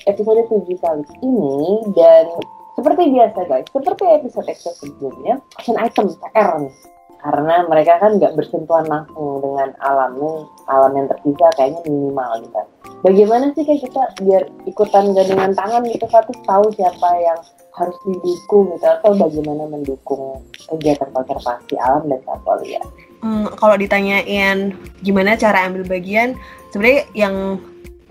episode 0.08 0.48
7 0.48 0.64
kali 0.80 1.04
ini 1.20 1.83
dan 1.92 2.26
seperti 2.74 3.04
biasa 3.14 3.40
guys, 3.46 3.68
seperti 3.70 4.04
episode-episode 4.08 4.78
sebelumnya, 4.82 5.36
action 5.60 5.78
item 5.78 6.08
PR 6.18 6.50
nih. 6.64 6.76
Karena 7.24 7.56
mereka 7.72 8.04
kan 8.04 8.20
nggak 8.20 8.36
bersentuhan 8.36 8.84
langsung 8.92 9.40
dengan 9.40 9.72
alam 9.80 10.12
nih, 10.20 10.38
alam 10.68 10.92
yang 10.96 11.08
terpisah 11.08 11.52
kayaknya 11.56 11.82
minimal 11.88 12.32
gitu. 12.44 12.62
Bagaimana 13.04 13.46
sih 13.56 13.64
kayak 13.64 13.84
kita 13.88 14.04
biar 14.24 14.44
ikutan 14.68 15.16
dengan 15.16 15.56
tangan 15.56 15.88
gitu, 15.88 16.04
satu 16.08 16.32
tahu 16.44 16.66
siapa 16.76 17.10
yang 17.20 17.40
harus 17.74 17.98
didukung 18.06 18.76
gitu 18.76 18.86
atau 18.86 19.12
bagaimana 19.18 19.64
mendukung 19.66 20.44
kegiatan 20.70 21.10
konservasi 21.10 21.74
alam 21.82 22.06
dan 22.06 22.22
satwa 22.22 22.62
liar 22.62 22.86
hmm, 23.24 23.56
kalau 23.58 23.80
ditanyain 23.80 24.76
gimana 25.02 25.40
cara 25.40 25.66
ambil 25.66 25.88
bagian, 25.88 26.36
sebenarnya 26.70 27.08
yang 27.16 27.58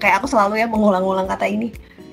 kayak 0.01 0.18
aku 0.18 0.27
selalu 0.27 0.64
ya 0.64 0.66
mengulang-ulang 0.66 1.29
kata 1.29 1.47
ini, 1.47 1.70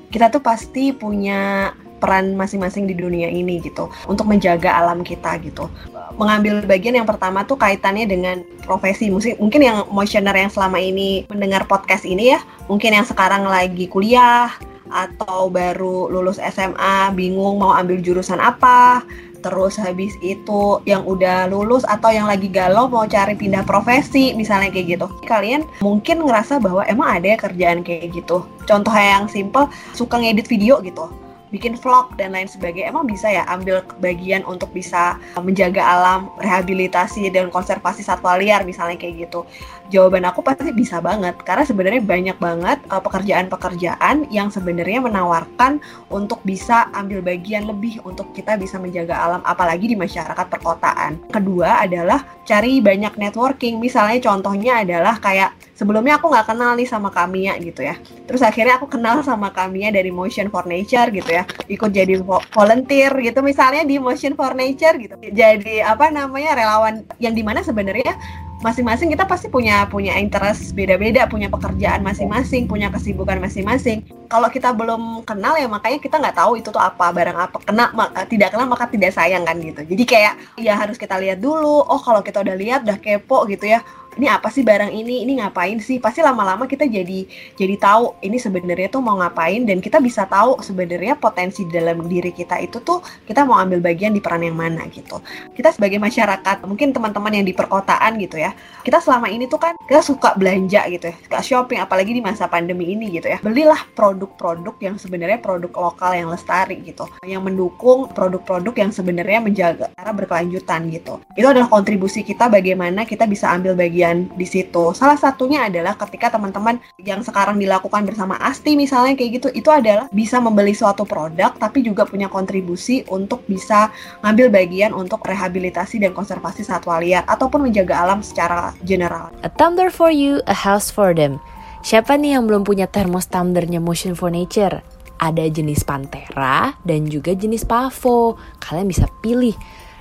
kita 0.10 0.34
tuh 0.34 0.42
pasti 0.42 0.92
punya 0.94 1.74
peran 2.00 2.34
masing-masing 2.40 2.88
di 2.88 2.96
dunia 2.96 3.28
ini 3.28 3.60
gitu 3.60 3.92
untuk 4.08 4.24
menjaga 4.26 4.72
alam 4.80 5.04
kita 5.04 5.36
gitu. 5.44 5.68
Mengambil 6.16 6.64
bagian 6.64 6.96
yang 6.96 7.08
pertama 7.08 7.44
tuh 7.44 7.60
kaitannya 7.60 8.08
dengan 8.08 8.42
profesi. 8.64 9.12
Mungkin 9.12 9.62
yang 9.62 9.78
motioner 9.92 10.34
yang 10.34 10.50
selama 10.50 10.80
ini 10.80 11.28
mendengar 11.28 11.68
podcast 11.68 12.08
ini 12.08 12.34
ya, 12.34 12.40
mungkin 12.72 12.96
yang 12.96 13.04
sekarang 13.04 13.44
lagi 13.44 13.92
kuliah 13.92 14.50
atau 14.90 15.54
baru 15.54 16.10
lulus 16.10 16.42
SMA 16.42 17.14
bingung 17.14 17.62
mau 17.62 17.78
ambil 17.78 18.02
jurusan 18.02 18.42
apa 18.42 19.06
terus 19.40 19.80
habis 19.80 20.16
itu 20.20 20.84
yang 20.84 21.08
udah 21.08 21.48
lulus 21.48 21.88
atau 21.88 22.12
yang 22.12 22.28
lagi 22.28 22.52
galau 22.52 22.92
mau 22.92 23.08
cari 23.08 23.34
pindah 23.34 23.64
profesi 23.64 24.36
misalnya 24.36 24.70
kayak 24.72 25.00
gitu. 25.00 25.08
Kalian 25.26 25.64
mungkin 25.80 26.24
ngerasa 26.28 26.60
bahwa 26.60 26.84
emang 26.86 27.20
ada 27.20 27.34
ya 27.34 27.38
kerjaan 27.40 27.82
kayak 27.82 28.12
gitu. 28.14 28.44
Contoh 28.68 28.94
yang 28.94 29.26
simple 29.32 29.72
suka 29.96 30.20
ngedit 30.20 30.46
video 30.46 30.84
gitu 30.84 31.29
bikin 31.50 31.78
vlog 31.78 32.14
dan 32.16 32.34
lain 32.34 32.50
sebagainya 32.50 32.94
emang 32.94 33.10
bisa 33.10 33.30
ya 33.30 33.46
ambil 33.50 33.82
bagian 34.02 34.46
untuk 34.46 34.70
bisa 34.74 35.18
menjaga 35.38 35.82
alam 35.82 36.30
rehabilitasi 36.42 37.30
dan 37.34 37.50
konservasi 37.50 38.06
satwa 38.06 38.38
liar 38.38 38.64
misalnya 38.66 38.98
kayak 38.98 39.30
gitu 39.30 39.46
jawaban 39.90 40.24
aku 40.30 40.46
pasti 40.46 40.70
bisa 40.70 41.02
banget 41.02 41.36
karena 41.42 41.66
sebenarnya 41.66 42.02
banyak 42.06 42.38
banget 42.38 42.80
uh, 42.94 43.02
pekerjaan-pekerjaan 43.02 44.30
yang 44.30 44.54
sebenarnya 44.54 45.02
menawarkan 45.02 45.82
untuk 46.14 46.40
bisa 46.46 46.88
ambil 46.94 47.26
bagian 47.26 47.66
lebih 47.66 47.98
untuk 48.06 48.30
kita 48.38 48.56
bisa 48.56 48.78
menjaga 48.78 49.18
alam 49.18 49.42
apalagi 49.44 49.90
di 49.90 49.98
masyarakat 49.98 50.46
perkotaan. 50.48 51.18
Kedua 51.34 51.82
adalah 51.82 52.24
cari 52.46 52.80
banyak 52.80 53.18
networking. 53.18 53.82
Misalnya 53.82 54.22
contohnya 54.22 54.86
adalah 54.86 55.18
kayak 55.18 55.52
sebelumnya 55.80 56.20
aku 56.20 56.28
nggak 56.28 56.52
kenal 56.52 56.76
nih 56.76 56.84
sama 56.84 57.08
Kamia 57.08 57.56
gitu 57.64 57.88
ya. 57.88 57.96
Terus 58.28 58.44
akhirnya 58.44 58.76
aku 58.76 58.92
kenal 58.92 59.24
sama 59.24 59.56
Kamia 59.56 59.96
dari 59.96 60.12
Motion 60.12 60.52
for 60.52 60.68
Nature 60.68 61.08
gitu 61.16 61.32
ya. 61.32 61.48
Ikut 61.72 61.96
jadi 61.96 62.20
volunteer 62.52 63.16
gitu 63.24 63.40
misalnya 63.40 63.88
di 63.88 63.96
Motion 63.96 64.36
for 64.36 64.52
Nature 64.52 65.00
gitu. 65.00 65.16
Jadi 65.32 65.80
apa 65.80 66.12
namanya 66.12 66.60
relawan 66.60 67.08
yang 67.24 67.32
di 67.32 67.48
mana 67.48 67.64
sebenarnya 67.64 68.20
masing-masing 68.60 69.08
kita 69.16 69.24
pasti 69.24 69.48
punya 69.48 69.88
punya 69.88 70.20
interest 70.20 70.76
beda-beda, 70.76 71.24
punya 71.32 71.48
pekerjaan 71.48 72.04
masing-masing, 72.04 72.68
punya 72.68 72.92
kesibukan 72.92 73.40
masing-masing. 73.40 74.04
Kalau 74.28 74.52
kita 74.52 74.76
belum 74.76 75.24
kenal 75.24 75.56
ya 75.56 75.72
makanya 75.72 76.04
kita 76.04 76.20
nggak 76.20 76.36
tahu 76.36 76.60
itu 76.60 76.68
tuh 76.68 76.84
apa 76.84 77.08
barang 77.16 77.40
apa. 77.40 77.56
Kena 77.64 77.88
maka, 77.96 78.28
tidak 78.28 78.52
kenal 78.52 78.68
maka 78.68 78.92
tidak 78.92 79.16
sayang 79.16 79.48
kan 79.48 79.56
gitu. 79.64 79.82
Jadi 79.88 80.04
kayak 80.04 80.60
ya 80.60 80.76
harus 80.76 81.00
kita 81.00 81.16
lihat 81.24 81.40
dulu. 81.40 81.88
Oh 81.88 82.04
kalau 82.04 82.20
kita 82.20 82.44
udah 82.44 82.56
lihat 82.60 82.84
udah 82.84 83.00
kepo 83.00 83.48
gitu 83.48 83.64
ya. 83.64 83.80
Ini 84.18 84.26
apa 84.26 84.50
sih 84.50 84.66
barang 84.66 84.90
ini? 84.90 85.22
Ini 85.28 85.44
ngapain 85.44 85.78
sih? 85.78 86.02
Pasti 86.02 86.26
lama-lama 86.26 86.66
kita 86.66 86.90
jadi 86.90 87.24
jadi 87.54 87.76
tahu 87.78 88.18
ini 88.26 88.42
sebenarnya 88.42 88.90
tuh 88.90 89.04
mau 89.06 89.16
ngapain 89.22 89.64
dan 89.64 89.78
kita 89.80 90.02
bisa 90.02 90.26
tahu 90.26 90.60
sebenarnya 90.60 91.16
potensi 91.16 91.64
dalam 91.70 92.04
diri 92.10 92.34
kita 92.34 92.58
itu 92.58 92.82
tuh 92.82 93.00
kita 93.30 93.46
mau 93.46 93.62
ambil 93.62 93.80
bagian 93.80 94.12
di 94.12 94.20
peran 94.20 94.42
yang 94.42 94.58
mana 94.58 94.90
gitu. 94.90 95.22
Kita 95.54 95.70
sebagai 95.70 96.02
masyarakat 96.02 96.66
mungkin 96.66 96.92
teman-teman 96.92 97.32
yang 97.38 97.46
di 97.46 97.54
perkotaan 97.54 98.18
gitu 98.18 98.42
ya 98.42 98.52
kita 98.84 99.00
selama 99.04 99.30
ini 99.30 99.46
tuh 99.46 99.62
kan 99.62 99.78
kita 99.86 100.02
suka 100.02 100.34
belanja 100.34 100.88
gitu 100.90 101.12
ya 101.12 101.16
suka 101.20 101.40
shopping 101.44 101.80
apalagi 101.84 102.12
di 102.16 102.24
masa 102.24 102.50
pandemi 102.50 102.92
ini 102.92 103.14
gitu 103.14 103.32
ya. 103.32 103.38
Belilah 103.40 103.88
produk-produk 103.94 104.76
yang 104.82 104.96
sebenarnya 104.98 105.40
produk 105.40 105.72
lokal 105.78 106.12
yang 106.18 106.28
lestari 106.28 106.82
gitu 106.84 107.06
yang 107.24 107.46
mendukung 107.46 108.10
produk-produk 108.12 108.74
yang 108.76 108.92
sebenarnya 108.92 109.40
menjaga 109.40 109.86
cara 109.96 110.12
berkelanjutan 110.12 110.92
gitu. 110.92 111.22
Itu 111.38 111.48
adalah 111.48 111.72
kontribusi 111.72 112.26
kita 112.26 112.52
bagaimana 112.52 113.08
kita 113.08 113.30
bisa 113.30 113.52
ambil 113.54 113.78
bagian 113.78 113.99
kejadian 114.00 114.32
di 114.40 114.48
situ. 114.48 114.96
Salah 114.96 115.20
satunya 115.20 115.68
adalah 115.68 116.00
ketika 116.00 116.32
teman-teman 116.32 116.80
yang 116.96 117.20
sekarang 117.20 117.60
dilakukan 117.60 118.08
bersama 118.08 118.40
Asti 118.40 118.80
misalnya 118.80 119.20
kayak 119.20 119.44
gitu, 119.44 119.48
itu 119.52 119.68
adalah 119.68 120.08
bisa 120.16 120.40
membeli 120.40 120.72
suatu 120.72 121.04
produk 121.04 121.52
tapi 121.60 121.84
juga 121.84 122.08
punya 122.08 122.32
kontribusi 122.32 123.04
untuk 123.12 123.44
bisa 123.44 123.92
ngambil 124.24 124.48
bagian 124.56 124.92
untuk 124.96 125.20
rehabilitasi 125.28 126.00
dan 126.00 126.16
konservasi 126.16 126.64
satwa 126.64 127.04
liar 127.04 127.28
ataupun 127.28 127.68
menjaga 127.68 128.00
alam 128.00 128.24
secara 128.24 128.72
general. 128.88 129.28
A 129.44 129.52
tumbler 129.52 129.92
for 129.92 130.08
you, 130.08 130.40
a 130.48 130.56
house 130.56 130.88
for 130.88 131.12
them. 131.12 131.44
Siapa 131.84 132.16
nih 132.16 132.40
yang 132.40 132.48
belum 132.48 132.64
punya 132.64 132.88
termos 132.88 133.28
tumblernya 133.28 133.84
Motion 133.84 134.16
for 134.16 134.32
Nature? 134.32 134.80
Ada 135.20 135.52
jenis 135.52 135.84
Pantera 135.84 136.80
dan 136.88 137.12
juga 137.12 137.36
jenis 137.36 137.68
Pavo. 137.68 138.40
Kalian 138.64 138.88
bisa 138.88 139.04
pilih 139.20 139.52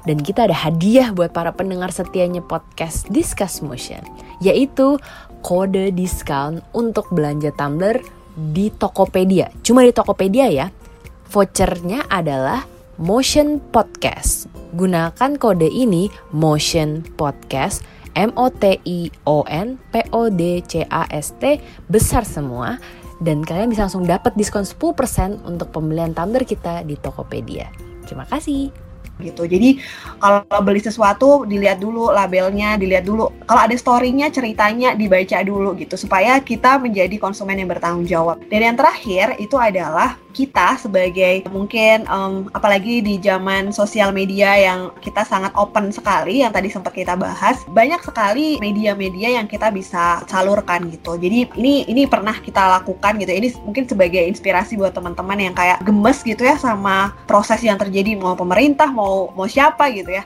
dan 0.05 0.20
kita 0.20 0.46
ada 0.46 0.55
hadiah 0.55 1.11
buat 1.11 1.34
para 1.34 1.51
pendengar 1.51 1.90
setianya 1.90 2.44
podcast 2.44 3.09
Discuss 3.11 3.64
Motion, 3.64 4.03
yaitu 4.38 5.01
kode 5.42 5.94
diskon 5.94 6.62
untuk 6.76 7.09
belanja 7.11 7.55
tumbler 7.55 7.99
di 8.38 8.70
Tokopedia. 8.70 9.51
Cuma 9.66 9.82
di 9.82 9.90
Tokopedia 9.90 10.46
ya. 10.51 10.66
Vouchernya 11.28 12.09
adalah 12.09 12.64
Motion 12.96 13.61
Podcast. 13.61 14.49
Gunakan 14.74 15.36
kode 15.36 15.68
ini 15.68 16.11
Motion 16.32 17.05
Podcast 17.14 17.84
M 18.18 18.34
O 18.34 18.51
T 18.51 18.82
I 18.82 19.07
O 19.28 19.46
N 19.46 19.78
P 19.94 20.03
O 20.11 20.26
D 20.32 20.64
C 20.66 20.82
A 20.90 21.07
S 21.12 21.36
T 21.38 21.62
besar 21.86 22.26
semua 22.26 22.82
dan 23.22 23.46
kalian 23.46 23.70
bisa 23.70 23.86
langsung 23.86 24.07
dapat 24.07 24.34
diskon 24.34 24.66
10% 24.66 25.46
untuk 25.46 25.68
pembelian 25.70 26.14
tumbler 26.14 26.42
kita 26.42 26.82
di 26.82 26.99
Tokopedia. 26.99 27.70
Terima 28.07 28.26
kasih 28.26 28.88
gitu. 29.22 29.44
Jadi 29.44 29.82
kalau 30.18 30.42
beli 30.62 30.82
sesuatu 30.82 31.44
dilihat 31.44 31.78
dulu 31.82 32.10
labelnya, 32.10 32.78
dilihat 32.80 33.04
dulu. 33.06 33.30
Kalau 33.46 33.60
ada 33.66 33.74
storynya, 33.74 34.30
ceritanya 34.30 34.94
dibaca 34.94 35.38
dulu 35.42 35.74
gitu 35.78 35.94
supaya 35.98 36.38
kita 36.42 36.78
menjadi 36.78 37.18
konsumen 37.20 37.58
yang 37.58 37.70
bertanggung 37.70 38.06
jawab. 38.06 38.40
Dan 38.48 38.64
yang 38.64 38.76
terakhir 38.78 39.36
itu 39.38 39.54
adalah 39.58 40.16
kita 40.38 40.78
sebagai 40.78 41.48
mungkin 41.50 42.06
um, 42.06 42.46
apalagi 42.54 43.02
di 43.02 43.18
zaman 43.18 43.74
sosial 43.74 44.14
media 44.14 44.54
yang 44.54 44.94
kita 45.02 45.26
sangat 45.26 45.50
open 45.58 45.90
sekali 45.90 46.46
yang 46.46 46.54
tadi 46.54 46.70
sempat 46.70 46.94
kita 46.94 47.18
bahas 47.18 47.66
banyak 47.74 47.98
sekali 48.06 48.60
media-media 48.62 49.40
yang 49.40 49.50
kita 49.50 49.72
bisa 49.72 50.22
salurkan 50.30 50.86
gitu 50.94 51.18
jadi 51.18 51.48
ini 51.58 51.88
ini 51.90 52.06
pernah 52.06 52.38
kita 52.38 52.78
lakukan 52.78 53.18
gitu 53.18 53.32
ini 53.34 53.48
mungkin 53.66 53.90
sebagai 53.90 54.22
inspirasi 54.30 54.78
buat 54.78 54.94
teman-teman 54.94 55.50
yang 55.50 55.54
kayak 55.58 55.82
gemes 55.82 56.22
gitu 56.22 56.46
ya 56.46 56.54
sama 56.54 57.16
proses 57.26 57.58
yang 57.64 57.80
terjadi 57.80 58.14
mau 58.14 58.38
pemerintah 58.38 58.92
mau 58.92 59.07
mau 59.36 59.46
siapa 59.48 59.88
gitu 59.92 60.11
ya. 60.12 60.24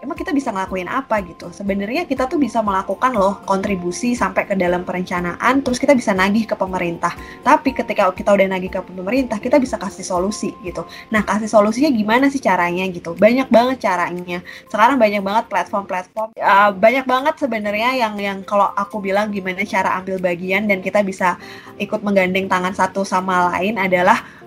Emang 0.00 0.16
kita 0.16 0.32
bisa 0.32 0.48
ngelakuin 0.48 0.88
apa 0.88 1.20
gitu? 1.20 1.52
Sebenarnya 1.52 2.08
kita 2.08 2.24
tuh 2.24 2.40
bisa 2.40 2.64
melakukan 2.64 3.12
loh 3.12 3.36
kontribusi 3.44 4.16
sampai 4.16 4.48
ke 4.48 4.56
dalam 4.56 4.80
perencanaan 4.80 5.60
terus 5.60 5.76
kita 5.76 5.92
bisa 5.92 6.16
nagih 6.16 6.48
ke 6.48 6.56
pemerintah. 6.56 7.12
Tapi 7.44 7.76
ketika 7.76 8.08
kita 8.08 8.32
udah 8.32 8.48
nagih 8.48 8.72
ke 8.72 8.80
pemerintah 8.80 9.36
kita 9.36 9.60
bisa 9.60 9.76
kasih 9.76 10.00
solusi 10.00 10.56
gitu. 10.64 10.88
Nah 11.12 11.20
kasih 11.20 11.52
solusinya 11.52 11.92
gimana 11.92 12.32
sih 12.32 12.40
caranya 12.40 12.88
gitu? 12.88 13.12
Banyak 13.12 13.52
banget 13.52 13.84
caranya. 13.84 14.40
Sekarang 14.72 14.96
banyak 14.96 15.20
banget 15.20 15.44
platform-platform 15.52 16.32
uh, 16.32 16.72
banyak 16.72 17.04
banget 17.04 17.34
sebenarnya 17.36 17.90
yang 18.00 18.16
yang 18.16 18.38
kalau 18.48 18.72
aku 18.72 19.04
bilang 19.04 19.28
gimana 19.28 19.68
cara 19.68 20.00
ambil 20.00 20.16
bagian 20.16 20.64
dan 20.64 20.80
kita 20.80 21.04
bisa 21.04 21.36
ikut 21.76 22.00
menggandeng 22.00 22.48
tangan 22.48 22.72
satu 22.72 23.04
sama 23.04 23.52
lain 23.52 23.76
adalah 23.76 24.39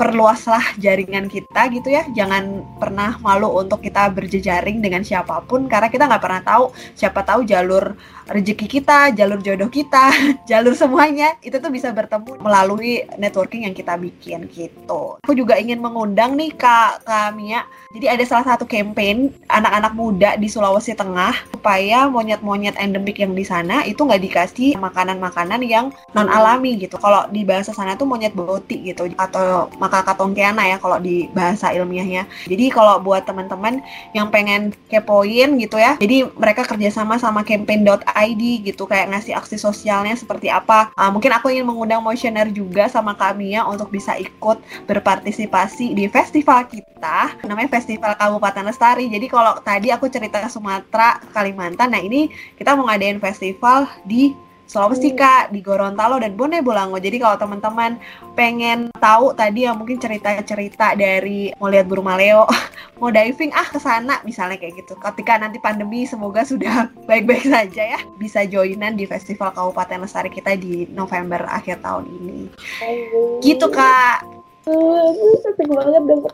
perluaslah 0.00 0.80
jaringan 0.80 1.28
kita 1.28 1.68
gitu 1.68 1.92
ya. 1.92 2.08
Jangan 2.16 2.64
pernah 2.80 3.20
malu 3.20 3.52
untuk 3.52 3.84
kita 3.84 4.08
berjejaring 4.08 4.80
dengan 4.80 5.04
siapa 5.04 5.44
pun 5.44 5.68
karena 5.68 5.92
kita 5.92 6.08
nggak 6.08 6.24
pernah 6.24 6.40
tahu 6.40 6.72
siapa 6.96 7.20
tahu 7.20 7.44
jalur 7.44 7.92
rezeki 8.30 8.80
kita 8.80 9.12
jalur 9.12 9.42
jodoh 9.42 9.68
kita 9.68 10.08
jalur 10.50 10.72
semuanya 10.72 11.36
itu 11.44 11.58
tuh 11.60 11.68
bisa 11.68 11.92
bertemu 11.92 12.40
melalui 12.40 13.04
networking 13.20 13.68
yang 13.68 13.76
kita 13.76 14.00
bikin 14.00 14.48
gitu. 14.48 15.20
Aku 15.20 15.36
juga 15.36 15.60
ingin 15.60 15.84
mengundang 15.84 16.32
nih 16.32 16.56
kak 16.56 17.04
kak 17.04 17.36
Mia. 17.36 17.68
Jadi 17.92 18.06
ada 18.08 18.24
salah 18.24 18.56
satu 18.56 18.64
campaign 18.64 19.34
anak-anak 19.52 19.92
muda 19.92 20.30
di 20.40 20.48
Sulawesi 20.48 20.96
Tengah 20.96 21.34
supaya 21.52 22.06
monyet-monyet 22.08 22.78
endemik 22.80 23.20
yang 23.20 23.36
di 23.36 23.44
sana 23.44 23.84
itu 23.84 24.00
nggak 24.00 24.22
dikasih 24.22 24.78
makanan-makanan 24.80 25.60
yang 25.66 25.92
non 26.16 26.30
alami 26.30 26.78
gitu. 26.80 26.96
Kalau 26.96 27.26
di 27.28 27.44
bahasa 27.44 27.74
sana 27.74 27.98
tuh 27.98 28.06
monyet 28.06 28.32
boti 28.32 28.94
gitu 28.94 29.10
atau 29.18 29.66
kakak 29.90 30.16
tongkeana 30.16 30.64
ya 30.70 30.76
kalau 30.78 30.96
di 31.02 31.26
bahasa 31.34 31.74
ilmiahnya. 31.74 32.24
Jadi 32.46 32.70
kalau 32.70 33.02
buat 33.02 33.26
teman-teman 33.26 33.82
yang 34.14 34.30
pengen 34.30 34.70
kepoin 34.86 35.58
gitu 35.58 35.76
ya, 35.76 35.98
jadi 35.98 36.30
mereka 36.38 36.62
kerjasama 36.64 37.18
sama 37.18 37.42
campaign.id 37.42 38.42
gitu 38.64 38.86
kayak 38.86 39.10
ngasih 39.10 39.34
aksi 39.34 39.58
sosialnya 39.58 40.14
seperti 40.14 40.48
apa. 40.48 40.94
Uh, 40.94 41.10
mungkin 41.10 41.34
aku 41.34 41.50
ingin 41.50 41.66
mengundang 41.66 42.00
motioner 42.00 42.48
juga 42.54 42.86
sama 42.86 43.12
kami 43.18 43.58
ya 43.58 43.66
untuk 43.66 43.90
bisa 43.90 44.14
ikut 44.16 44.62
berpartisipasi 44.86 45.92
di 45.92 46.06
festival 46.06 46.64
kita, 46.70 47.34
namanya 47.44 47.68
Festival 47.72 48.14
Kabupaten 48.14 48.64
Lestari. 48.70 49.10
Jadi 49.10 49.26
kalau 49.26 49.58
tadi 49.60 49.90
aku 49.90 50.06
cerita 50.06 50.40
Sumatera, 50.46 51.18
Kalimantan, 51.34 51.90
nah 51.90 52.00
ini 52.00 52.30
kita 52.54 52.78
mau 52.78 52.86
ngadain 52.86 53.18
festival 53.18 53.88
di 54.06 54.32
Sulawesi 54.70 55.10
hmm. 55.10 55.18
Kak, 55.18 55.44
di 55.50 55.58
Gorontalo 55.66 56.22
dan 56.22 56.38
Bone 56.38 56.62
Bolango. 56.62 56.94
Jadi 57.02 57.18
kalau 57.18 57.34
teman-teman 57.34 57.98
pengen 58.38 58.94
tahu 59.02 59.34
tadi 59.34 59.66
ya 59.66 59.74
mungkin 59.74 59.98
cerita-cerita 59.98 60.94
dari 60.94 61.50
mau 61.58 61.66
lihat 61.66 61.90
burung 61.90 62.06
maleo, 62.06 62.46
mau 63.02 63.10
diving 63.10 63.50
ah 63.50 63.66
ke 63.66 63.82
sana 63.82 64.22
misalnya 64.22 64.62
kayak 64.62 64.86
gitu. 64.86 64.94
Ketika 64.94 65.42
nanti 65.42 65.58
pandemi 65.58 66.06
semoga 66.06 66.46
sudah 66.46 66.86
baik-baik 67.10 67.50
saja 67.50 67.98
ya, 67.98 68.00
bisa 68.22 68.46
joinan 68.46 68.94
di 68.94 69.10
Festival 69.10 69.50
Kabupaten 69.50 70.06
Lestari 70.06 70.30
kita 70.30 70.54
di 70.54 70.86
November 70.94 71.42
akhir 71.50 71.82
tahun 71.82 72.06
ini. 72.06 72.38
Ayo. 72.86 73.42
Gitu 73.42 73.66
Kak. 73.74 74.22
Seneng 74.70 75.70
banget 75.74 76.02
dapat 76.06 76.32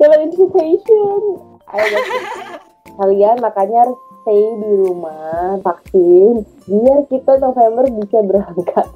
dapat 0.00 0.18
invitation. 0.32 1.20
Kalian 2.96 3.36
makanya 3.44 3.76
harus 3.84 3.98
stay 4.24 4.40
di 4.56 4.72
rumah 4.80 5.60
vaksin 5.60 6.48
biar 6.64 6.98
kita 7.12 7.36
November 7.44 7.84
bisa 7.92 8.18
berangkat 8.24 8.86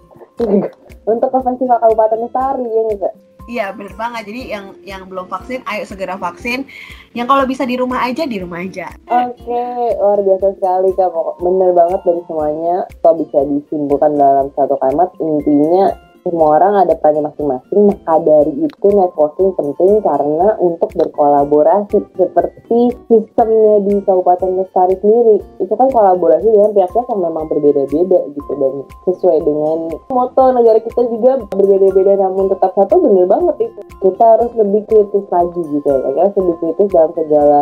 untuk 1.12 1.28
ke 1.28 1.38
festival 1.44 1.76
Kabupaten 1.84 2.18
Lestari 2.24 2.64
ya 2.64 2.82
enggak? 2.88 3.14
Iya 3.48 3.72
bener 3.72 3.96
banget. 3.96 4.28
Jadi 4.28 4.42
yang 4.52 4.66
yang 4.84 5.02
belum 5.08 5.24
vaksin, 5.24 5.64
ayo 5.64 5.88
segera 5.88 6.20
vaksin. 6.20 6.68
Yang 7.16 7.26
kalau 7.32 7.44
bisa 7.48 7.64
di 7.64 7.80
rumah 7.80 8.04
aja, 8.04 8.28
di 8.28 8.36
rumah 8.44 8.60
aja. 8.60 8.92
Oke, 9.08 9.40
okay, 9.40 9.96
luar 9.96 10.20
biasa 10.20 10.52
sekali 10.60 10.92
kak. 10.92 11.40
Bener 11.40 11.72
banget 11.72 12.00
dari 12.04 12.22
semuanya. 12.28 12.84
Kok 13.00 13.16
bisa 13.24 13.40
disimpulkan 13.48 14.20
dalam 14.20 14.52
satu 14.52 14.76
kalimat. 14.76 15.08
Intinya 15.16 15.96
semua 16.28 16.60
orang 16.60 16.84
ada 16.84 16.94
perannya 16.94 17.32
masing-masing. 17.32 17.80
Maka 17.88 18.14
dari 18.22 18.52
itu 18.62 18.86
networking 18.92 19.50
penting 19.56 19.92
karena 20.04 20.54
untuk 20.60 20.92
berkolaborasi. 20.94 21.96
Seperti 22.14 22.80
sistemnya 23.08 23.74
di 23.88 24.04
Kabupaten 24.04 24.60
Lestari 24.60 24.94
sendiri 25.00 25.40
itu 25.58 25.72
kan 25.72 25.88
kolaborasi 25.88 26.46
dengan 26.52 26.76
pihak-pihak 26.76 27.08
yang 27.08 27.20
memang 27.24 27.44
berbeda-beda 27.48 28.20
gitu. 28.36 28.52
Dan 28.58 28.72
sesuai 29.08 29.38
dengan 29.42 29.78
moto 30.12 30.44
negara 30.52 30.78
kita 30.84 31.02
juga 31.08 31.40
berbeda-beda 31.48 32.20
namun 32.20 32.52
tetap 32.52 32.76
satu 32.76 33.00
bener 33.00 33.24
banget 33.24 33.72
itu. 33.72 33.80
Kita 33.98 34.24
harus 34.36 34.52
lebih 34.54 34.84
kritis 34.86 35.26
lagi 35.32 35.62
gitu 35.64 35.88
ya 35.88 36.28
kita 36.28 36.40
lebih 36.40 36.56
kritis 36.60 36.88
dalam 36.92 37.12
segala 37.14 37.58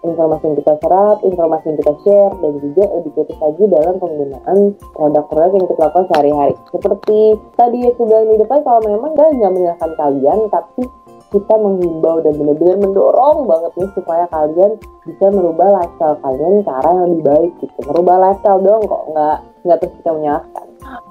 informasi 0.00 0.42
yang 0.48 0.56
kita 0.58 0.74
serap, 0.80 1.16
informasi 1.20 1.64
yang 1.68 1.78
kita 1.78 1.94
share, 2.04 2.32
dan 2.40 2.52
juga 2.60 2.84
lebih 2.96 3.10
kritis 3.16 3.38
lagi 3.40 3.64
dalam 3.68 3.94
penggunaan 4.00 4.58
produk-produk 4.96 5.52
yang 5.56 5.66
kita 5.68 5.80
lakukan 5.84 6.06
sehari-hari. 6.08 6.54
Seperti 6.72 7.18
tadi 7.56 7.78
ya 7.84 7.90
sudah 8.00 8.18
di 8.24 8.36
depan, 8.40 8.58
kalau 8.64 8.80
memang 8.84 9.12
kita 9.12 9.26
nggak 9.36 9.52
menyalahkan 9.52 9.92
kalian, 9.98 10.38
tapi 10.48 10.82
kita 11.30 11.54
menghimbau 11.54 12.18
dan 12.26 12.34
benar-benar 12.34 12.76
mendorong 12.82 13.46
banget 13.46 13.72
nih 13.78 13.90
supaya 13.94 14.26
kalian 14.34 14.74
bisa 15.06 15.26
merubah 15.30 15.78
lifestyle 15.78 16.18
kalian 16.26 16.66
ke 16.66 16.70
arah 16.74 16.94
yang 16.98 17.08
lebih 17.14 17.24
baik 17.30 17.52
gitu. 17.62 17.78
Merubah 17.86 18.16
lifestyle 18.18 18.60
dong 18.66 18.82
kok 18.82 19.04
nggak 19.14 19.38
nggak 19.64 19.78
terus 19.80 19.94
kita 20.00 20.10
menyalahkan. 20.14 20.66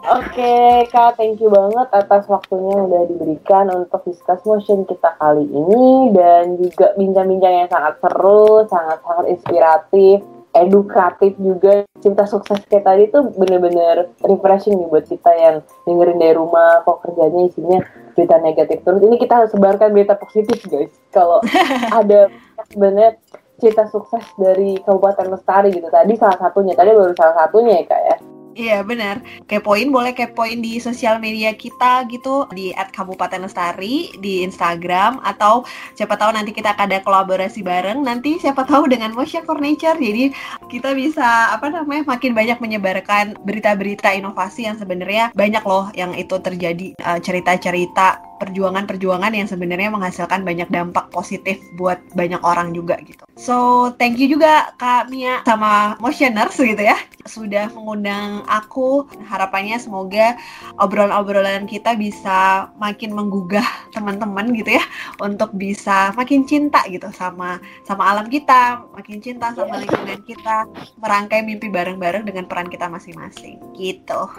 Oke, 0.10 0.42
okay, 0.42 0.74
Kak, 0.90 1.16
thank 1.16 1.38
you 1.40 1.52
banget 1.54 1.88
atas 1.94 2.26
waktunya 2.28 2.74
yang 2.74 2.86
udah 2.90 3.04
diberikan 3.06 3.66
untuk 3.72 4.02
discuss 4.04 4.42
motion 4.44 4.84
kita 4.84 5.14
kali 5.22 5.46
ini 5.46 6.12
dan 6.16 6.58
juga 6.58 6.98
bincang-bincang 6.98 7.54
yang 7.64 7.70
sangat 7.70 7.96
seru, 8.02 8.66
sangat-sangat 8.68 9.26
inspiratif. 9.30 10.26
edukatif 10.50 11.38
juga 11.38 11.86
cinta 12.02 12.26
sukses 12.26 12.58
kayak 12.66 12.82
tadi 12.82 13.04
tuh 13.14 13.30
bener-bener 13.38 14.10
refreshing 14.26 14.82
nih 14.82 14.90
buat 14.90 15.06
kita 15.06 15.30
yang 15.38 15.56
dengerin 15.86 16.18
dari 16.18 16.34
rumah 16.34 16.82
kok 16.90 17.06
kerjanya 17.06 17.54
isinya 17.54 17.80
berita 18.18 18.42
negatif 18.42 18.82
terus 18.82 18.98
ini 19.06 19.22
kita 19.22 19.46
harus 19.46 19.54
sebarkan 19.54 19.94
berita 19.94 20.18
positif 20.18 20.58
guys 20.66 20.90
kalau 21.14 21.38
ada 22.02 22.34
sebenarnya 22.74 23.22
cerita 23.62 23.86
sukses 23.94 24.26
dari 24.42 24.80
Kabupaten 24.82 25.38
Lestari 25.38 25.70
gitu 25.70 25.86
tadi 25.92 26.18
salah 26.18 26.42
satunya 26.42 26.74
tadi 26.74 26.98
baru 26.98 27.14
salah 27.14 27.46
satunya 27.46 27.84
ya 27.84 27.86
kak 27.86 28.02
ya 28.02 28.18
Iya 28.58 28.82
benar. 28.82 29.22
Kepoin 29.46 29.94
boleh 29.94 30.12
kepoin 30.18 30.58
di 30.60 30.82
sosial 30.82 31.22
media 31.22 31.54
kita 31.54 32.04
gitu 32.10 32.50
di 32.50 32.74
@kabupaten 32.74 33.46
lestari 33.46 34.10
di 34.18 34.42
Instagram 34.42 35.22
atau 35.22 35.64
siapa 35.94 36.18
tahu 36.18 36.34
nanti 36.34 36.52
kita 36.52 36.74
akan 36.74 36.90
ada 36.90 37.00
kolaborasi 37.06 37.62
bareng 37.62 38.02
nanti 38.02 38.42
siapa 38.42 38.66
tahu 38.66 38.90
dengan 38.90 39.14
Motion 39.14 39.46
Furniture. 39.46 39.96
Jadi 39.96 40.34
kita 40.68 40.98
bisa 40.98 41.54
apa 41.54 41.70
namanya 41.70 42.10
makin 42.10 42.34
banyak 42.34 42.58
menyebarkan 42.58 43.38
berita-berita 43.46 44.12
inovasi 44.18 44.66
yang 44.66 44.76
sebenarnya 44.82 45.30
banyak 45.38 45.64
loh 45.64 45.94
yang 45.94 46.12
itu 46.18 46.36
terjadi 46.42 46.98
uh, 47.06 47.22
cerita-cerita 47.22 48.29
perjuangan-perjuangan 48.40 49.36
yang 49.36 49.46
sebenarnya 49.46 49.92
menghasilkan 49.92 50.42
banyak 50.48 50.72
dampak 50.72 51.12
positif 51.12 51.60
buat 51.76 52.00
banyak 52.16 52.40
orang 52.42 52.72
juga 52.72 52.98
gitu. 53.04 53.28
So, 53.36 53.90
thank 54.00 54.18
you 54.20 54.32
juga 54.32 54.74
Kak 54.80 55.12
Mia 55.12 55.44
sama 55.44 56.00
Motioners 56.00 56.56
gitu 56.56 56.80
ya 56.80 56.98
sudah 57.30 57.70
mengundang 57.72 58.44
aku. 58.50 59.06
Harapannya 59.30 59.78
semoga 59.78 60.36
obrolan-obrolan 60.82 61.70
kita 61.70 61.94
bisa 61.94 62.70
makin 62.82 63.14
menggugah 63.14 63.64
teman-teman 63.94 64.50
gitu 64.58 64.76
ya 64.76 64.84
untuk 65.22 65.54
bisa 65.54 66.12
makin 66.18 66.44
cinta 66.50 66.82
gitu 66.90 67.08
sama 67.14 67.62
sama 67.86 68.10
alam 68.10 68.28
kita, 68.28 68.84
makin 68.98 69.22
cinta 69.22 69.54
sama 69.54 69.78
lingkungan 69.78 70.20
kita, 70.26 70.66
merangkai 70.98 71.46
mimpi 71.46 71.70
bareng-bareng 71.70 72.26
dengan 72.26 72.50
peran 72.50 72.68
kita 72.68 72.90
masing-masing 72.90 73.62
gitu. 73.78 74.30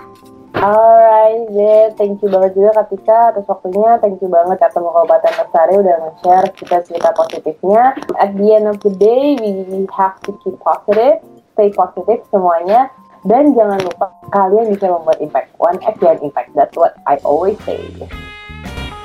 Alright, 0.50 1.46
yeah. 1.54 1.94
thank 1.94 2.18
you 2.20 2.28
banget 2.28 2.58
juga 2.58 2.82
Kak 2.82 2.86
Tika 2.90 3.18
atas 3.32 3.46
waktunya. 3.46 3.89
Thank 3.98 4.22
you 4.22 4.30
banget 4.30 4.62
ketemu 4.62 4.88
Kabupaten 4.94 5.32
Lestari 5.34 5.74
udah 5.80 5.96
nge-share 6.06 6.46
cerita-cerita 6.54 7.10
positifnya. 7.18 7.98
At 8.22 8.38
the 8.38 8.48
end 8.54 8.70
of 8.70 8.78
the 8.86 8.94
day, 8.94 9.34
we 9.42 9.88
have 9.90 10.20
to 10.28 10.36
keep 10.46 10.54
positive, 10.62 11.18
stay 11.58 11.74
positive 11.74 12.22
semuanya. 12.30 12.92
Dan 13.26 13.52
jangan 13.52 13.82
lupa 13.84 14.14
kalian 14.32 14.72
bisa 14.72 14.88
membuat 14.88 15.20
impact. 15.20 15.52
One 15.60 15.76
act 15.84 16.00
one 16.00 16.20
impact. 16.24 16.56
That's 16.56 16.72
what 16.72 16.96
I 17.04 17.20
always 17.20 17.60
say. 17.68 17.80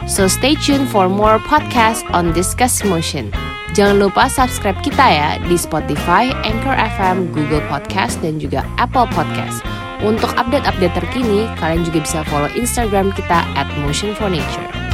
So 0.07 0.29
stay 0.29 0.55
tuned 0.55 0.87
for 0.87 1.09
more 1.09 1.41
podcast 1.41 2.05
on 2.15 2.31
Discuss 2.31 2.85
Motion. 2.85 3.33
Jangan 3.75 4.07
lupa 4.07 4.31
subscribe 4.31 4.79
kita 4.79 5.03
ya 5.03 5.29
di 5.43 5.59
Spotify, 5.59 6.31
Anchor 6.47 6.79
FM, 6.79 7.35
Google 7.35 7.59
Podcast, 7.67 8.23
dan 8.23 8.39
juga 8.39 8.63
Apple 8.79 9.09
Podcast. 9.11 9.74
Untuk 10.05 10.29
update-update 10.37 10.93
terkini, 10.93 11.49
kalian 11.57 11.81
juga 11.81 12.05
bisa 12.05 12.21
follow 12.29 12.45
Instagram 12.53 13.09
kita 13.17 13.41
at 13.57 13.65
Motion 13.81 14.13
for 14.13 14.29
Nature. 14.29 14.84